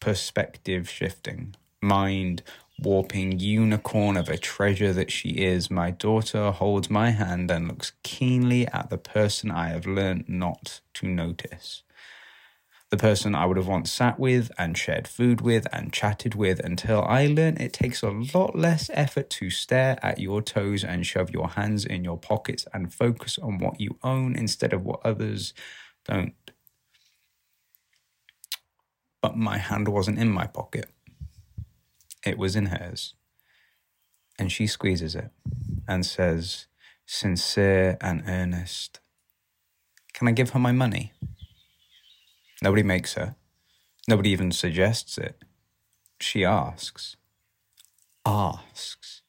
Perspective 0.00 0.90
shifting, 0.90 1.54
mind 1.80 2.42
warping 2.82 3.38
unicorn 3.38 4.16
of 4.16 4.28
a 4.28 4.36
treasure 4.36 4.92
that 4.92 5.12
she 5.12 5.28
is. 5.28 5.70
My 5.70 5.92
daughter 5.92 6.50
holds 6.50 6.90
my 6.90 7.10
hand 7.10 7.52
and 7.52 7.68
looks 7.68 7.92
keenly 8.02 8.66
at 8.66 8.90
the 8.90 8.98
person 8.98 9.52
I 9.52 9.68
have 9.68 9.86
learnt 9.86 10.28
not 10.28 10.80
to 10.94 11.06
notice 11.06 11.84
the 12.96 13.02
person 13.02 13.34
I 13.34 13.44
would 13.44 13.58
have 13.58 13.66
once 13.68 13.90
sat 13.90 14.18
with 14.18 14.50
and 14.56 14.76
shared 14.76 15.06
food 15.06 15.42
with 15.42 15.66
and 15.70 15.92
chatted 15.92 16.34
with 16.34 16.60
until 16.60 17.02
I 17.02 17.26
learned 17.26 17.60
it 17.60 17.74
takes 17.74 18.02
a 18.02 18.10
lot 18.10 18.56
less 18.56 18.90
effort 18.94 19.28
to 19.30 19.50
stare 19.50 19.98
at 20.02 20.18
your 20.18 20.40
toes 20.40 20.82
and 20.82 21.06
shove 21.06 21.30
your 21.30 21.50
hands 21.50 21.84
in 21.84 22.04
your 22.04 22.16
pockets 22.16 22.66
and 22.72 22.94
focus 22.94 23.38
on 23.38 23.58
what 23.58 23.80
you 23.80 23.98
own 24.02 24.34
instead 24.34 24.72
of 24.72 24.82
what 24.82 25.00
others 25.04 25.52
don't. 26.06 26.34
But 29.20 29.36
my 29.36 29.58
hand 29.58 29.88
wasn't 29.88 30.18
in 30.18 30.30
my 30.30 30.46
pocket, 30.46 30.86
it 32.24 32.38
was 32.38 32.56
in 32.56 32.66
hers. 32.66 33.14
And 34.38 34.50
she 34.50 34.66
squeezes 34.66 35.14
it 35.14 35.30
and 35.86 36.04
says, 36.06 36.66
sincere 37.04 37.98
and 38.00 38.22
earnest, 38.26 39.00
Can 40.14 40.28
I 40.28 40.32
give 40.32 40.50
her 40.50 40.58
my 40.58 40.72
money? 40.72 41.12
Nobody 42.62 42.82
makes 42.82 43.14
her. 43.14 43.36
Nobody 44.08 44.30
even 44.30 44.52
suggests 44.52 45.18
it. 45.18 45.42
She 46.20 46.44
asks. 46.44 47.16
Asks. 48.24 49.22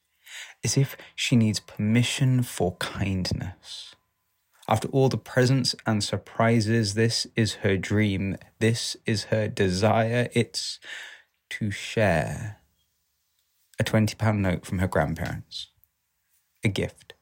As 0.64 0.76
if 0.76 0.96
she 1.14 1.36
needs 1.36 1.60
permission 1.60 2.42
for 2.42 2.76
kindness. 2.76 3.94
After 4.68 4.88
all 4.88 5.08
the 5.08 5.16
presents 5.16 5.74
and 5.86 6.04
surprises, 6.04 6.94
this 6.94 7.26
is 7.34 7.54
her 7.54 7.76
dream. 7.76 8.36
This 8.58 8.96
is 9.06 9.24
her 9.24 9.48
desire. 9.48 10.28
It's 10.34 10.78
to 11.50 11.70
share. 11.70 12.58
A 13.80 13.84
£20 13.84 14.38
note 14.38 14.66
from 14.66 14.80
her 14.80 14.88
grandparents. 14.88 15.68
A 16.62 16.68
gift. 16.68 17.14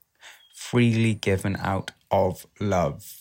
Freely 0.55 1.15
given 1.15 1.57
out 1.61 1.93
of 2.11 2.47
love. 2.59 3.16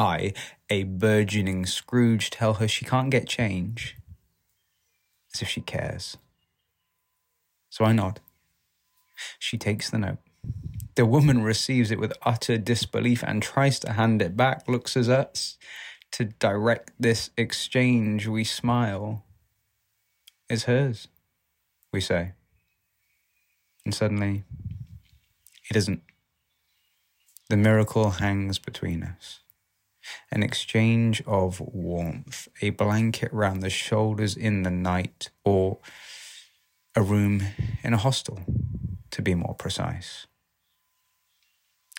I, 0.00 0.32
a 0.70 0.84
burgeoning 0.84 1.66
Scrooge, 1.66 2.30
tell 2.30 2.54
her 2.54 2.66
she 2.66 2.86
can't 2.86 3.10
get 3.10 3.28
change. 3.28 3.96
As 5.34 5.42
if 5.42 5.48
she 5.48 5.60
cares. 5.60 6.16
So 7.68 7.84
I 7.84 7.92
nod. 7.92 8.20
She 9.38 9.58
takes 9.58 9.90
the 9.90 9.98
note. 9.98 10.18
The 10.96 11.04
woman 11.04 11.42
receives 11.42 11.90
it 11.90 12.00
with 12.00 12.14
utter 12.22 12.56
disbelief 12.56 13.22
and 13.22 13.42
tries 13.42 13.78
to 13.80 13.92
hand 13.92 14.22
it 14.22 14.36
back, 14.36 14.66
looks 14.66 14.96
as 14.96 15.08
at 15.08 15.30
us. 15.32 15.58
To 16.12 16.24
direct 16.24 16.92
this 16.98 17.30
exchange, 17.36 18.26
we 18.26 18.42
smile. 18.42 19.24
It's 20.48 20.64
hers, 20.64 21.08
we 21.92 22.00
say. 22.00 22.32
And 23.84 23.94
suddenly, 23.94 24.44
it 25.70 25.76
isn't. 25.76 26.02
The 27.50 27.56
miracle 27.56 28.10
hangs 28.12 28.58
between 28.58 29.04
us 29.04 29.40
an 30.30 30.42
exchange 30.42 31.22
of 31.26 31.60
warmth, 31.60 32.48
a 32.62 32.70
blanket 32.70 33.32
round 33.32 33.62
the 33.62 33.70
shoulders 33.70 34.36
in 34.36 34.62
the 34.62 34.70
night, 34.70 35.30
or 35.44 35.78
a 36.94 37.02
room 37.02 37.42
in 37.82 37.94
a 37.94 37.98
hostel, 37.98 38.40
to 39.10 39.22
be 39.22 39.34
more 39.34 39.54
precise. 39.54 40.26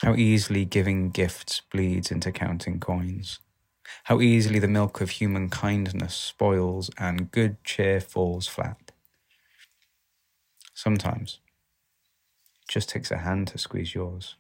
How 0.01 0.16
easily 0.16 0.66
giving 0.66 1.12
gifts 1.12 1.62
bleeds 1.72 2.12
into 2.12 2.32
counting 2.32 2.80
coins. 2.80 3.39
How 4.05 4.20
easily 4.20 4.57
the 4.57 4.68
milk 4.68 4.99
of 4.99 5.12
human 5.12 5.49
kindness 5.49 6.16
spoils 6.16 6.89
and 6.97 7.30
good 7.32 7.64
cheer 7.64 8.01
falls 8.01 8.47
flat. 8.47 8.91
Sometimes 10.74 11.39
it 12.64 12.70
just 12.72 12.89
takes 12.89 13.12
a 13.12 13.18
hand 13.18 13.49
to 13.49 13.57
squeeze 13.59 13.93
yours. 13.93 14.36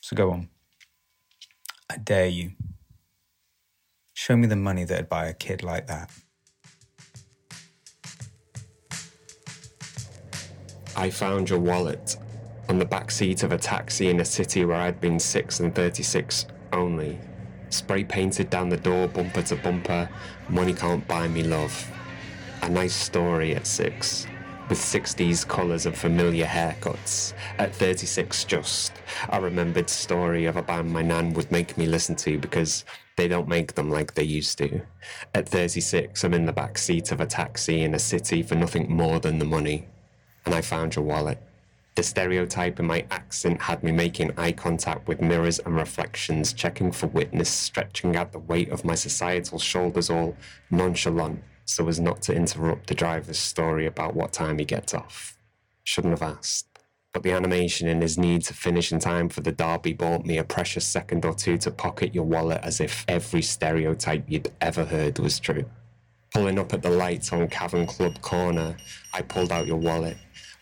So 0.00 0.16
go 0.16 0.30
on. 0.30 0.48
I 1.90 1.96
dare 1.96 2.28
you. 2.28 2.52
Show 4.12 4.36
me 4.36 4.46
the 4.46 4.54
money 4.54 4.84
that'd 4.84 5.08
buy 5.08 5.26
a 5.26 5.34
kid 5.34 5.64
like 5.64 5.88
that. 5.88 6.12
I 10.94 11.10
found 11.10 11.50
your 11.50 11.58
wallet 11.58 12.16
on 12.68 12.78
the 12.78 12.84
back 12.84 13.10
seat 13.10 13.42
of 13.42 13.50
a 13.50 13.58
taxi 13.58 14.08
in 14.08 14.20
a 14.20 14.24
city 14.24 14.64
where 14.64 14.76
I'd 14.76 15.00
been 15.00 15.18
6 15.18 15.58
and 15.58 15.74
36 15.74 16.46
only. 16.72 17.18
Spray 17.70 18.04
painted 18.04 18.50
down 18.50 18.68
the 18.68 18.76
door, 18.76 19.08
bumper 19.08 19.42
to 19.42 19.56
bumper, 19.56 20.08
money 20.48 20.74
can't 20.74 21.06
buy 21.08 21.26
me 21.26 21.42
love. 21.42 21.90
A 22.62 22.68
nice 22.68 22.94
story 22.94 23.56
at 23.56 23.66
6, 23.66 24.28
with 24.70 24.78
60s 24.78 25.46
colours 25.46 25.84
and 25.84 25.98
familiar 25.98 26.46
haircuts. 26.46 27.34
At 27.58 27.74
36 27.74 28.44
just, 28.44 28.92
a 29.28 29.40
remembered 29.40 29.90
story 29.90 30.46
of 30.46 30.56
a 30.56 30.62
band 30.62 30.92
my 30.92 31.02
nan 31.02 31.34
would 31.34 31.50
make 31.50 31.76
me 31.76 31.86
listen 31.86 32.14
to 32.16 32.38
because 32.38 32.84
they 33.16 33.26
don't 33.26 33.48
make 33.48 33.74
them 33.74 33.90
like 33.90 34.14
they 34.14 34.22
used 34.22 34.58
to. 34.58 34.80
At 35.34 35.48
36, 35.48 36.22
I'm 36.22 36.34
in 36.34 36.46
the 36.46 36.52
back 36.52 36.78
seat 36.78 37.10
of 37.10 37.20
a 37.20 37.26
taxi 37.26 37.82
in 37.82 37.94
a 37.94 37.98
city 37.98 38.42
for 38.44 38.54
nothing 38.54 38.94
more 38.94 39.18
than 39.18 39.40
the 39.40 39.44
money. 39.44 39.88
And 40.46 40.54
I 40.54 40.60
found 40.60 40.94
your 40.94 41.04
wallet. 41.04 41.42
The 41.96 42.04
stereotype 42.04 42.78
in 42.78 42.86
my 42.86 43.04
accent 43.10 43.60
had 43.60 43.82
me 43.82 43.90
making 43.90 44.38
eye 44.38 44.52
contact 44.52 45.08
with 45.08 45.20
mirrors 45.20 45.58
and 45.58 45.74
reflections, 45.74 46.52
checking 46.52 46.92
for 46.92 47.08
witness, 47.08 47.50
stretching 47.50 48.14
out 48.14 48.30
the 48.30 48.38
weight 48.38 48.70
of 48.70 48.84
my 48.84 48.94
societal 48.94 49.58
shoulders 49.58 50.10
all 50.10 50.36
nonchalant 50.70 51.42
so 51.70 51.86
as 51.86 52.00
not 52.00 52.20
to 52.22 52.34
interrupt 52.34 52.88
the 52.88 52.94
driver's 52.94 53.38
story 53.38 53.86
about 53.86 54.14
what 54.14 54.32
time 54.32 54.58
he 54.58 54.64
gets 54.64 54.92
off. 54.92 55.38
Shouldn't 55.84 56.18
have 56.18 56.36
asked. 56.36 56.66
But 57.12 57.22
the 57.22 57.30
animation 57.30 57.86
in 57.86 58.00
his 58.00 58.18
need 58.18 58.42
to 58.42 58.54
finish 58.54 58.92
in 58.92 58.98
time 58.98 59.28
for 59.28 59.40
the 59.40 59.52
derby 59.52 59.92
bought 59.92 60.26
me 60.26 60.38
a 60.38 60.44
precious 60.44 60.84
second 60.84 61.24
or 61.24 61.32
two 61.32 61.58
to 61.58 61.70
pocket 61.70 62.12
your 62.12 62.24
wallet 62.24 62.60
as 62.64 62.80
if 62.80 63.04
every 63.06 63.42
stereotype 63.42 64.24
you'd 64.26 64.50
ever 64.60 64.84
heard 64.84 65.20
was 65.20 65.38
true. 65.38 65.64
Pulling 66.34 66.58
up 66.58 66.72
at 66.72 66.82
the 66.82 66.90
lights 66.90 67.32
on 67.32 67.48
Cavern 67.48 67.86
Club 67.86 68.20
corner, 68.20 68.76
I 69.14 69.22
pulled 69.22 69.52
out 69.52 69.66
your 69.66 69.76
wallet, 69.76 70.16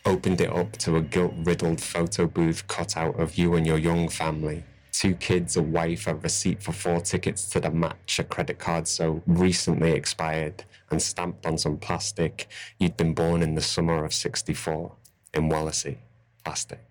opened 0.05 0.43
it 0.43 0.51
up 0.51 0.73
to 0.79 0.97
a 0.97 1.03
guilt 1.03 1.35
riddled 1.39 1.81
photo 1.81 2.27
booth 2.27 2.67
cut 2.69 2.99
out 2.99 3.19
of 3.19 3.37
you 3.37 3.55
and 3.55 3.67
your 3.67 3.79
young 3.79 4.11
family. 4.11 4.63
Two 4.93 5.15
kids, 5.15 5.57
a 5.57 5.63
wife, 5.63 6.07
a 6.07 6.15
receipt 6.15 6.63
for 6.63 6.73
four 6.73 7.01
tickets 7.01 7.49
to 7.51 7.61
the 7.61 7.71
match, 7.71 8.19
a 8.19 8.25
credit 8.25 8.59
card 8.59 8.89
so 8.89 9.23
recently 9.27 9.93
expired 9.93 10.65
and 10.91 11.01
stamped 11.01 11.47
on 11.47 11.59
some 11.59 11.77
plastic. 11.77 12.49
You'd 12.79 12.97
been 12.97 13.15
born 13.15 13.43
in 13.43 13.55
the 13.55 13.61
summer 13.61 14.05
of 14.05 14.15
64 14.15 14.93
in 15.35 15.49
Wallasey. 15.49 15.99
Plastic. 16.45 16.89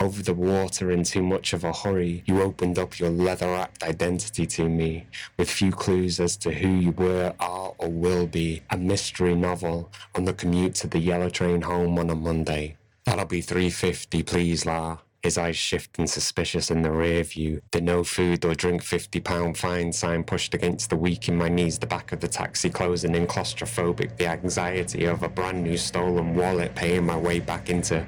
Over 0.00 0.22
the 0.22 0.34
water 0.34 0.92
in 0.92 1.02
too 1.02 1.24
much 1.24 1.52
of 1.52 1.64
a 1.64 1.72
hurry, 1.72 2.22
you 2.24 2.40
opened 2.40 2.78
up 2.78 3.00
your 3.00 3.10
leather 3.10 3.48
wrapped 3.48 3.82
identity 3.82 4.46
to 4.46 4.68
me, 4.68 5.06
with 5.36 5.50
few 5.50 5.72
clues 5.72 6.20
as 6.20 6.36
to 6.36 6.52
who 6.52 6.68
you 6.68 6.92
were, 6.92 7.34
are, 7.40 7.74
or 7.78 7.90
will 7.90 8.28
be. 8.28 8.62
A 8.70 8.76
mystery 8.76 9.34
novel 9.34 9.90
on 10.14 10.24
the 10.24 10.32
commute 10.32 10.76
to 10.76 10.86
the 10.86 11.00
yellow 11.00 11.28
train 11.28 11.62
home 11.62 11.98
on 11.98 12.10
a 12.10 12.14
Monday. 12.14 12.76
That'll 13.04 13.24
be 13.24 13.40
350, 13.40 14.22
please, 14.22 14.64
La. 14.64 14.98
His 15.22 15.36
eyes 15.36 15.56
shifting 15.56 16.06
suspicious 16.06 16.70
in 16.70 16.82
the 16.82 16.90
rear 16.90 17.24
view. 17.24 17.60
The 17.72 17.80
no 17.80 18.04
food 18.04 18.44
or 18.44 18.54
drink 18.54 18.82
£50 18.82 19.56
fine 19.56 19.92
sign 19.92 20.24
pushed 20.24 20.54
against 20.54 20.90
the 20.90 20.96
weak 20.96 21.28
in 21.28 21.36
my 21.36 21.48
knees, 21.48 21.78
the 21.78 21.86
back 21.86 22.12
of 22.12 22.20
the 22.20 22.28
taxi 22.28 22.70
closing 22.70 23.14
in 23.14 23.26
claustrophobic, 23.26 24.16
the 24.16 24.26
anxiety 24.26 25.06
of 25.06 25.22
a 25.22 25.28
brand 25.28 25.62
new 25.62 25.76
stolen 25.76 26.34
wallet 26.34 26.74
paying 26.74 27.04
my 27.04 27.16
way 27.16 27.40
back 27.40 27.68
into 27.68 28.06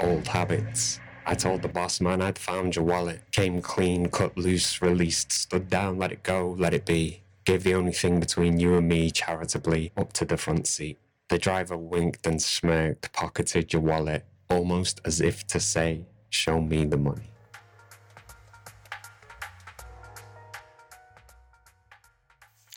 old 0.00 0.28
habits. 0.28 1.00
I 1.26 1.34
told 1.34 1.62
the 1.62 1.68
boss 1.68 2.00
man 2.00 2.20
I'd 2.20 2.38
found 2.38 2.76
your 2.76 2.84
wallet. 2.84 3.22
Came 3.30 3.60
clean, 3.60 4.08
cut 4.08 4.36
loose, 4.36 4.82
released, 4.82 5.32
stood 5.32 5.68
down, 5.68 5.98
let 5.98 6.12
it 6.12 6.22
go, 6.22 6.54
let 6.58 6.74
it 6.74 6.84
be. 6.84 7.22
Gave 7.44 7.64
the 7.64 7.74
only 7.74 7.92
thing 7.92 8.20
between 8.20 8.60
you 8.60 8.76
and 8.76 8.88
me 8.88 9.10
charitably 9.10 9.92
up 9.96 10.12
to 10.14 10.24
the 10.24 10.36
front 10.36 10.66
seat. 10.66 10.98
The 11.28 11.38
driver 11.38 11.76
winked 11.76 12.26
and 12.26 12.42
smirked, 12.42 13.12
pocketed 13.12 13.72
your 13.72 13.82
wallet, 13.82 14.24
almost 14.50 15.00
as 15.04 15.20
if 15.20 15.46
to 15.48 15.60
say, 15.60 16.06
Show 16.32 16.62
me 16.62 16.86
the 16.86 16.96
money. 16.96 17.28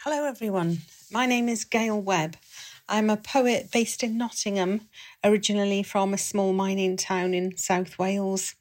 Hello, 0.03 0.25
everyone. 0.25 0.79
My 1.09 1.25
name 1.25 1.47
is 1.47 1.63
Gail 1.63 1.99
Webb. 2.01 2.35
I'm 2.89 3.09
a 3.09 3.15
poet 3.15 3.71
based 3.71 4.03
in 4.03 4.17
Nottingham, 4.17 4.81
originally 5.23 5.83
from 5.83 6.13
a 6.13 6.17
small 6.17 6.51
mining 6.51 6.97
town 6.97 7.33
in 7.33 7.55
South 7.55 7.97
Wales. 7.97 8.55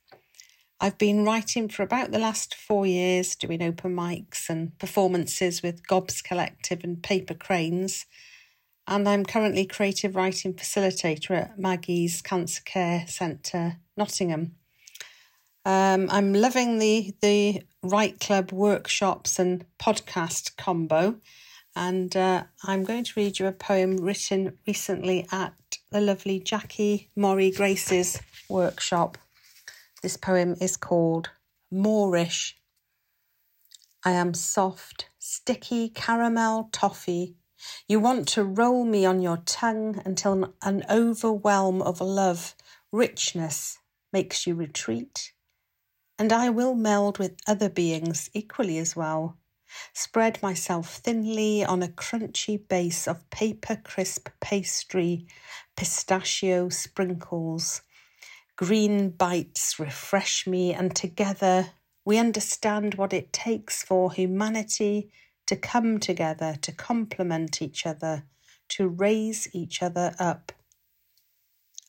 I've 0.81 0.97
been 0.97 1.25
writing 1.25 1.69
for 1.69 1.83
about 1.83 2.13
the 2.13 2.21
last 2.21 2.55
four 2.55 2.87
years, 2.87 3.35
doing 3.35 3.63
open 3.63 3.97
mics 3.97 4.49
and 4.49 4.79
performances 4.79 5.61
with 5.61 5.87
Gobs 5.89 6.23
Collective 6.23 6.85
and 6.85 7.03
Paper 7.03 7.35
Cranes. 7.35 8.07
And 8.87 9.09
I'm 9.09 9.27
currently 9.27 9.67
creative 9.67 10.15
writing 10.15 10.55
facilitator 10.55 11.33
at 11.33 11.59
Maggie's 11.59 12.23
Cancer 12.23 12.63
Care 12.65 13.07
Centre, 13.09 13.79
Nottingham. 13.97 14.55
Um, 15.67 16.11
I'm 16.11 16.35
loving 16.35 16.79
the 16.79 17.15
the 17.23 17.63
Write 17.83 18.21
Club 18.21 18.53
workshops 18.53 19.39
and 19.39 19.65
podcast 19.79 20.59
combo, 20.59 21.17
and 21.75 22.15
uh, 22.15 22.45
I'm 22.65 22.85
going 22.85 23.05
to 23.05 23.13
read 23.17 23.39
you 23.39 23.47
a 23.47 23.53
poem 23.53 23.97
written 23.97 24.59
recently 24.67 25.27
at 25.33 25.55
the 25.91 26.03
lovely 26.03 26.39
Jackie 26.39 27.09
Murray 27.17 27.51
Grace's 27.51 28.21
workshop. 28.47 29.17
This 30.03 30.19
poem 30.19 30.55
is 30.61 30.77
called 30.77 31.31
Moorish. 31.71 32.59
I 34.05 34.11
am 34.11 34.35
soft, 34.35 35.09
sticky 35.19 35.89
caramel 35.89 36.69
toffee. 36.73 37.37
You 37.89 38.01
want 38.01 38.29
to 38.29 38.45
roll 38.45 38.85
me 38.85 39.07
on 39.07 39.23
your 39.23 39.39
tongue 39.39 40.03
until 40.05 40.53
an 40.61 40.85
overwhelm 40.91 41.81
of 41.81 42.03
love, 42.03 42.55
richness 42.93 43.79
makes 44.13 44.47
you 44.47 44.55
retreat 44.55 45.33
and 46.19 46.33
I 46.33 46.51
will 46.51 46.75
meld 46.75 47.19
with 47.19 47.41
other 47.47 47.69
beings 47.69 48.31
equally 48.35 48.79
as 48.79 48.95
well. 48.95 49.37
Spread 49.93 50.41
myself 50.43 50.97
thinly 50.97 51.65
on 51.65 51.83
a 51.83 51.89
crunchy 51.89 52.57
base 52.69 53.09
of 53.09 53.29
paper 53.31 53.77
crisp 53.77 54.29
pastry, 54.41 55.27
pistachio 55.77 56.69
sprinkles. 56.69 57.83
Green 58.57 59.11
bites 59.11 59.81
refresh 59.81 60.47
me, 60.47 60.73
and 60.73 60.95
together 60.95 61.71
we 62.05 62.19
understand 62.19 62.95
what 62.95 63.13
it 63.13 63.33
takes 63.33 63.83
for 63.83 64.13
humanity 64.13 65.11
to 65.47 65.57
come 65.57 65.99
together, 65.99 66.57
to 66.63 66.71
complement 66.71 67.61
each 67.61 67.85
other, 67.85 68.25
to 68.69 68.89
raise 68.89 69.49
each 69.53 69.83
other 69.83 70.15
up. 70.19 70.53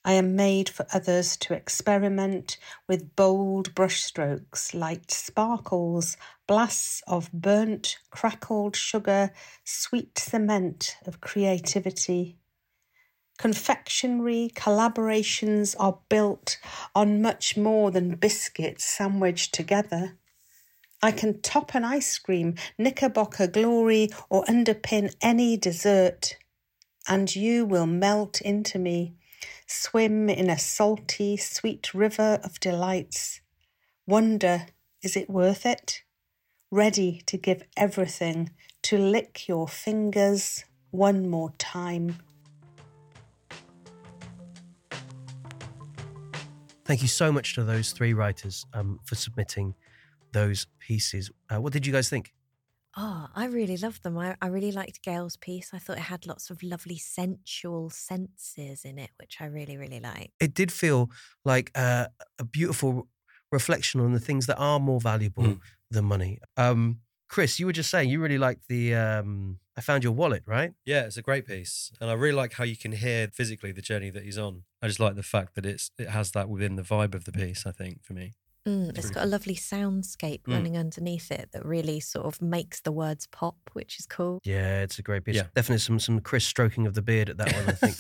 I 0.07 0.13
am 0.13 0.35
made 0.35 0.69
for 0.69 0.85
others 0.93 1.35
to 1.37 1.55
experiment 1.55 2.57
with 2.87 3.15
bold 3.15 3.73
brushstrokes, 3.73 4.75
light 4.75 5.09
sparkles, 5.09 6.15
blasts 6.45 7.01
of 7.07 7.31
burnt, 7.33 7.97
crackled 8.11 8.75
sugar, 8.75 9.31
sweet 9.63 10.19
cement 10.19 10.95
of 11.07 11.21
creativity. 11.21 12.37
Confectionery 13.39 14.51
collaborations 14.53 15.75
are 15.79 15.97
built 16.07 16.59
on 16.93 17.23
much 17.23 17.57
more 17.57 17.89
than 17.89 18.13
biscuits 18.15 18.85
sandwiched 18.85 19.55
together. 19.55 20.19
I 21.01 21.13
can 21.13 21.41
top 21.41 21.73
an 21.73 21.83
ice 21.83 22.19
cream, 22.19 22.57
knickerbocker 22.77 23.47
glory, 23.47 24.11
or 24.29 24.45
underpin 24.45 25.15
any 25.19 25.57
dessert, 25.57 26.37
and 27.07 27.35
you 27.35 27.65
will 27.65 27.87
melt 27.87 28.39
into 28.41 28.77
me 28.77 29.15
swim 29.65 30.29
in 30.29 30.49
a 30.49 30.57
salty, 30.57 31.37
sweet 31.37 31.93
river 31.93 32.39
of 32.43 32.59
delights. 32.59 33.41
Wonder, 34.07 34.67
is 35.01 35.15
it 35.15 35.29
worth 35.29 35.65
it? 35.65 36.03
Ready 36.71 37.21
to 37.25 37.37
give 37.37 37.63
everything, 37.77 38.51
to 38.83 38.97
lick 38.97 39.47
your 39.47 39.67
fingers 39.67 40.65
one 40.91 41.29
more 41.29 41.53
time. 41.57 42.17
Thank 46.85 47.01
you 47.01 47.07
so 47.07 47.31
much 47.31 47.55
to 47.55 47.63
those 47.63 47.91
three 47.91 48.13
writers 48.13 48.65
um, 48.73 48.99
for 49.05 49.15
submitting 49.15 49.73
those 50.33 50.67
pieces. 50.79 51.31
Uh, 51.49 51.59
what 51.59 51.73
did 51.73 51.87
you 51.87 51.91
guys 51.91 52.09
think? 52.09 52.31
Oh, 52.97 53.27
I 53.35 53.45
really 53.47 53.75
loved 53.77 54.03
them. 54.03 54.17
I, 54.17 54.35
I 54.41 54.47
really 54.47 54.71
liked 54.71 55.01
Gail's 55.03 55.35
piece. 55.35 55.71
I 55.73 55.79
thought 55.79 55.97
it 55.97 56.03
had 56.03 56.25
lots 56.25 56.49
of 56.49 56.63
lovely 56.63 56.97
sensual 56.97 57.89
senses 57.89 58.85
in 58.85 58.97
it, 58.97 59.09
which 59.19 59.37
I 59.41 59.45
really, 59.45 59.75
really 59.75 59.99
liked. 59.99 60.31
It 60.39 60.53
did 60.53 60.71
feel 60.71 61.09
like 61.43 61.71
uh, 61.75 62.07
a 62.39 62.45
beautiful 62.45 63.07
reflection 63.51 63.99
on 63.99 64.13
the 64.13 64.19
things 64.19 64.45
that 64.47 64.57
are 64.57 64.79
more 64.79 65.01
valuable 65.01 65.43
Mm. 65.43 65.59
than 65.91 66.05
money. 66.05 66.39
Um, 66.57 66.99
Chris, 67.27 67.59
you 67.59 67.65
were 67.65 67.73
just 67.73 67.89
saying 67.89 68.09
you 68.09 68.21
really 68.21 68.37
liked 68.37 68.67
the 68.69 68.93
um, 68.95 69.59
I 69.75 69.81
found 69.81 70.03
your 70.03 70.13
wallet, 70.13 70.43
right? 70.45 70.71
Yeah, 70.85 71.01
it's 71.05 71.17
a 71.17 71.21
great 71.21 71.45
piece, 71.45 71.91
and 71.99 72.09
I 72.09 72.13
really 72.13 72.35
like 72.35 72.53
how 72.53 72.63
you 72.63 72.77
can 72.77 72.91
hear 72.93 73.27
physically 73.33 73.71
the 73.73 73.81
journey 73.81 74.09
that 74.11 74.23
he's 74.23 74.37
on. 74.37 74.63
I 74.81 74.87
just 74.87 74.99
like 74.99 75.15
the 75.15 75.23
fact 75.23 75.55
that 75.55 75.65
it's 75.65 75.91
it 75.97 76.09
has 76.09 76.31
that 76.31 76.47
within 76.49 76.75
the 76.75 76.81
vibe 76.83 77.13
of 77.15 77.25
the 77.25 77.31
piece. 77.31 77.65
I 77.65 77.71
think 77.71 78.03
for 78.03 78.13
me, 78.13 78.33
Mm, 78.67 78.89
It's 78.89 78.97
it's 78.97 79.05
really 79.07 79.13
got 79.15 79.23
a 79.25 79.27
lovely 79.27 79.55
soundscape 79.55 80.41
Mm. 80.43 80.53
running 80.53 80.77
underneath 80.77 81.31
it 81.31 81.49
that 81.53 81.63
really 81.65 81.99
sort 81.99 82.25
of 82.25 82.41
makes 82.41 82.81
the 82.81 82.91
words 82.91 83.27
pop, 83.27 83.57
which 83.73 83.99
is 83.99 84.05
cool. 84.07 84.39
Yeah, 84.43 84.81
it's 84.81 84.97
a 84.99 85.03
great 85.03 85.23
piece. 85.23 85.35
Yeah. 85.35 85.47
Definitely 85.55 85.79
some 85.79 85.99
some 85.99 86.19
Chris 86.19 86.45
stroking 86.45 86.87
of 86.87 86.93
the 86.95 87.01
beard 87.03 87.29
at 87.29 87.37
that 87.37 87.53
one, 87.53 87.69
I 87.69 87.73
think. 87.73 87.95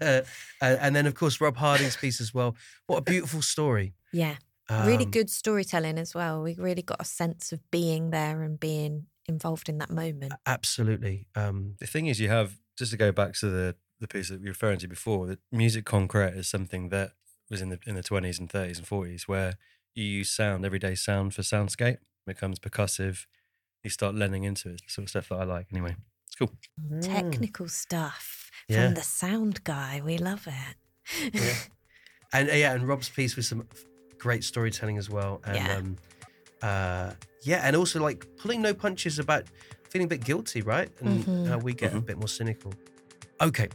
and, 0.60 0.78
and 0.80 0.96
then 0.96 1.06
of 1.06 1.14
course 1.14 1.40
Rob 1.40 1.56
Harding's 1.56 1.96
piece 1.96 2.20
as 2.20 2.32
well. 2.32 2.56
What 2.86 2.98
a 2.98 3.02
beautiful 3.02 3.42
story. 3.42 3.94
Yeah. 4.12 4.36
really 4.70 5.04
Um, 5.04 5.10
good 5.10 5.30
storytelling 5.30 5.98
as 5.98 6.14
well. 6.14 6.42
We 6.42 6.54
really 6.54 6.82
got 6.82 7.00
a 7.00 7.04
sense 7.04 7.52
of 7.52 7.60
being 7.70 8.10
there 8.10 8.42
and 8.42 8.58
being 8.58 9.06
involved 9.28 9.68
in 9.68 9.78
that 9.78 9.90
moment. 9.90 10.32
Absolutely. 10.46 11.26
Um, 11.34 11.74
the 11.80 11.86
thing 11.86 12.06
is, 12.06 12.18
you 12.20 12.28
have 12.28 12.58
just 12.78 12.90
to 12.92 12.96
go 12.96 13.12
back 13.12 13.34
to 13.40 13.48
the 13.50 13.76
the 14.00 14.08
piece 14.08 14.28
that 14.28 14.40
we 14.40 14.44
were 14.46 14.50
referring 14.50 14.78
to 14.78 14.88
before. 14.88 15.26
That 15.26 15.40
musique 15.50 15.84
concrète 15.86 16.36
is 16.36 16.48
something 16.48 16.90
that 16.90 17.12
was 17.50 17.60
in 17.62 17.68
the 17.70 17.78
in 17.86 17.94
the 17.94 18.02
twenties 18.02 18.38
and 18.38 18.50
thirties 18.50 18.78
and 18.78 18.86
forties, 18.86 19.28
where 19.28 19.54
you 19.94 20.04
use 20.04 20.30
sound, 20.30 20.64
everyday 20.64 20.94
sound 20.94 21.34
for 21.34 21.42
soundscape. 21.42 21.98
Becomes 22.26 22.58
percussive. 22.58 23.26
You 23.84 23.90
start 23.90 24.14
lending 24.14 24.44
into 24.44 24.70
it. 24.70 24.82
Sort 24.88 25.04
of 25.04 25.10
stuff 25.10 25.28
that 25.28 25.36
I 25.36 25.44
like. 25.44 25.66
Anyway, 25.72 25.94
it's 26.26 26.34
cool. 26.34 26.50
Technical 27.00 27.68
stuff 27.68 28.50
Yeah. 28.68 28.86
from 28.86 28.94
the 28.94 29.02
sound 29.02 29.62
guy. 29.64 30.02
We 30.04 30.18
love 30.18 30.46
it. 30.48 31.32
and 32.32 32.50
uh, 32.50 32.54
yeah, 32.54 32.72
and 32.74 32.86
Rob's 32.88 33.08
piece 33.08 33.36
with 33.36 33.44
some 33.46 33.66
great 34.18 34.42
storytelling 34.44 34.98
as 34.98 35.08
well. 35.08 35.40
And 35.44 35.56
Yeah. 35.56 35.76
um, 35.76 35.96
uh, 36.62 37.12
yeah, 37.42 37.60
and 37.62 37.76
also 37.76 38.00
like 38.00 38.26
pulling 38.38 38.60
no 38.60 38.74
punches 38.74 39.18
about 39.20 39.44
feeling 39.88 40.06
a 40.06 40.08
bit 40.08 40.24
guilty, 40.24 40.62
right? 40.62 40.90
And 41.00 41.24
Mhm. 41.24 41.46
how 41.48 41.58
we 41.58 41.72
get 41.72 41.94
a 41.94 42.00
bit 42.00 42.18
more 42.18 42.28
cynical. 42.28 42.72
Okay. 43.40 43.68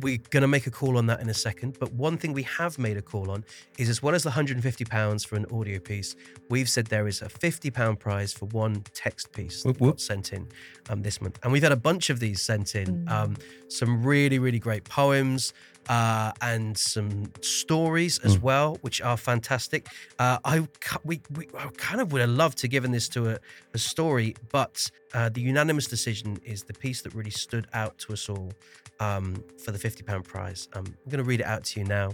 We're 0.00 0.18
going 0.30 0.42
to 0.42 0.48
make 0.48 0.66
a 0.66 0.70
call 0.70 0.96
on 0.96 1.06
that 1.06 1.20
in 1.20 1.28
a 1.28 1.34
second. 1.34 1.78
But 1.78 1.92
one 1.92 2.16
thing 2.16 2.32
we 2.32 2.42
have 2.44 2.78
made 2.78 2.96
a 2.96 3.02
call 3.02 3.30
on 3.30 3.44
is 3.78 3.88
as 3.88 4.02
well 4.02 4.14
as 4.14 4.22
the 4.22 4.30
£150 4.30 5.26
for 5.26 5.36
an 5.36 5.46
audio 5.52 5.78
piece, 5.78 6.16
we've 6.48 6.68
said 6.68 6.86
there 6.86 7.08
is 7.08 7.22
a 7.22 7.26
£50 7.26 7.98
prize 7.98 8.32
for 8.32 8.46
one 8.46 8.84
text 8.94 9.32
piece 9.32 9.62
that 9.62 9.78
got 9.78 10.00
sent 10.00 10.32
in 10.32 10.46
um, 10.88 11.02
this 11.02 11.20
month. 11.20 11.38
And 11.42 11.52
we've 11.52 11.62
had 11.62 11.72
a 11.72 11.76
bunch 11.76 12.10
of 12.10 12.20
these 12.20 12.40
sent 12.42 12.74
in. 12.74 13.06
Um, 13.08 13.36
some 13.68 14.02
really, 14.02 14.38
really 14.38 14.58
great 14.58 14.84
poems 14.84 15.52
uh, 15.88 16.32
and 16.40 16.76
some 16.76 17.32
stories 17.40 18.18
as 18.20 18.38
well, 18.38 18.78
which 18.82 19.00
are 19.00 19.16
fantastic. 19.16 19.86
Uh, 20.18 20.38
I, 20.44 20.68
we, 21.04 21.20
we, 21.34 21.48
I 21.58 21.68
kind 21.76 22.00
of 22.00 22.12
would 22.12 22.20
have 22.20 22.30
loved 22.30 22.58
to 22.58 22.68
given 22.68 22.92
this 22.92 23.08
to 23.10 23.30
a, 23.30 23.38
a 23.74 23.78
story, 23.78 24.36
but 24.50 24.88
uh, 25.14 25.28
the 25.30 25.40
unanimous 25.40 25.86
decision 25.86 26.38
is 26.44 26.62
the 26.62 26.74
piece 26.74 27.02
that 27.02 27.14
really 27.14 27.30
stood 27.30 27.66
out 27.72 27.98
to 27.98 28.12
us 28.12 28.28
all 28.28 28.52
um, 29.00 29.42
for 29.58 29.72
the 29.72 29.78
£50 29.78 30.24
prize. 30.24 30.68
Um, 30.74 30.84
I'm 30.86 31.10
going 31.10 31.22
to 31.22 31.28
read 31.28 31.40
it 31.40 31.46
out 31.46 31.64
to 31.64 31.80
you 31.80 31.86
now. 31.86 32.12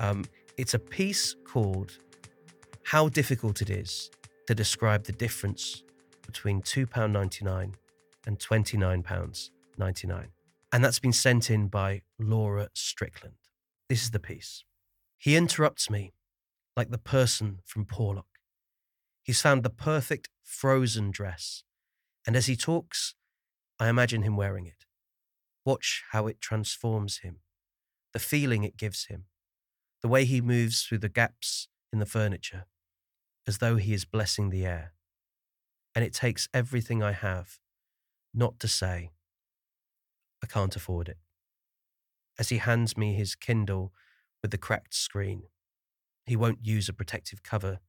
Um, 0.00 0.24
it's 0.56 0.74
a 0.74 0.78
piece 0.78 1.36
called 1.44 1.98
How 2.84 3.08
Difficult 3.08 3.60
It 3.60 3.70
Is 3.70 4.10
to 4.46 4.54
Describe 4.54 5.04
the 5.04 5.12
Difference 5.12 5.82
Between 6.24 6.62
£2.99 6.62 7.74
and 8.26 8.38
£29.99. 8.38 10.26
And 10.72 10.84
that's 10.84 10.98
been 10.98 11.12
sent 11.12 11.50
in 11.50 11.68
by 11.68 12.02
Laura 12.18 12.68
Strickland. 12.74 13.36
This 13.88 14.02
is 14.02 14.10
the 14.10 14.20
piece. 14.20 14.64
He 15.16 15.36
interrupts 15.36 15.90
me 15.90 16.12
like 16.76 16.90
the 16.90 16.98
person 16.98 17.58
from 17.64 17.86
Porlock. 17.86 18.24
He's 19.22 19.40
found 19.40 19.62
the 19.62 19.70
perfect 19.70 20.28
frozen 20.42 21.10
dress, 21.10 21.62
and 22.26 22.36
as 22.36 22.46
he 22.46 22.56
talks, 22.56 23.14
I 23.80 23.88
imagine 23.88 24.22
him 24.22 24.36
wearing 24.36 24.66
it. 24.66 24.86
Watch 25.68 26.02
how 26.12 26.26
it 26.26 26.40
transforms 26.40 27.18
him, 27.18 27.40
the 28.14 28.18
feeling 28.18 28.64
it 28.64 28.78
gives 28.78 29.08
him, 29.08 29.26
the 30.00 30.08
way 30.08 30.24
he 30.24 30.40
moves 30.40 30.82
through 30.82 31.00
the 31.00 31.10
gaps 31.10 31.68
in 31.92 31.98
the 31.98 32.06
furniture, 32.06 32.64
as 33.46 33.58
though 33.58 33.76
he 33.76 33.92
is 33.92 34.06
blessing 34.06 34.48
the 34.48 34.64
air. 34.64 34.94
And 35.94 36.02
it 36.06 36.14
takes 36.14 36.48
everything 36.54 37.02
I 37.02 37.12
have 37.12 37.58
not 38.32 38.58
to 38.60 38.66
say, 38.66 39.10
I 40.42 40.46
can't 40.46 40.74
afford 40.74 41.06
it. 41.06 41.18
As 42.38 42.48
he 42.48 42.56
hands 42.56 42.96
me 42.96 43.12
his 43.12 43.34
Kindle 43.34 43.92
with 44.40 44.52
the 44.52 44.56
cracked 44.56 44.94
screen, 44.94 45.42
he 46.24 46.34
won't 46.34 46.64
use 46.64 46.88
a 46.88 46.94
protective 46.94 47.42
cover 47.42 47.80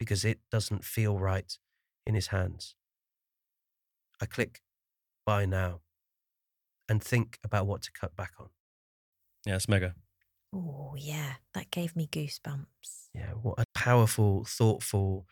because 0.00 0.24
it 0.24 0.40
doesn't 0.50 0.84
feel 0.84 1.16
right 1.16 1.56
in 2.04 2.16
his 2.16 2.26
hands. 2.34 2.74
I 4.20 4.26
click 4.26 4.62
buy 5.24 5.46
now 5.46 5.82
and 6.90 7.02
think 7.02 7.38
about 7.44 7.66
what 7.66 7.82
to 7.82 7.92
cut 7.92 8.14
back 8.16 8.32
on. 8.38 8.48
Yeah, 9.46 9.54
it's 9.54 9.68
mega. 9.68 9.94
Oh, 10.52 10.94
yeah. 10.98 11.34
That 11.54 11.70
gave 11.70 11.94
me 11.94 12.08
goosebumps. 12.08 13.08
Yeah, 13.14 13.30
what 13.40 13.58
a 13.58 13.64
powerful, 13.74 14.44
thoughtful 14.44 15.24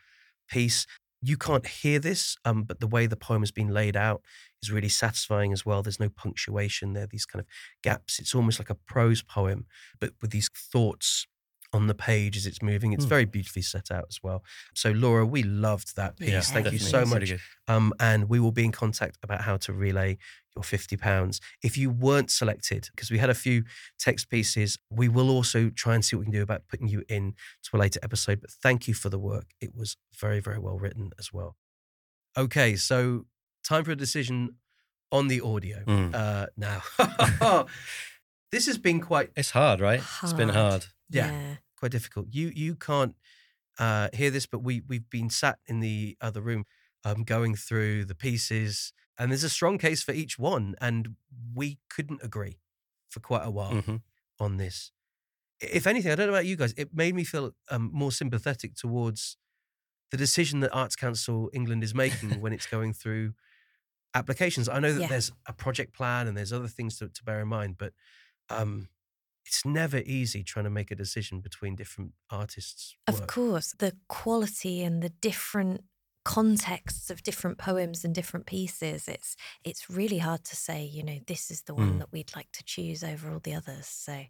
piece. 0.48 0.86
You 1.20 1.36
can't 1.36 1.66
hear 1.66 1.98
this, 1.98 2.36
um, 2.44 2.62
but 2.62 2.78
the 2.78 2.86
way 2.86 3.06
the 3.06 3.16
poem 3.16 3.42
has 3.42 3.50
been 3.50 3.74
laid 3.74 3.96
out 3.96 4.22
is 4.62 4.70
really 4.70 4.88
satisfying 4.88 5.52
as 5.52 5.66
well. 5.66 5.82
There's 5.82 5.98
no 5.98 6.08
punctuation 6.08 6.92
there, 6.92 7.08
these 7.08 7.26
kind 7.26 7.40
of 7.40 7.46
gaps. 7.82 8.20
It's 8.20 8.36
almost 8.36 8.60
like 8.60 8.70
a 8.70 8.76
prose 8.76 9.22
poem, 9.22 9.66
but 10.00 10.12
with 10.22 10.30
these 10.30 10.48
thoughts 10.48 11.26
on 11.72 11.86
the 11.86 11.94
page 11.94 12.36
as 12.36 12.46
it's 12.46 12.62
moving. 12.62 12.92
It's 12.94 13.04
Hmm. 13.04 13.08
very 13.10 13.24
beautifully 13.26 13.60
set 13.62 13.90
out 13.90 14.06
as 14.08 14.20
well. 14.22 14.42
So, 14.74 14.90
Laura, 14.90 15.26
we 15.26 15.42
loved 15.42 15.96
that 15.96 16.16
piece. 16.18 16.30
Yeah, 16.30 16.40
Thank 16.40 16.72
you 16.72 16.78
so 16.78 17.00
It's 17.02 17.10
much. 17.10 17.32
Um, 17.66 17.92
and 18.00 18.28
we 18.28 18.40
will 18.40 18.52
be 18.52 18.64
in 18.64 18.72
contact 18.72 19.18
about 19.22 19.42
how 19.42 19.58
to 19.58 19.72
relay 19.74 20.16
your 20.56 20.62
£50. 20.64 21.40
If 21.62 21.76
you 21.76 21.90
weren't 21.90 22.30
selected, 22.30 22.88
because 22.94 23.10
we 23.10 23.18
had 23.18 23.28
a 23.28 23.34
few 23.34 23.64
text 23.98 24.30
pieces, 24.30 24.78
we 24.88 25.08
will 25.08 25.28
also 25.28 25.68
try 25.68 25.94
and 25.94 26.02
see 26.04 26.16
what 26.16 26.20
we 26.20 26.24
can 26.26 26.32
do 26.32 26.42
about 26.42 26.62
putting 26.68 26.88
you 26.88 27.04
in 27.08 27.34
to 27.64 27.76
a 27.76 27.78
later 27.78 28.00
episode. 28.02 28.40
But 28.40 28.50
thank 28.50 28.88
you 28.88 28.94
for 28.94 29.10
the 29.10 29.18
work. 29.18 29.50
It 29.60 29.74
was 29.76 29.96
very, 30.18 30.40
very 30.40 30.58
well 30.58 30.78
written 30.78 31.10
as 31.18 31.32
well. 31.34 31.56
Okay, 32.36 32.76
so 32.76 33.26
time 33.62 33.84
for 33.84 33.90
a 33.90 33.96
decision 33.96 34.56
on 35.12 35.28
the 35.28 35.40
audio 35.42 35.84
Mm. 35.84 36.14
uh, 36.14 36.46
now. 36.56 36.82
this 38.52 38.66
has 38.66 38.78
been 38.78 39.00
quite. 39.00 39.30
It's 39.36 39.50
hard, 39.50 39.80
right? 39.80 40.02
It's 40.22 40.32
been 40.32 40.48
hard. 40.50 40.86
Yeah, 41.08 41.32
quite 41.76 41.92
difficult. 41.92 42.28
You 42.30 42.48
you 42.54 42.76
can't 42.76 43.16
uh, 43.78 44.08
hear 44.12 44.30
this, 44.30 44.46
but 44.46 44.60
we 44.60 44.82
we've 44.86 45.08
been 45.10 45.30
sat 45.30 45.58
in 45.66 45.80
the 45.80 46.16
other 46.20 46.40
room, 46.42 46.66
um, 47.04 47.24
going 47.24 47.54
through 47.56 48.06
the 48.06 48.14
pieces, 48.14 48.92
and 49.18 49.30
there's 49.30 49.44
a 49.44 49.50
strong 49.50 49.78
case 49.78 50.02
for 50.02 50.12
each 50.12 50.38
one, 50.38 50.74
and 50.80 51.16
we 51.54 51.78
couldn't 51.90 52.22
agree 52.22 52.60
for 53.10 53.20
quite 53.20 53.46
a 53.46 53.50
while 53.50 53.80
Mhm. 53.80 54.02
on 54.40 54.56
this. 54.58 54.92
If 55.60 55.86
anything, 55.86 56.12
I 56.12 56.16
don't 56.16 56.28
know 56.28 56.34
about 56.34 56.46
you 56.46 56.56
guys, 56.56 56.74
it 56.76 56.94
made 56.94 57.14
me 57.14 57.24
feel 57.24 57.52
um, 57.70 57.90
more 57.92 58.12
sympathetic 58.12 58.74
towards 58.76 59.36
the 60.10 60.18
decision 60.18 60.60
that 60.60 60.72
Arts 60.74 60.96
Council 60.96 61.50
England 61.54 61.84
is 61.84 61.94
making 61.94 62.40
when 62.40 62.52
it's 62.52 62.66
going 62.66 62.92
through 62.94 63.34
applications. 64.14 64.68
I 64.68 64.80
know 64.80 64.92
that 64.94 65.02
Yeah. 65.02 65.08
there's 65.08 65.30
a 65.46 65.52
project 65.52 65.94
plan 65.94 66.26
and 66.26 66.36
there's 66.36 66.52
other 66.52 66.68
things 66.68 66.98
to, 66.98 67.08
to 67.08 67.24
bear 67.24 67.40
in 67.40 67.48
mind, 67.48 67.76
but 67.78 67.92
um, 68.50 68.88
it's 69.48 69.64
never 69.64 69.98
easy 70.04 70.42
trying 70.44 70.64
to 70.64 70.70
make 70.70 70.90
a 70.90 70.94
decision 70.94 71.40
between 71.40 71.74
different 71.76 72.12
artists. 72.30 72.94
Of 73.06 73.26
course, 73.26 73.74
the 73.78 73.92
quality 74.08 74.82
and 74.82 75.02
the 75.02 75.08
different 75.08 75.82
contexts 76.24 77.08
of 77.10 77.22
different 77.22 77.56
poems 77.56 78.04
and 78.04 78.14
different 78.14 78.44
pieces 78.44 79.08
it's 79.08 79.34
it's 79.64 79.88
really 79.88 80.18
hard 80.18 80.44
to 80.44 80.54
say 80.54 80.84
you 80.84 81.02
know 81.02 81.18
this 81.26 81.50
is 81.50 81.62
the 81.62 81.72
one 81.74 81.92
Mm. 81.94 81.98
that 82.00 82.12
we'd 82.12 82.36
like 82.36 82.52
to 82.52 82.62
choose 82.64 83.02
over 83.02 83.32
all 83.32 83.40
the 83.42 83.54
others 83.54 83.86
so 83.86 84.24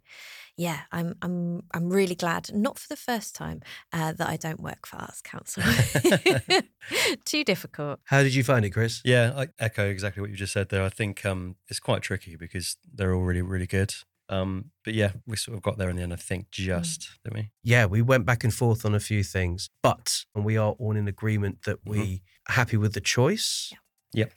yeah 0.55 0.81
i'm 0.93 1.15
i'm 1.21 1.63
i'm 1.73 1.89
really 1.89 2.15
glad 2.15 2.53
not 2.53 2.79
for 2.79 2.87
the 2.87 2.95
first 2.95 3.35
time 3.35 3.59
uh, 3.91 4.13
that 4.13 4.29
i 4.29 4.37
don't 4.37 4.61
work 4.61 4.85
for 4.85 4.95
arts 4.95 5.21
council 5.21 5.61
too 7.25 7.43
difficult 7.43 7.99
How 8.05 8.23
did 8.23 8.33
you 8.33 8.43
find 8.43 8.63
it, 8.65 8.69
Chris? 8.71 9.01
Yeah, 9.03 9.33
I 9.35 9.47
echo 9.59 9.85
exactly 9.89 10.21
what 10.21 10.29
you 10.29 10.37
just 10.37 10.53
said 10.53 10.69
there. 10.69 10.83
I 10.83 10.89
think 10.89 11.25
um, 11.25 11.55
it's 11.67 11.79
quite 11.79 12.01
tricky 12.01 12.35
because 12.35 12.77
they're 12.93 13.13
all 13.13 13.23
really, 13.23 13.41
really 13.41 13.67
good. 13.67 13.93
Um, 14.29 14.65
but 14.85 14.93
yeah, 14.93 15.11
we 15.25 15.35
sort 15.35 15.57
of 15.57 15.63
got 15.63 15.77
there 15.77 15.89
in 15.89 15.95
the 15.95 16.03
end, 16.03 16.13
I 16.13 16.17
think, 16.17 16.51
just, 16.51 17.09
didn't 17.23 17.37
we? 17.37 17.51
Yeah, 17.63 17.87
we 17.87 18.01
went 18.01 18.25
back 18.25 18.43
and 18.43 18.53
forth 18.53 18.85
on 18.85 18.93
a 18.93 18.99
few 18.99 19.23
things, 19.23 19.69
but 19.81 20.23
and 20.35 20.45
we 20.45 20.55
are 20.55 20.73
all 20.73 20.95
in 20.95 21.07
agreement 21.07 21.63
that 21.63 21.79
we 21.83 22.21
are 22.47 22.53
happy 22.53 22.77
with 22.77 22.93
the 22.93 23.01
choice. 23.01 23.73
Yep. 24.13 24.31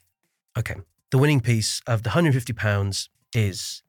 Okay. 0.58 0.76
The 1.10 1.18
winning 1.18 1.40
piece 1.40 1.82
of 1.86 2.04
the 2.04 2.10
£150 2.10 3.08
is 3.34 3.82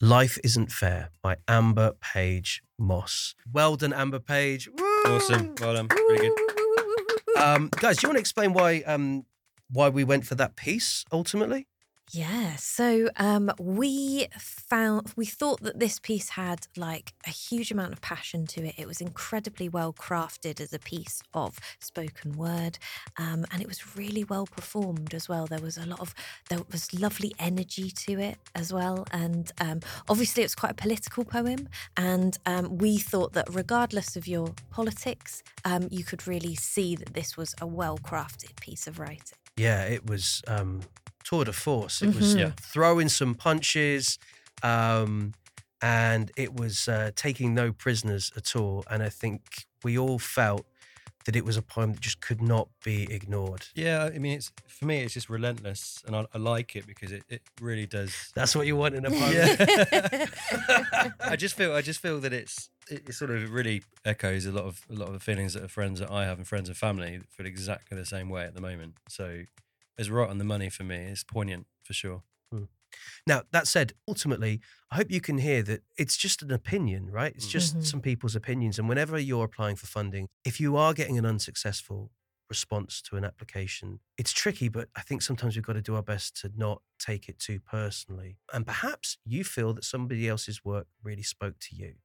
Life 0.00 0.38
Isn't 0.44 0.70
Fair 0.70 1.10
by 1.20 1.36
Amber 1.48 1.92
Page 2.00 2.62
Moss. 2.78 3.34
Well 3.52 3.74
done, 3.74 3.92
Amber 3.92 4.20
Page. 4.20 4.68
Woo! 4.68 4.84
Awesome. 5.06 5.54
Well 5.60 5.74
done. 5.74 5.88
Really 5.88 6.28
good. 6.28 7.38
Um, 7.42 7.68
guys, 7.70 7.96
do 7.96 8.06
you 8.06 8.08
want 8.10 8.16
to 8.16 8.20
explain 8.20 8.52
why 8.52 8.82
um, 8.82 9.24
why 9.70 9.88
we 9.88 10.04
went 10.04 10.26
for 10.26 10.34
that 10.36 10.56
piece 10.56 11.04
ultimately? 11.12 11.66
Yeah, 12.12 12.56
so 12.56 13.08
um, 13.16 13.50
we 13.58 14.28
found 14.38 15.12
we 15.16 15.24
thought 15.24 15.62
that 15.62 15.80
this 15.80 15.98
piece 15.98 16.30
had 16.30 16.66
like 16.76 17.12
a 17.26 17.30
huge 17.30 17.72
amount 17.72 17.92
of 17.92 18.00
passion 18.02 18.46
to 18.48 18.64
it. 18.64 18.74
It 18.76 18.86
was 18.86 19.00
incredibly 19.00 19.68
well 19.68 19.92
crafted 19.92 20.60
as 20.60 20.72
a 20.72 20.78
piece 20.78 21.22
of 21.32 21.58
spoken 21.80 22.32
word, 22.32 22.78
um, 23.16 23.46
and 23.50 23.62
it 23.62 23.66
was 23.66 23.96
really 23.96 24.22
well 24.22 24.46
performed 24.46 25.14
as 25.14 25.28
well. 25.28 25.46
There 25.46 25.60
was 25.60 25.78
a 25.78 25.86
lot 25.86 26.00
of 26.00 26.14
there 26.50 26.60
was 26.70 26.92
lovely 26.92 27.34
energy 27.38 27.90
to 27.90 28.20
it 28.20 28.38
as 28.54 28.72
well, 28.72 29.06
and 29.10 29.50
um, 29.60 29.80
obviously 30.08 30.42
it's 30.42 30.54
quite 30.54 30.72
a 30.72 30.76
political 30.76 31.24
poem. 31.24 31.68
And 31.96 32.36
um, 32.44 32.78
we 32.78 32.98
thought 32.98 33.32
that 33.32 33.48
regardless 33.50 34.14
of 34.14 34.28
your 34.28 34.54
politics, 34.70 35.42
um, 35.64 35.88
you 35.90 36.04
could 36.04 36.28
really 36.28 36.54
see 36.54 36.96
that 36.96 37.14
this 37.14 37.36
was 37.36 37.54
a 37.60 37.66
well 37.66 37.98
crafted 37.98 38.54
piece 38.60 38.86
of 38.86 38.98
writing. 38.98 39.38
Yeah, 39.56 39.84
it 39.84 40.06
was 40.06 40.42
um, 40.48 40.80
tour 41.24 41.44
de 41.44 41.52
force. 41.52 42.02
It 42.02 42.14
was 42.14 42.34
Mhm. 42.34 42.38
Yeah. 42.40 42.50
throwing 42.60 43.08
some 43.08 43.34
punches, 43.34 44.18
um, 44.62 45.32
and 45.82 46.30
it 46.36 46.54
was 46.54 46.88
uh, 46.88 47.10
taking 47.16 47.54
no 47.54 47.72
prisoners 47.72 48.30
at 48.36 48.54
all. 48.56 48.84
And 48.90 49.02
I 49.02 49.08
think 49.08 49.66
we 49.82 49.98
all 49.98 50.18
felt 50.18 50.66
that 51.24 51.34
it 51.36 51.44
was 51.44 51.56
a 51.56 51.62
poem 51.62 51.92
that 51.94 52.00
just 52.02 52.20
could 52.20 52.42
not 52.42 52.68
be 52.84 53.10
ignored. 53.10 53.66
Yeah, 53.74 54.10
I 54.14 54.18
mean, 54.18 54.36
it's 54.36 54.52
for 54.68 54.84
me, 54.84 55.00
it's 55.00 55.14
just 55.14 55.30
relentless, 55.30 56.02
and 56.06 56.14
I, 56.14 56.26
I 56.34 56.38
like 56.38 56.76
it 56.76 56.86
because 56.86 57.12
it, 57.12 57.22
it 57.30 57.40
really 57.60 57.86
does. 57.86 58.12
That's 58.34 58.54
what 58.54 58.66
you 58.66 58.76
want 58.76 58.94
in 58.94 59.06
a 59.06 59.10
poem. 59.10 59.32
Yeah. 59.32 60.26
I 61.20 61.36
just 61.36 61.54
feel, 61.56 61.72
I 61.72 61.80
just 61.80 62.00
feel 62.00 62.20
that 62.20 62.32
it's 62.34 62.68
it, 62.90 63.08
it 63.08 63.12
sort 63.14 63.30
of 63.30 63.50
really 63.50 63.82
echoes 64.04 64.44
a 64.44 64.52
lot 64.52 64.64
of 64.64 64.82
a 64.90 64.94
lot 64.94 65.08
of 65.08 65.14
the 65.14 65.20
feelings 65.20 65.54
that 65.54 65.62
are 65.62 65.68
friends 65.68 66.00
that 66.00 66.10
I 66.10 66.24
have 66.24 66.36
and 66.38 66.46
friends 66.46 66.68
and 66.68 66.76
family 66.76 67.20
feel 67.30 67.46
exactly 67.46 67.96
the 67.96 68.04
same 68.06 68.28
way 68.28 68.44
at 68.44 68.54
the 68.54 68.60
moment. 68.60 68.96
So 69.08 69.44
it's 69.98 70.08
right 70.08 70.28
on 70.28 70.38
the 70.38 70.44
money 70.44 70.68
for 70.70 70.84
me. 70.84 70.96
It's 70.96 71.24
poignant 71.24 71.66
for 71.82 71.92
sure. 71.92 72.22
Now, 73.26 73.42
that 73.50 73.66
said, 73.66 73.92
ultimately, 74.06 74.60
I 74.90 74.94
hope 74.96 75.10
you 75.10 75.20
can 75.20 75.38
hear 75.38 75.62
that 75.64 75.82
it's 75.98 76.16
just 76.16 76.42
an 76.42 76.52
opinion, 76.52 77.10
right? 77.10 77.34
It's 77.34 77.48
just 77.48 77.76
Mhm. 77.76 77.84
some 77.84 78.00
people's 78.00 78.36
opinions. 78.36 78.78
And 78.78 78.88
whenever 78.88 79.18
you're 79.18 79.44
applying 79.46 79.74
for 79.74 79.86
funding, 79.86 80.28
if 80.44 80.60
you 80.60 80.76
are 80.76 80.94
getting 80.94 81.18
an 81.18 81.26
unsuccessful 81.26 82.12
response 82.48 83.02
to 83.02 83.16
an 83.16 83.24
application, 83.24 83.98
it's 84.16 84.32
tricky, 84.32 84.68
but 84.68 84.90
I 84.94 85.00
think 85.00 85.22
sometimes 85.22 85.56
we've 85.56 85.64
got 85.64 85.72
to 85.72 85.82
do 85.82 85.96
our 85.96 86.04
best 86.04 86.36
to 86.42 86.52
not 86.54 86.82
take 87.00 87.28
it 87.28 87.40
too 87.40 87.58
personally. 87.58 88.38
And 88.52 88.64
perhaps 88.64 89.18
you 89.24 89.42
feel 89.42 89.74
that 89.74 89.84
somebody 89.84 90.28
else's 90.28 90.64
work 90.64 90.86
really 91.02 91.24
spoke 91.24 91.58
to 91.60 91.74
you. 91.74 91.96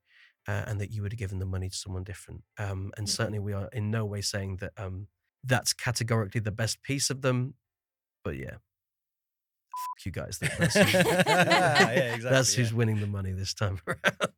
Uh, 0.47 0.63
and 0.65 0.81
that 0.81 0.89
you 0.89 1.03
would 1.03 1.11
have 1.11 1.19
given 1.19 1.37
the 1.37 1.45
money 1.45 1.69
to 1.69 1.75
someone 1.75 2.03
different. 2.03 2.43
Um, 2.57 2.91
and 2.97 3.07
certainly, 3.07 3.37
we 3.37 3.53
are 3.53 3.67
in 3.71 3.91
no 3.91 4.03
way 4.05 4.21
saying 4.21 4.57
that 4.57 4.71
um, 4.77 5.09
that's 5.43 5.73
categorically 5.73 6.41
the 6.41 6.51
best 6.51 6.81
piece 6.81 7.11
of 7.11 7.21
them. 7.21 7.53
But 8.23 8.37
yeah, 8.37 8.55
fuck 9.79 10.05
you 10.05 10.11
guys. 10.11 10.39
That's, 10.39 10.57
that's, 10.57 10.75
who's, 10.75 10.93
Yeah, 10.93 11.89
exactly, 11.91 12.29
that's 12.29 12.53
who's 12.53 12.73
winning 12.73 12.99
the 12.99 13.07
money 13.07 13.31
this 13.31 13.53
time 13.53 13.79
around. 13.87 14.33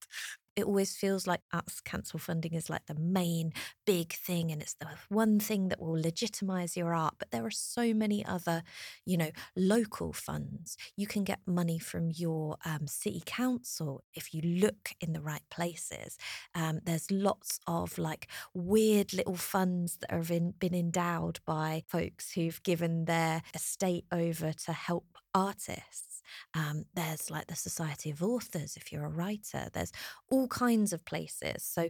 It 0.55 0.65
always 0.65 0.95
feels 0.95 1.27
like 1.27 1.41
arts 1.53 1.81
council 1.81 2.19
funding 2.19 2.53
is 2.53 2.69
like 2.69 2.85
the 2.87 2.95
main 2.95 3.51
big 3.85 4.13
thing 4.13 4.51
and 4.51 4.61
it's 4.61 4.75
the 4.75 4.87
one 5.09 5.39
thing 5.39 5.69
that 5.69 5.81
will 5.81 5.99
legitimize 6.01 6.77
your 6.77 6.93
art 6.93 7.15
but 7.19 7.31
there 7.31 7.45
are 7.45 7.51
so 7.51 7.93
many 7.93 8.25
other 8.25 8.63
you 9.05 9.17
know 9.17 9.31
local 9.55 10.13
funds. 10.13 10.77
You 10.95 11.07
can 11.07 11.23
get 11.23 11.39
money 11.45 11.79
from 11.79 12.11
your 12.11 12.57
um, 12.65 12.87
city 12.87 13.21
council 13.25 14.03
if 14.13 14.33
you 14.33 14.41
look 14.41 14.91
in 14.99 15.13
the 15.13 15.21
right 15.21 15.43
places. 15.49 16.17
Um, 16.55 16.79
there's 16.83 17.11
lots 17.11 17.59
of 17.67 17.97
like 17.97 18.27
weird 18.53 19.13
little 19.13 19.35
funds 19.35 19.97
that 19.97 20.11
have 20.11 20.27
been 20.27 20.75
endowed 20.75 21.39
by 21.45 21.83
folks 21.87 22.33
who've 22.33 22.61
given 22.63 23.05
their 23.05 23.41
estate 23.53 24.05
over 24.11 24.53
to 24.53 24.73
help 24.73 25.05
artists 25.33 26.10
um, 26.53 26.85
there's 26.93 27.29
like 27.29 27.47
the 27.47 27.55
Society 27.55 28.11
of 28.11 28.21
Authors 28.21 28.75
if 28.77 28.91
you're 28.91 29.05
a 29.05 29.09
writer. 29.09 29.69
There's 29.71 29.91
all 30.29 30.47
kinds 30.47 30.93
of 30.93 31.05
places. 31.05 31.63
So 31.63 31.89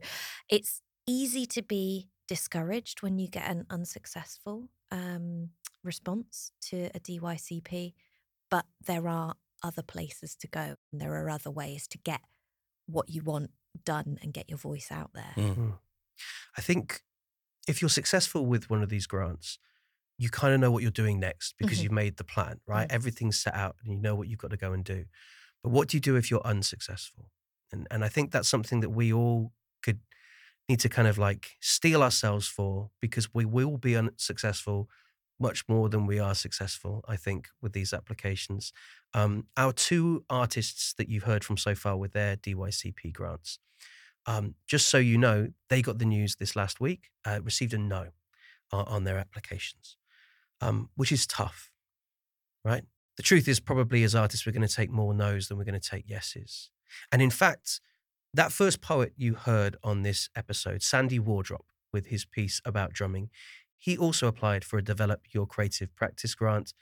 it's 0.49 0.81
easy 1.07 1.45
to 1.47 1.61
be 1.61 2.09
discouraged 2.27 3.01
when 3.01 3.19
you 3.19 3.27
get 3.27 3.49
an 3.49 3.65
unsuccessful 3.69 4.69
um, 4.91 5.49
response 5.83 6.51
to 6.61 6.89
a 6.95 6.99
DYCP, 6.99 7.93
but 8.49 8.65
there 8.85 9.07
are 9.07 9.35
other 9.63 9.83
places 9.83 10.35
to 10.37 10.47
go. 10.47 10.75
And 10.91 11.01
there 11.01 11.13
are 11.15 11.29
other 11.29 11.51
ways 11.51 11.87
to 11.89 11.97
get 11.97 12.21
what 12.85 13.09
you 13.09 13.21
want 13.23 13.51
done 13.85 14.17
and 14.21 14.33
get 14.33 14.49
your 14.49 14.57
voice 14.57 14.89
out 14.91 15.11
there. 15.13 15.33
Mm. 15.37 15.73
I 16.57 16.61
think 16.61 17.01
if 17.67 17.81
you're 17.81 17.89
successful 17.89 18.45
with 18.45 18.69
one 18.69 18.83
of 18.83 18.89
these 18.89 19.07
grants, 19.07 19.59
you 20.17 20.29
kind 20.29 20.53
of 20.53 20.59
know 20.59 20.71
what 20.71 20.83
you're 20.83 20.91
doing 20.91 21.19
next 21.19 21.55
because 21.57 21.81
Mhm. 21.81 21.83
you've 21.83 21.91
made 21.91 22.17
the 22.17 22.23
plan, 22.23 22.61
right? 22.67 22.87
Everything's 22.91 23.39
set 23.39 23.55
out 23.55 23.77
and 23.83 23.91
you 23.91 23.97
know 23.99 24.15
what 24.15 24.27
you've 24.27 24.39
got 24.39 24.51
to 24.51 24.57
go 24.57 24.73
and 24.73 24.85
do. 24.85 25.05
But 25.63 25.71
what 25.71 25.89
do 25.89 25.97
you 25.97 26.01
do 26.01 26.15
if 26.15 26.31
you're 26.31 26.45
unsuccessful? 26.45 27.31
And 27.71 27.87
and 27.91 28.03
I 28.05 28.09
think 28.09 28.31
that's 28.31 28.49
something 28.49 28.81
that 28.81 28.91
we 28.91 29.13
all 29.13 29.53
could 29.83 30.01
need 30.69 30.79
to 30.81 30.89
kind 30.89 31.07
of 31.07 31.17
like 31.17 31.57
steel 31.61 32.03
ourselves 32.03 32.47
for 32.47 32.91
because 33.01 33.33
we 33.33 33.45
will 33.45 33.77
be 33.77 33.95
unsuccessful 33.95 34.89
much 35.39 35.67
more 35.67 35.89
than 35.89 36.05
we 36.05 36.19
are 36.19 36.35
successful, 36.35 37.03
I 37.07 37.17
think, 37.17 37.49
with 37.61 37.73
these 37.73 37.93
applications. 37.93 38.71
Um, 39.13 39.47
our 39.57 39.73
two 39.73 40.23
artists 40.29 40.93
that 40.93 41.09
you've 41.09 41.23
heard 41.23 41.43
from 41.43 41.57
so 41.57 41.73
far 41.73 41.97
with 41.97 42.11
their 42.13 42.35
DYCP 42.35 43.11
grants, 43.11 43.57
um, 44.25 44.55
just 44.67 44.89
so 44.89 44.97
you 44.99 45.17
know, 45.17 45.49
they 45.69 45.81
got 45.81 45.99
the 45.99 46.05
news 46.05 46.35
this 46.37 46.55
last 46.55 46.79
week, 46.79 47.11
uh, 47.25 47.39
received 47.43 47.73
a 47.73 47.77
no 47.77 48.11
on, 48.71 48.85
on 48.87 49.03
their 49.05 49.17
applications, 49.17 49.97
um, 50.61 50.89
which 50.95 51.11
is 51.11 51.27
tough, 51.27 51.71
right? 52.63 52.83
The 53.17 53.23
truth 53.23 53.47
is, 53.47 53.59
probably 53.59 54.03
as 54.03 54.15
artists, 54.15 54.45
we're 54.45 54.53
going 54.53 54.67
to 54.67 54.73
take 54.73 54.89
more 54.89 55.13
no's 55.13 55.47
than 55.47 55.57
we're 55.57 55.65
going 55.65 55.79
to 55.79 55.89
take 55.89 56.09
yeses. 56.09 56.69
And 57.11 57.21
in 57.21 57.29
fact, 57.29 57.81
that 58.33 58.51
first 58.51 58.81
poet 58.81 59.13
you 59.17 59.35
heard 59.35 59.75
on 59.83 60.03
this 60.03 60.29
episode, 60.35 60.81
Sandy 60.81 61.19
Wardrop, 61.19 61.65
with 61.91 62.07
his 62.07 62.23
piece 62.25 62.61
about 62.63 62.93
drumming, 62.93 63.29
he 63.77 63.97
also 63.97 64.27
applied 64.27 64.63
for 64.63 64.77
a 64.77 64.83
Develop 64.83 65.21
Your 65.33 65.45
Creative 65.45 65.93
Practice 65.95 66.35
grant 66.35 66.73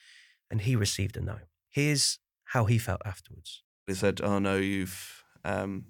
and 0.51 0.61
he 0.61 0.75
received 0.75 1.17
a 1.17 1.21
no. 1.21 1.37
Here's 1.69 2.19
how 2.45 2.65
he 2.65 2.77
felt 2.77 3.01
afterwards. 3.05 3.63
They 3.87 3.93
said, 3.93 4.21
"Oh 4.21 4.39
no, 4.39 4.57
you've 4.57 5.23
um, 5.43 5.85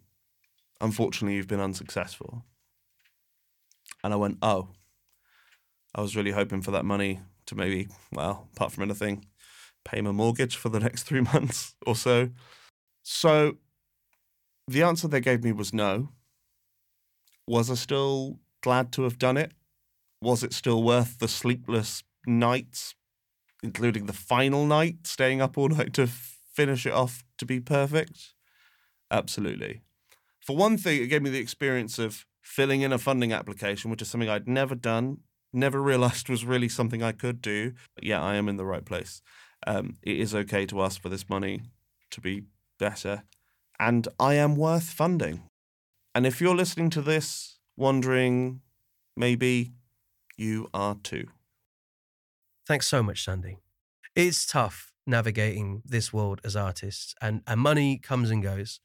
unfortunately 0.80 1.36
you've 1.36 1.48
been 1.48 1.60
unsuccessful." 1.60 2.46
And 4.04 4.14
I 4.14 4.18
went, 4.18 4.38
"Oh, 4.42 4.70
I 5.96 6.02
was 6.02 6.16
really 6.16 6.32
hoping 6.32 6.62
for 6.62 6.72
that 6.72 6.86
money 6.86 7.22
to 7.50 7.56
maybe, 7.56 7.88
well, 8.12 8.50
apart 8.56 8.72
from 8.72 8.84
anything, 8.84 9.26
pay 9.86 10.02
my 10.02 10.12
mortgage 10.12 10.56
for 10.56 10.70
the 10.70 10.80
next 10.80 11.04
three 11.04 11.22
months 11.34 11.76
or 11.86 11.96
so." 11.96 12.30
So, 13.04 13.58
the 14.68 14.84
answer 14.84 15.08
they 15.08 15.22
gave 15.22 15.44
me 15.44 15.52
was 15.52 15.74
no. 15.74 16.10
Was 17.48 17.72
I 17.72 17.76
still 17.76 18.40
glad 18.62 18.92
to 18.94 19.04
have 19.04 19.18
done 19.18 19.38
it? 19.38 19.52
Was 20.22 20.44
it 20.44 20.54
still 20.54 20.84
worth 20.84 21.18
the 21.20 21.28
sleepless 21.28 22.04
nights, 22.28 22.94
including 23.64 24.06
the 24.06 24.14
final 24.14 24.66
night, 24.66 25.08
staying 25.08 25.42
up 25.42 25.58
all 25.58 25.70
night 25.80 25.94
to 25.94 26.08
finish 26.08 26.86
it 26.86 26.94
off 26.94 27.24
to 27.38 27.46
be 27.46 27.60
perfect? 27.60 28.34
Absolutely. 29.10 29.82
For 30.40 30.56
one 30.56 30.78
thing, 30.78 31.02
it 31.02 31.08
gave 31.08 31.22
me 31.22 31.30
the 31.30 31.40
experience 31.40 32.00
of 32.00 32.26
filling 32.42 32.82
in 32.82 32.94
a 32.94 32.98
funding 32.98 33.34
application, 33.34 33.92
which 33.92 34.02
is 34.02 34.10
something 34.10 34.30
I'd 34.30 34.48
never 34.48 34.76
done, 34.76 35.20
never 35.54 35.82
realized 35.82 36.30
was 36.30 36.46
really 36.46 36.70
something 36.70 37.04
I 37.04 37.12
could 37.12 37.42
do. 37.42 37.74
But 37.96 38.04
yeah, 38.04 38.22
I 38.22 38.36
am 38.36 38.48
in 38.50 38.58
the 38.58 38.66
right 38.66 38.86
place. 38.86 39.22
Um, 39.68 39.98
it 40.04 40.18
is 40.18 40.34
okay 40.34 40.66
to 40.68 40.82
ask 40.82 41.02
for 41.02 41.10
this 41.10 41.30
money 41.30 41.62
to 42.12 42.22
be 42.22 42.44
better, 42.78 43.24
and 43.80 44.08
I 44.20 44.36
am 44.36 44.56
worth 44.56 44.90
funding. 44.90 45.44
And 46.16 46.26
if 46.26 46.42
you're 46.42 46.56
listening 46.56 46.90
to 46.92 47.02
this, 47.02 47.60
wondering, 47.78 48.62
maybe 49.16 49.74
you 50.38 50.70
are 50.74 50.96
too. 50.96 51.28
Thanks 52.66 52.88
so 52.88 53.04
much, 53.04 53.24
Sandy. 53.24 53.58
It's 54.16 54.46
tough 54.46 54.94
navigating 55.06 55.82
this 55.86 56.14
world 56.14 56.40
as 56.44 56.56
artists, 56.56 57.16
and, 57.22 57.42
and 57.48 57.60
money 57.60 57.98
comes 57.98 58.30
and 58.30 58.42
goes. 58.42 58.80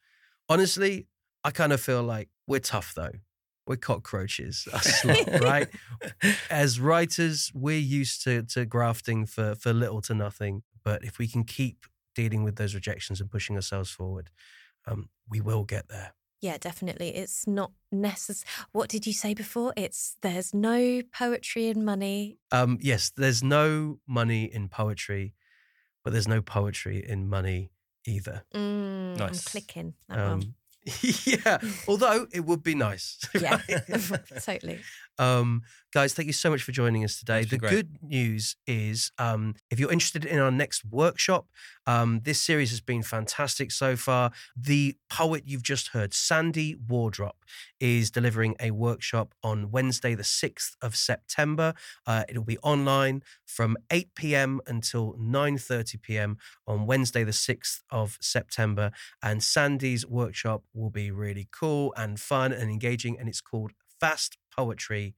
Honestly, 0.48 1.06
I 1.44 1.50
kind 1.50 1.72
of 1.72 1.80
feel 1.80 2.02
like 2.02 2.30
we're 2.46 2.60
tough 2.60 2.94
though. 2.94 3.12
We're 3.66 3.76
cockroaches, 3.76 4.68
lot, 5.04 5.40
right? 5.40 5.68
As 6.50 6.78
writers, 6.78 7.50
we're 7.54 7.78
used 7.78 8.22
to, 8.24 8.42
to 8.42 8.66
grafting 8.66 9.26
for, 9.26 9.54
for 9.54 9.72
little 9.72 10.02
to 10.02 10.14
nothing. 10.14 10.62
But 10.84 11.02
if 11.02 11.18
we 11.18 11.26
can 11.26 11.44
keep 11.44 11.86
dealing 12.14 12.44
with 12.44 12.56
those 12.56 12.74
rejections 12.74 13.20
and 13.20 13.30
pushing 13.30 13.56
ourselves 13.56 13.90
forward, 13.90 14.30
um, 14.86 15.08
we 15.28 15.40
will 15.40 15.64
get 15.64 15.88
there. 15.88 16.12
Yeah, 16.44 16.58
definitely. 16.58 17.08
It's 17.08 17.46
not 17.46 17.72
necessary. 17.90 18.46
What 18.72 18.90
did 18.90 19.06
you 19.06 19.14
say 19.14 19.32
before? 19.32 19.72
It's 19.78 20.18
there's 20.20 20.52
no 20.52 21.00
poetry 21.10 21.68
in 21.68 21.86
money. 21.86 22.36
Um, 22.52 22.76
yes, 22.82 23.10
there's 23.16 23.42
no 23.42 23.98
money 24.06 24.44
in 24.44 24.68
poetry, 24.68 25.32
but 26.02 26.12
there's 26.12 26.28
no 26.28 26.42
poetry 26.42 27.02
in 27.02 27.30
money 27.30 27.70
either. 28.06 28.44
Mm, 28.54 29.18
I'm 29.18 29.34
clicking 29.34 29.94
that 30.10 30.18
one. 30.18 30.54
Yeah, 31.24 31.58
although 31.88 32.26
it 32.32 32.44
would 32.44 32.62
be 32.62 32.74
nice. 32.74 33.18
Yeah, 33.34 33.60
right? 33.68 34.20
totally. 34.44 34.80
Um, 35.18 35.62
Guys, 35.94 36.12
thank 36.12 36.26
you 36.26 36.32
so 36.32 36.50
much 36.50 36.64
for 36.64 36.72
joining 36.72 37.04
us 37.04 37.20
today. 37.20 37.44
The 37.44 37.56
great. 37.56 37.70
good 37.70 37.98
news 38.02 38.56
is 38.66 39.12
um, 39.16 39.54
if 39.70 39.78
you're 39.78 39.92
interested 39.92 40.24
in 40.24 40.40
our 40.40 40.50
next 40.50 40.84
workshop, 40.84 41.46
um, 41.86 42.22
this 42.24 42.40
series 42.40 42.70
has 42.70 42.80
been 42.80 43.04
fantastic 43.04 43.70
so 43.70 43.94
far. 43.94 44.32
The 44.56 44.96
poet 45.08 45.44
you've 45.46 45.62
just 45.62 45.90
heard, 45.90 46.12
Sandy 46.12 46.74
Wardrop, 46.74 47.44
is 47.78 48.10
delivering 48.10 48.56
a 48.58 48.72
workshop 48.72 49.34
on 49.44 49.70
Wednesday, 49.70 50.16
the 50.16 50.24
6th 50.24 50.72
of 50.82 50.96
September. 50.96 51.74
Uh, 52.04 52.24
it'll 52.28 52.42
be 52.42 52.58
online 52.58 53.22
from 53.46 53.76
8 53.92 54.16
p.m. 54.16 54.60
until 54.66 55.12
9.30 55.12 56.02
p.m. 56.02 56.38
on 56.66 56.86
Wednesday, 56.86 57.22
the 57.22 57.30
6th 57.30 57.82
of 57.90 58.18
September. 58.20 58.90
And 59.22 59.44
Sandy's 59.44 60.04
workshop 60.04 60.64
will 60.74 60.90
be 60.90 61.12
really 61.12 61.46
cool 61.52 61.94
and 61.96 62.18
fun 62.18 62.52
and 62.52 62.68
engaging. 62.68 63.16
And 63.16 63.28
it's 63.28 63.40
called 63.40 63.74
Fast 64.00 64.38
Poetry 64.56 65.14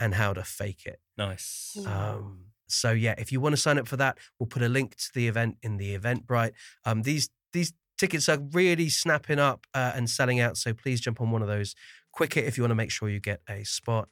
and 0.00 0.14
How 0.14 0.32
to 0.32 0.44
Fake 0.44 0.86
It. 0.86 1.00
Nice. 1.16 1.76
Um, 1.86 2.46
so 2.68 2.92
yeah, 2.92 3.14
if 3.18 3.32
you 3.32 3.40
want 3.40 3.54
to 3.54 3.60
sign 3.60 3.78
up 3.78 3.88
for 3.88 3.96
that, 3.96 4.18
we'll 4.38 4.46
put 4.46 4.62
a 4.62 4.68
link 4.68 4.96
to 4.96 5.10
the 5.14 5.26
event 5.26 5.56
in 5.62 5.78
the 5.78 5.96
Eventbrite. 5.98 6.52
Um, 6.84 7.02
these 7.02 7.30
these 7.52 7.72
tickets 7.96 8.28
are 8.28 8.38
really 8.52 8.88
snapping 8.88 9.38
up 9.38 9.66
uh, 9.74 9.92
and 9.94 10.08
selling 10.08 10.40
out, 10.40 10.56
so 10.56 10.72
please 10.72 11.00
jump 11.00 11.20
on 11.20 11.30
one 11.30 11.42
of 11.42 11.48
those 11.48 11.74
quicker 12.12 12.40
if 12.40 12.56
you 12.56 12.62
want 12.62 12.70
to 12.70 12.76
make 12.76 12.90
sure 12.90 13.08
you 13.08 13.20
get 13.20 13.40
a 13.48 13.64
spot. 13.64 14.08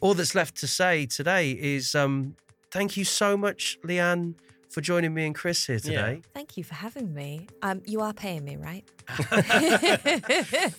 All 0.00 0.14
that's 0.14 0.34
left 0.34 0.56
to 0.58 0.66
say 0.66 1.06
today 1.06 1.52
is 1.52 1.94
um, 1.94 2.36
thank 2.70 2.96
you 2.96 3.04
so 3.04 3.36
much, 3.36 3.78
Leanne, 3.84 4.34
for 4.68 4.80
joining 4.80 5.14
me 5.14 5.26
and 5.26 5.34
Chris 5.34 5.66
here 5.66 5.78
today. 5.78 6.22
Thank 6.32 6.56
you 6.56 6.64
for 6.64 6.74
having 6.74 7.14
me. 7.14 7.46
Um, 7.62 7.82
you 7.86 8.00
are 8.00 8.12
paying 8.12 8.44
me, 8.44 8.56
right? 8.56 8.84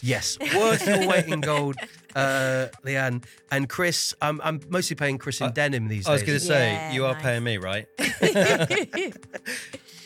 Yes, 0.00 0.38
worth 0.56 0.86
your 0.86 1.06
weight 1.06 1.26
in 1.26 1.40
gold, 1.40 1.76
uh, 2.16 2.68
Leanne 2.84 3.24
and 3.50 3.68
Chris. 3.68 4.14
I'm 4.22 4.40
I'm 4.42 4.60
mostly 4.68 4.96
paying 4.96 5.18
Chris 5.18 5.40
in 5.40 5.52
denim 5.52 5.88
these 5.88 6.04
days. 6.04 6.08
I 6.08 6.12
was 6.12 6.22
going 6.22 6.38
to 6.38 6.44
say, 6.44 6.72
Yeah, 6.72 6.92
you 6.92 7.04
are 7.04 7.12
nice. 7.14 7.22
paying 7.22 7.44
me, 7.44 7.58
right? 7.58 7.86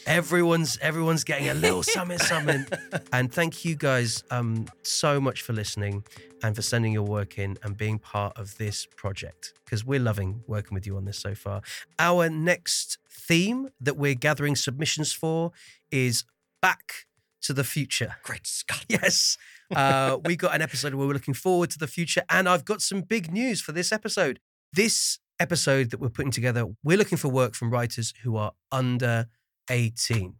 everyone's 0.07 0.79
everyone's 0.79 1.25
getting 1.25 1.49
a 1.49 1.55
little 1.55 1.83
something 1.97 2.19
something. 2.19 2.67
And 3.13 3.33
thank 3.33 3.65
you 3.65 3.75
guys 3.75 4.23
um 4.31 4.67
so 4.83 5.21
much 5.21 5.43
for 5.43 5.53
listening 5.53 6.05
and 6.43 6.57
for 6.57 6.63
sending 6.63 6.93
your 6.93 7.05
work 7.05 7.39
in 7.39 7.57
and 7.63 7.77
being 7.77 7.99
part 7.99 8.37
of 8.37 8.57
this 8.59 8.87
project 8.97 9.55
because 9.65 9.85
we're 9.85 10.01
loving 10.01 10.43
working 10.47 10.75
with 10.75 10.87
you 10.87 10.97
on 10.97 11.05
this 11.05 11.19
so 11.19 11.35
far. 11.35 11.63
Our 11.99 12.29
next 12.29 12.99
theme 13.09 13.69
that 13.81 13.97
we're 13.97 14.15
gathering 14.15 14.57
submissions 14.57 15.13
for 15.13 15.53
is 15.91 16.25
back 16.61 17.07
to 17.43 17.53
the 17.53 17.65
future. 17.65 18.17
Great 18.23 18.47
Scott. 18.47 18.85
yes. 18.89 19.37
Uh 19.75 20.19
we 20.25 20.37
got 20.37 20.55
an 20.55 20.63
episode 20.63 20.95
where 20.95 21.07
we're 21.07 21.15
looking 21.15 21.35
forward 21.35 21.71
to 21.71 21.79
the 21.79 21.87
future 21.87 22.23
and 22.29 22.49
i've 22.49 22.65
got 22.65 22.83
some 22.83 23.01
big 23.01 23.33
news 23.33 23.61
for 23.61 23.73
this 23.73 23.93
episode. 23.93 24.41
This 24.73 25.19
episode 25.41 25.91
that 25.91 25.99
we're 25.99 26.09
putting 26.09 26.31
together 26.31 26.67
we're 26.85 26.97
looking 26.97 27.19
for 27.19 27.29
work 27.29 27.55
from 27.55 27.71
writers 27.71 28.15
who 28.23 28.37
are 28.37 28.53
under 28.71 29.27
18. 29.73 30.35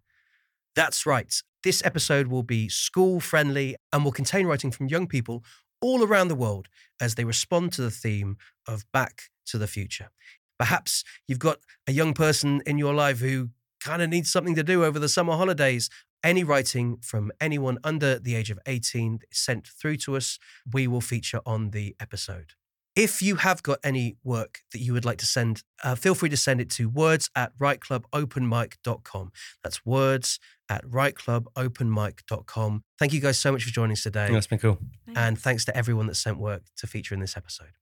That's 0.77 1.07
right. 1.07 1.35
This 1.65 1.85
episode 1.85 2.29
will 2.29 2.43
be 2.43 2.69
school 2.69 3.19
friendly 3.19 3.77
and 3.93 4.05
will 4.05 4.13
contain 4.13 4.47
writing 4.47 4.71
from 4.71 4.89
young 4.89 5.07
people 5.07 5.43
all 5.81 6.05
around 6.05 6.29
the 6.29 6.35
world 6.35 6.69
as 7.01 7.17
they 7.17 7.25
respond 7.25 7.73
to 7.73 7.83
the 7.83 7.91
theme 7.91 8.37
of 8.69 8.85
Back 8.93 9.23
to 9.47 9.59
the 9.59 9.67
Future. 9.67 10.11
Perhaps 10.59 11.03
you've 11.27 11.39
got 11.39 11.59
a 11.89 11.93
young 11.93 12.15
person 12.15 12.63
in 12.67 12.79
your 12.79 12.95
life 12.95 13.19
who 13.19 13.49
kind 13.81 14.03
of 14.03 14.11
needs 14.11 14.31
something 14.31 14.55
to 14.55 14.63
do 14.63 14.85
over 14.85 14.99
the 14.99 15.09
summer 15.09 15.35
holidays. 15.35 15.91
Any 16.23 16.45
writing 16.45 16.99
from 17.03 17.33
anyone 17.41 17.79
under 17.83 18.19
the 18.19 18.37
age 18.37 18.51
of 18.51 18.61
18 18.67 19.21
sent 19.33 19.67
through 19.67 19.97
to 19.99 20.17
us, 20.17 20.39
we 20.73 20.87
will 20.87 21.01
feature 21.01 21.41
on 21.45 21.71
the 21.71 21.97
episode. 21.99 22.53
If 22.95 23.23
you 23.23 23.37
have 23.37 23.63
got 23.63 23.79
any 23.83 24.17
work 24.23 24.61
that 24.73 24.81
you 24.81 24.93
would 24.93 25.07
like 25.07 25.17
to 25.19 25.27
send, 25.27 25.63
uh, 25.83 25.95
feel 25.95 26.15
free 26.15 26.29
to 26.29 26.37
send 26.37 26.61
it 26.61 26.69
to 26.73 26.91
words 26.91 27.31
at 27.35 27.57
writeclubopenmic.com. 27.59 29.33
That's 29.63 29.87
words 29.87 30.39
at 30.69 30.85
writeclubopenmic.com. 30.85 32.85
Thank 32.99 33.13
you 33.15 33.21
guys 33.21 33.39
so 33.39 33.53
much 33.53 33.65
for 33.65 33.71
joining 33.71 33.93
us 33.93 34.03
today. 34.03 34.29
That's 34.31 34.47
been 34.47 34.59
cool. 34.59 34.79
And 35.17 35.39
thanks 35.39 35.65
to 35.67 35.77
everyone 35.77 36.07
that 36.09 36.17
sent 36.17 36.39
work 36.39 36.65
to 36.77 36.87
feature 36.87 37.15
in 37.15 37.21
this 37.21 37.37
episode. 37.37 37.73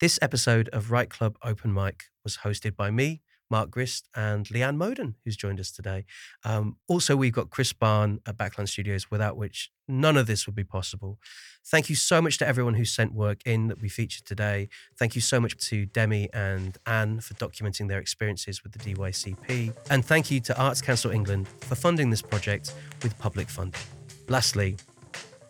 This 0.00 0.18
episode 0.22 0.70
of 0.70 0.90
Write 0.90 1.10
Club 1.10 1.36
Open 1.42 1.74
Mic 1.74 2.04
was 2.24 2.38
hosted 2.38 2.74
by 2.74 2.90
me, 2.90 3.20
Mark 3.50 3.70
Grist, 3.70 4.08
and 4.14 4.46
Leanne 4.46 4.76
Moden, 4.76 5.14
who's 5.24 5.36
joined 5.36 5.60
us 5.60 5.70
today. 5.70 6.04
Um, 6.44 6.76
also, 6.88 7.16
we've 7.16 7.32
got 7.32 7.50
Chris 7.50 7.72
Barn 7.72 8.20
at 8.26 8.36
Backland 8.36 8.68
Studios, 8.68 9.10
without 9.10 9.36
which 9.36 9.70
none 9.86 10.16
of 10.16 10.26
this 10.26 10.46
would 10.46 10.54
be 10.54 10.64
possible. 10.64 11.18
Thank 11.66 11.88
you 11.88 11.96
so 11.96 12.20
much 12.20 12.38
to 12.38 12.46
everyone 12.46 12.74
who 12.74 12.84
sent 12.84 13.14
work 13.14 13.40
in 13.44 13.68
that 13.68 13.80
we 13.80 13.88
featured 13.88 14.24
today. 14.24 14.68
Thank 14.98 15.14
you 15.14 15.20
so 15.20 15.40
much 15.40 15.56
to 15.68 15.86
Demi 15.86 16.28
and 16.32 16.76
Ann 16.86 17.20
for 17.20 17.34
documenting 17.34 17.88
their 17.88 17.98
experiences 17.98 18.62
with 18.62 18.72
the 18.72 18.78
DYCP. 18.78 19.74
And 19.90 20.04
thank 20.04 20.30
you 20.30 20.40
to 20.40 20.58
Arts 20.60 20.80
Council 20.80 21.10
England 21.10 21.48
for 21.60 21.74
funding 21.74 22.10
this 22.10 22.22
project 22.22 22.74
with 23.02 23.18
public 23.18 23.48
funding. 23.48 23.80
Lastly, 24.28 24.76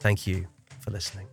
thank 0.01 0.27
you 0.27 0.47
for 0.81 0.91
listening. 0.91 1.27